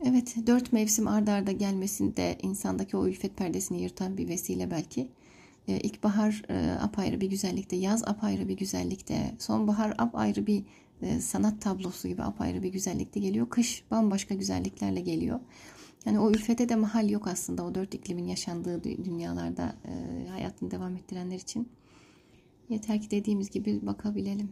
Evet, 0.05 0.35
dört 0.47 0.73
mevsim 0.73 1.07
ardarda 1.07 1.31
arda 1.31 1.51
gelmesinde 1.51 2.37
insandaki 2.41 2.97
o 2.97 3.07
ülfet 3.07 3.37
perdesini 3.37 3.81
yırtan 3.81 4.17
bir 4.17 4.27
vesile 4.27 4.71
belki. 4.71 5.07
Ee, 5.67 5.79
ilkbahar 5.79 6.43
e, 6.49 6.71
apayrı 6.81 7.21
bir 7.21 7.29
güzellikte, 7.29 7.75
yaz 7.75 8.03
apayrı 8.07 8.47
bir 8.47 8.57
güzellikte, 8.57 9.35
sonbahar 9.39 9.95
apayrı 9.97 10.47
bir 10.47 10.63
e, 11.03 11.21
sanat 11.21 11.61
tablosu 11.61 12.07
gibi 12.07 12.23
apayrı 12.23 12.63
bir 12.63 12.69
güzellikte 12.69 13.19
geliyor. 13.19 13.49
Kış 13.49 13.83
bambaşka 13.91 14.35
güzelliklerle 14.35 15.01
geliyor. 15.01 15.39
Yani 16.05 16.19
o 16.19 16.31
ülfete 16.31 16.69
de 16.69 16.75
mahal 16.75 17.09
yok 17.09 17.27
aslında 17.27 17.63
o 17.65 17.75
dört 17.75 17.93
iklimin 17.93 18.25
yaşandığı 18.25 18.83
dünyalarda 18.83 19.75
e, 19.85 20.27
hayatını 20.29 20.71
devam 20.71 20.95
ettirenler 20.95 21.35
için. 21.35 21.69
Yeter 22.69 23.01
ki 23.01 23.11
dediğimiz 23.11 23.49
gibi 23.49 23.79
bakabilelim. 23.85 24.49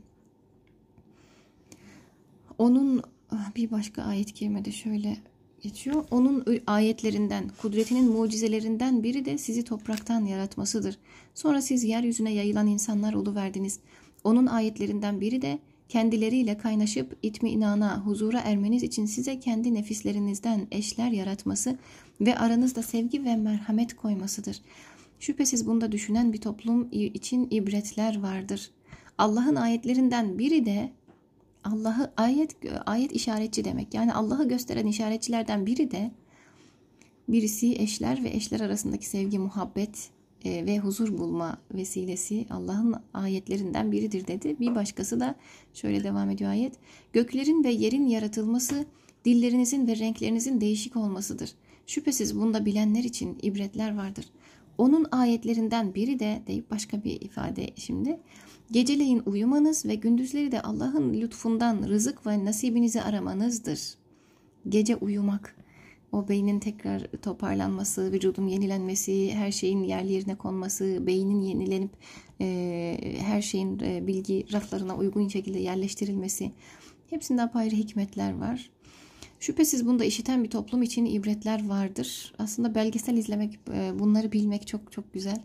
Onun 2.58 3.02
ah, 3.32 3.56
bir 3.56 3.72
başka 3.72 4.04
ayet 4.04 4.34
kerimede 4.34 4.72
şöyle 4.72 5.18
geçiyor. 5.62 6.04
Onun 6.12 6.46
ayetlerinden, 6.68 7.52
kudretinin 7.62 8.12
mucizelerinden 8.12 9.04
biri 9.04 9.26
de 9.26 9.38
sizi 9.38 9.64
topraktan 9.64 10.26
yaratmasıdır. 10.26 10.98
Sonra 11.36 11.62
siz 11.62 11.84
yeryüzüne 11.84 12.34
yayılan 12.34 12.68
insanlar 12.68 13.36
verdiniz. 13.36 13.80
Onun 14.24 14.46
ayetlerinden 14.46 15.22
biri 15.22 15.42
de 15.42 15.60
kendileriyle 15.92 16.58
kaynaşıp 16.58 17.18
itminana, 17.24 18.06
huzura 18.06 18.40
ermeniz 18.40 18.84
için 18.84 19.06
size 19.06 19.40
kendi 19.40 19.74
nefislerinizden 19.74 20.68
eşler 20.72 21.12
yaratması 21.12 21.78
ve 22.22 22.38
aranızda 22.38 22.84
sevgi 22.84 23.24
ve 23.24 23.36
merhamet 23.36 23.96
koymasıdır. 23.96 24.62
Şüphesiz 25.20 25.68
bunda 25.68 25.92
düşünen 25.92 26.34
bir 26.34 26.42
toplum 26.42 26.88
için 26.92 27.48
ibretler 27.52 28.22
vardır. 28.22 28.72
Allah'ın 29.18 29.56
ayetlerinden 29.56 30.40
biri 30.40 30.66
de 30.66 30.92
Allah'ı 31.64 32.12
ayet 32.18 32.56
ayet 32.86 33.12
işaretçi 33.12 33.66
demek. 33.66 33.94
Yani 33.94 34.14
Allah'ı 34.14 34.48
gösteren 34.48 34.88
işaretçilerden 34.88 35.66
biri 35.66 35.92
de 35.92 36.12
birisi 37.30 37.76
eşler 37.76 38.24
ve 38.24 38.30
eşler 38.30 38.60
arasındaki 38.60 39.08
sevgi, 39.08 39.40
muhabbet, 39.40 40.10
ve 40.46 40.80
huzur 40.80 41.18
bulma 41.18 41.58
vesilesi 41.74 42.46
Allah'ın 42.50 42.96
ayetlerinden 43.14 43.92
biridir 43.92 44.28
dedi. 44.28 44.60
Bir 44.60 44.76
başkası 44.76 45.20
da 45.20 45.36
şöyle 45.74 46.04
devam 46.04 46.30
ediyor 46.30 46.50
ayet. 46.50 46.74
Göklerin 47.14 47.64
ve 47.64 47.70
yerin 47.70 48.08
yaratılması 48.08 48.86
dillerinizin 49.26 49.88
ve 49.88 49.96
renklerinizin 49.96 50.62
değişik 50.62 50.96
olmasıdır. 50.96 51.52
Şüphesiz 51.88 52.40
bunda 52.40 52.66
bilenler 52.66 53.04
için 53.04 53.38
ibretler 53.42 53.98
vardır. 53.98 54.26
Onun 54.78 55.06
ayetlerinden 55.12 55.96
biri 55.96 56.20
de 56.20 56.42
deyip 56.48 56.72
başka 56.72 57.04
bir 57.04 57.22
ifade 57.22 57.70
şimdi. 57.76 58.20
Geceleyin 58.72 59.22
uyumanız 59.26 59.86
ve 59.86 59.96
gündüzleri 59.96 60.52
de 60.52 60.62
Allah'ın 60.62 61.14
lütfundan 61.14 61.88
rızık 61.88 62.28
ve 62.28 62.46
nasibinizi 62.46 63.02
aramanızdır. 63.02 63.80
Gece 64.70 64.96
uyumak 64.96 65.56
o 66.12 66.28
beynin 66.28 66.60
tekrar 66.60 67.02
toparlanması, 67.22 68.12
vücudun 68.12 68.48
yenilenmesi, 68.48 69.34
her 69.34 69.52
şeyin 69.52 69.84
yerli 69.84 70.14
yerine 70.14 70.36
konması, 70.36 71.08
beynin 71.08 71.42
yenilenip 71.42 71.92
e, 72.42 73.18
her 73.20 73.42
şeyin 73.42 73.80
e, 73.80 74.08
bilgi 74.08 74.46
raflarına 74.54 74.96
uygun 74.96 75.28
şekilde 75.28 75.60
yerleştirilmesi. 75.60 76.52
Hepsinde 77.10 77.42
apayrı 77.42 77.76
hikmetler 77.76 78.38
var. 78.38 78.70
Şüphesiz 79.40 79.86
bunda 79.86 80.06
işiten 80.06 80.44
bir 80.44 80.50
toplum 80.50 80.84
için 80.84 81.06
ibretler 81.06 81.68
vardır. 81.68 82.34
Aslında 82.40 82.76
belgesel 82.76 83.18
izlemek, 83.18 83.60
e, 83.74 84.00
bunları 84.00 84.32
bilmek 84.32 84.68
çok 84.68 84.92
çok 84.92 85.14
güzel. 85.14 85.42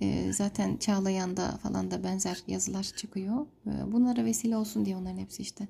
E, 0.00 0.32
zaten 0.32 0.76
Çağlayan'da 0.76 1.58
falan 1.62 1.90
da 1.90 2.04
benzer 2.04 2.42
yazılar 2.46 2.82
çıkıyor. 2.82 3.46
E, 3.66 3.92
bunlara 3.92 4.24
vesile 4.24 4.56
olsun 4.56 4.84
diye 4.84 4.96
onların 4.96 5.18
hepsi 5.18 5.42
işte. 5.42 5.68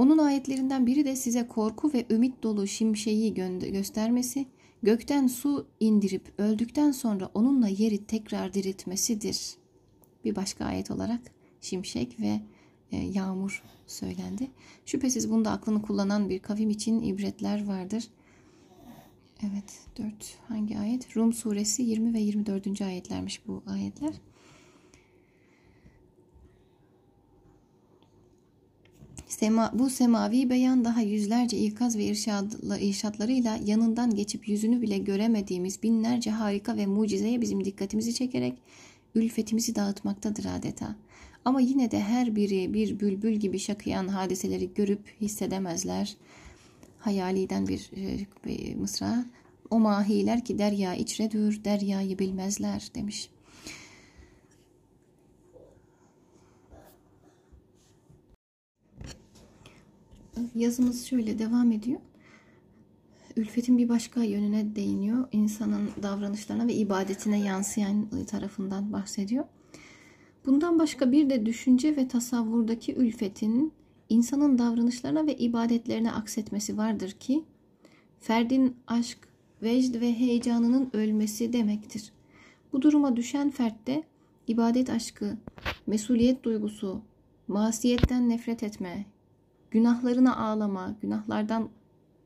Onun 0.00 0.18
ayetlerinden 0.18 0.86
biri 0.86 1.04
de 1.04 1.16
size 1.16 1.46
korku 1.46 1.92
ve 1.92 2.06
ümit 2.10 2.42
dolu 2.42 2.66
şimşeği 2.66 3.34
gö- 3.34 3.70
göstermesi, 3.70 4.46
gökten 4.82 5.26
su 5.26 5.66
indirip 5.80 6.32
öldükten 6.38 6.92
sonra 6.92 7.30
onunla 7.34 7.68
yeri 7.68 8.06
tekrar 8.06 8.54
diriltmesidir. 8.54 9.54
Bir 10.24 10.36
başka 10.36 10.64
ayet 10.64 10.90
olarak 10.90 11.20
şimşek 11.60 12.20
ve 12.20 12.40
e, 12.92 12.96
yağmur 12.96 13.62
söylendi. 13.86 14.50
Şüphesiz 14.86 15.30
bunda 15.30 15.50
aklını 15.50 15.82
kullanan 15.82 16.28
bir 16.28 16.38
kavim 16.38 16.70
için 16.70 17.02
ibretler 17.02 17.66
vardır. 17.66 18.04
Evet 19.42 19.80
4 19.98 20.38
hangi 20.48 20.78
ayet? 20.78 21.16
Rum 21.16 21.32
suresi 21.32 21.82
20 21.82 22.14
ve 22.14 22.20
24. 22.20 22.82
ayetlermiş 22.82 23.46
bu 23.46 23.62
ayetler. 23.66 24.14
Sema, 29.40 29.70
bu 29.74 29.90
semavi 29.90 30.50
beyan 30.50 30.84
daha 30.84 31.00
yüzlerce 31.00 31.58
ikaz 31.58 31.98
ve 31.98 32.04
irşatlarıyla 32.80 33.58
yanından 33.64 34.14
geçip 34.14 34.48
yüzünü 34.48 34.82
bile 34.82 34.98
göremediğimiz 34.98 35.82
binlerce 35.82 36.30
harika 36.30 36.76
ve 36.76 36.86
mucizeye 36.86 37.40
bizim 37.40 37.64
dikkatimizi 37.64 38.14
çekerek 38.14 38.58
ülfetimizi 39.14 39.74
dağıtmaktadır 39.74 40.44
adeta. 40.44 40.96
Ama 41.44 41.60
yine 41.60 41.90
de 41.90 42.00
her 42.00 42.36
biri 42.36 42.74
bir 42.74 43.00
bülbül 43.00 43.34
gibi 43.34 43.58
şakıyan 43.58 44.08
hadiseleri 44.08 44.74
görüp 44.74 45.14
hissedemezler. 45.20 46.16
Hayaliden 46.98 47.66
bir, 47.68 47.90
bir 48.46 48.74
mısra. 48.74 49.24
O 49.70 49.78
mahiler 49.78 50.44
ki 50.44 50.58
derya 50.58 50.94
içredir, 50.94 51.64
deryayı 51.64 52.18
bilmezler 52.18 52.90
demiş. 52.94 53.28
Yazımız 60.54 61.06
şöyle 61.06 61.38
devam 61.38 61.72
ediyor. 61.72 62.00
Ülfetin 63.36 63.78
bir 63.78 63.88
başka 63.88 64.22
yönüne 64.22 64.76
değiniyor. 64.76 65.28
İnsanın 65.32 65.90
davranışlarına 66.02 66.66
ve 66.66 66.74
ibadetine 66.74 67.40
yansıyan 67.40 68.08
tarafından 68.26 68.92
bahsediyor. 68.92 69.44
Bundan 70.46 70.78
başka 70.78 71.12
bir 71.12 71.30
de 71.30 71.46
düşünce 71.46 71.96
ve 71.96 72.08
tasavvurdaki 72.08 72.94
ülfetin 72.94 73.72
insanın 74.08 74.58
davranışlarına 74.58 75.26
ve 75.26 75.36
ibadetlerine 75.36 76.12
aksetmesi 76.12 76.78
vardır 76.78 77.10
ki 77.10 77.44
ferdin 78.20 78.76
aşk, 78.86 79.18
vecd 79.62 80.00
ve 80.00 80.18
heyecanının 80.18 80.90
ölmesi 80.92 81.52
demektir. 81.52 82.12
Bu 82.72 82.82
duruma 82.82 83.16
düşen 83.16 83.50
fertte 83.50 84.02
ibadet 84.46 84.90
aşkı, 84.90 85.36
mesuliyet 85.86 86.44
duygusu, 86.44 87.02
masiyetten 87.48 88.28
nefret 88.28 88.62
etme, 88.62 89.06
günahlarına 89.70 90.36
ağlama, 90.36 90.94
günahlardan 91.02 91.68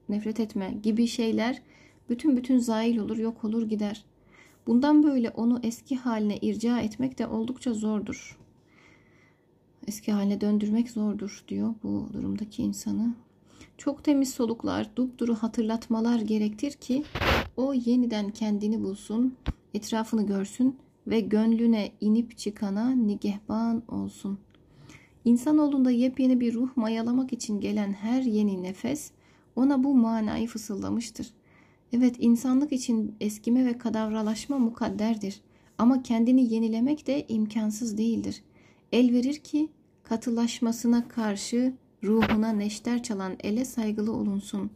nefret 0.08 0.40
etme 0.40 0.74
gibi 0.82 1.06
şeyler 1.06 1.62
bütün 2.08 2.36
bütün 2.36 2.58
zail 2.58 2.98
olur, 2.98 3.16
yok 3.16 3.44
olur 3.44 3.68
gider. 3.68 4.04
Bundan 4.66 5.02
böyle 5.02 5.30
onu 5.30 5.60
eski 5.62 5.96
haline 5.96 6.36
irca 6.36 6.78
etmek 6.80 7.18
de 7.18 7.26
oldukça 7.26 7.74
zordur. 7.74 8.38
Eski 9.86 10.12
haline 10.12 10.40
döndürmek 10.40 10.90
zordur 10.90 11.44
diyor 11.48 11.74
bu 11.82 12.08
durumdaki 12.12 12.62
insanı. 12.62 13.14
Çok 13.78 14.04
temiz 14.04 14.34
soluklar, 14.34 14.96
dupduru 14.96 15.34
hatırlatmalar 15.34 16.20
gerektir 16.20 16.72
ki 16.72 17.04
o 17.56 17.74
yeniden 17.74 18.30
kendini 18.30 18.82
bulsun, 18.82 19.36
etrafını 19.74 20.26
görsün 20.26 20.76
ve 21.06 21.20
gönlüne 21.20 21.92
inip 22.00 22.38
çıkana 22.38 22.90
nigehban 22.90 23.82
olsun. 23.88 24.38
İnsanoğlunda 25.24 25.90
yepyeni 25.90 26.40
bir 26.40 26.54
ruh 26.54 26.76
mayalamak 26.76 27.32
için 27.32 27.60
gelen 27.60 27.92
her 27.92 28.22
yeni 28.22 28.62
nefes 28.62 29.10
ona 29.56 29.84
bu 29.84 29.94
manayı 29.94 30.48
fısıldamıştır. 30.48 31.30
Evet 31.92 32.16
insanlık 32.18 32.72
için 32.72 33.14
eskime 33.20 33.66
ve 33.66 33.78
kadavralaşma 33.78 34.58
mukadderdir. 34.58 35.40
Ama 35.78 36.02
kendini 36.02 36.54
yenilemek 36.54 37.06
de 37.06 37.26
imkansız 37.28 37.98
değildir. 37.98 38.42
El 38.92 39.12
verir 39.12 39.36
ki 39.36 39.68
katılaşmasına 40.02 41.08
karşı 41.08 41.74
ruhuna 42.04 42.52
neşter 42.52 43.02
çalan 43.02 43.36
ele 43.42 43.64
saygılı 43.64 44.12
olunsun. 44.12 44.70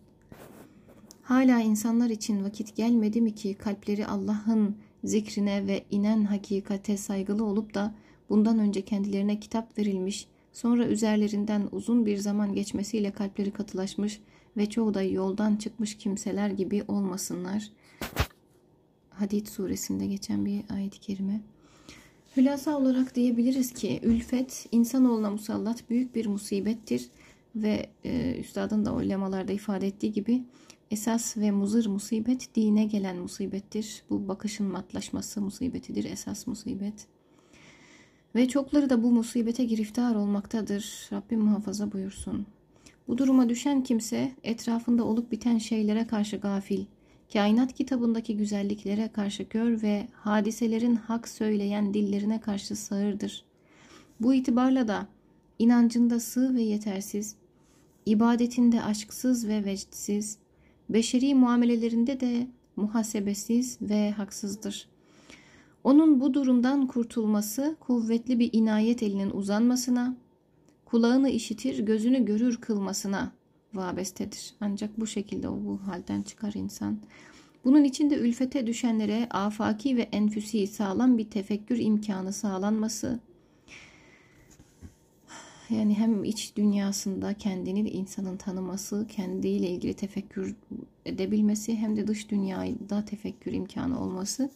Hala 1.23 1.61
insanlar 1.61 2.11
için 2.11 2.45
vakit 2.45 2.77
gelmedi 2.77 3.21
mi 3.21 3.35
ki 3.35 3.55
kalpleri 3.55 4.07
Allah'ın 4.07 4.77
zikrine 5.05 5.67
ve 5.67 5.85
inen 5.91 6.25
hakikate 6.25 6.97
saygılı 6.97 7.45
olup 7.45 7.75
da 7.75 7.95
bundan 8.29 8.59
önce 8.59 8.83
kendilerine 8.83 9.41
kitap 9.41 9.79
verilmiş, 9.79 10.29
sonra 10.53 10.87
üzerlerinden 10.87 11.69
uzun 11.73 12.07
bir 12.07 12.17
zaman 12.17 12.55
geçmesiyle 12.55 13.11
kalpleri 13.11 13.51
katılaşmış 13.51 14.21
ve 14.57 14.71
çoğu 14.71 14.95
da 14.95 15.03
yoldan 15.03 15.57
çıkmış 15.57 15.99
kimseler 15.99 16.51
gibi 16.51 16.85
olmasınlar. 16.89 17.71
Hadid 19.11 19.47
suresinde 19.47 20.07
geçen 20.07 20.47
bir 20.47 20.63
ayet-i 20.71 21.01
kerime. 21.01 21.41
Hülasa 22.37 22.79
olarak 22.79 23.15
diyebiliriz 23.15 23.73
ki 23.73 24.01
ülfet 24.03 24.67
insanoğluna 24.73 25.31
musallat 25.31 25.91
büyük 25.91 26.15
bir 26.15 26.27
musibettir 26.27 27.09
ve 27.57 27.91
e, 28.05 28.37
üstadın 28.41 28.85
da 28.85 28.95
o 28.95 29.03
lemalarda 29.03 29.53
ifade 29.53 29.87
ettiği 29.87 30.13
gibi 30.13 30.45
esas 30.91 31.37
ve 31.37 31.51
muzır 31.51 31.87
musibet 31.87 32.55
dine 32.55 32.85
gelen 32.85 33.17
musibettir. 33.17 34.03
Bu 34.11 34.29
bakışın 34.29 34.67
matlaşması 34.67 35.41
musibetidir 35.41 36.05
esas 36.05 36.47
musibet. 36.47 37.07
Ve 38.39 38.49
çokları 38.49 38.91
da 38.91 39.03
bu 39.03 39.11
musibete 39.11 39.65
giriftar 39.65 40.15
olmaktadır. 40.15 41.09
Rabbim 41.13 41.41
muhafaza 41.41 41.93
buyursun. 41.93 42.47
Bu 43.09 43.19
duruma 43.19 43.49
düşen 43.49 43.83
kimse 43.83 44.33
etrafında 44.45 45.05
olup 45.05 45.33
biten 45.33 45.59
şeylere 45.59 46.07
karşı 46.07 46.37
gafil, 46.37 46.85
kainat 47.33 47.73
kitabındaki 47.73 48.37
güzelliklere 48.37 49.09
karşı 49.09 49.49
kör 49.49 49.83
ve 49.83 50.09
hadiselerin 50.13 50.95
hak 50.97 51.29
söyleyen 51.29 51.95
dillerine 51.95 52.41
karşı 52.41 52.77
sağırdır. 52.77 53.45
Bu 54.21 54.35
itibarla 54.35 54.89
da 54.89 55.07
inancında 55.59 56.21
sığ 56.21 56.55
ve 56.55 56.63
yetersiz, 56.63 57.37
ibadetinde 58.07 58.83
aşksız 58.83 59.49
ve 59.49 59.65
vecdsiz, 59.65 60.39
beşeri 60.89 61.35
muamelelerinde 61.35 62.21
de 62.21 62.47
muhasebesiz 62.77 63.79
ve 63.83 64.11
haksızdır. 64.11 64.89
Onun 65.85 66.21
bu 66.21 66.35
durumdan 66.35 66.87
kurtulması 66.87 67.77
kuvvetli 67.81 68.39
bir 68.39 68.51
inayet 68.53 69.03
elinin 69.03 69.31
uzanmasına, 69.31 70.17
kulağını 70.85 71.31
işitir, 71.31 71.79
gözünü 71.79 72.25
görür 72.25 72.57
kılmasına 72.57 73.33
vabestedir. 73.75 74.55
Ancak 74.61 75.01
bu 75.01 75.07
şekilde 75.07 75.49
o 75.49 75.65
bu 75.65 75.81
halden 75.87 76.23
çıkar 76.23 76.53
insan. 76.53 76.99
Bunun 77.65 77.85
için 77.85 78.11
de 78.11 78.19
ülfete 78.19 78.67
düşenlere 78.67 79.27
afaki 79.31 79.97
ve 79.97 80.03
enfüsi 80.03 80.67
sağlam 80.67 81.19
bir 81.19 81.31
tefekkür 81.31 81.79
imkanı 81.79 82.33
sağlanması, 82.33 83.21
yani 85.71 85.95
hem 85.95 86.25
iç 86.25 86.57
dünyasında 86.57 87.35
kendini 87.35 87.91
insanın 87.91 88.37
tanıması, 88.37 89.07
kendiyle 89.09 89.71
ilgili 89.71 89.95
tefekkür 89.95 90.57
edebilmesi 91.07 91.77
hem 91.77 91.97
de 91.97 92.07
dış 92.07 92.31
dünyada 92.31 93.05
tefekkür 93.05 93.53
imkanı 93.53 94.01
olması, 94.01 94.51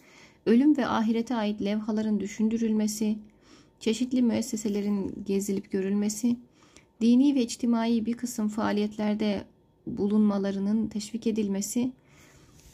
ölüm 0.46 0.76
ve 0.76 0.86
ahirete 0.86 1.34
ait 1.34 1.62
levhaların 1.64 2.20
düşündürülmesi, 2.20 3.18
çeşitli 3.80 4.22
müesseselerin 4.22 5.24
gezilip 5.26 5.70
görülmesi, 5.70 6.36
dini 7.00 7.34
ve 7.34 7.42
içtimai 7.42 8.06
bir 8.06 8.14
kısım 8.14 8.48
faaliyetlerde 8.48 9.44
bulunmalarının 9.86 10.88
teşvik 10.88 11.26
edilmesi 11.26 11.92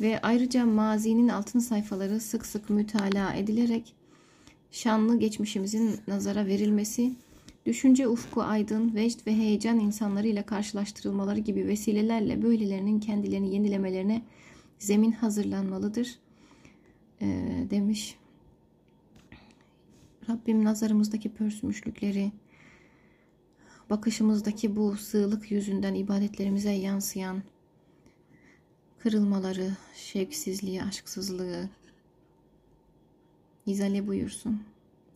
ve 0.00 0.20
ayrıca 0.22 0.66
mazinin 0.66 1.28
altın 1.28 1.58
sayfaları 1.58 2.20
sık 2.20 2.46
sık 2.46 2.70
mütalaa 2.70 3.34
edilerek 3.34 3.94
şanlı 4.70 5.18
geçmişimizin 5.18 5.96
nazara 6.08 6.46
verilmesi, 6.46 7.12
düşünce 7.66 8.08
ufku 8.08 8.42
aydın, 8.42 8.94
vecd 8.94 9.26
ve 9.26 9.36
heyecan 9.36 9.80
insanlarıyla 9.80 10.42
karşılaştırılmaları 10.42 11.40
gibi 11.40 11.66
vesilelerle 11.66 12.42
böylelerinin 12.42 13.00
kendilerini 13.00 13.54
yenilemelerine 13.54 14.22
zemin 14.78 15.12
hazırlanmalıdır 15.12 16.18
e, 17.20 17.26
demiş. 17.70 18.18
Rabbim 20.28 20.64
nazarımızdaki 20.64 21.34
pörsümüşlükleri, 21.34 22.32
bakışımızdaki 23.90 24.76
bu 24.76 24.96
sığlık 24.96 25.50
yüzünden 25.50 25.94
ibadetlerimize 25.94 26.70
yansıyan 26.70 27.42
kırılmaları, 28.98 29.76
şevksizliği, 29.94 30.82
aşksızlığı 30.82 31.68
izale 33.66 34.06
buyursun. 34.06 34.62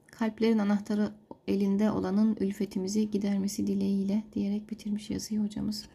Kalplerin 0.07 0.59
anahtarı 0.59 1.13
elinde 1.49 1.91
olanın 1.91 2.37
ülfetimizi 2.41 3.11
gidermesi 3.11 3.67
dileğiyle 3.67 4.23
diyerek 4.35 4.71
bitirmiş 4.71 5.11
yazıyı 5.11 5.41
hocamız. 5.41 5.89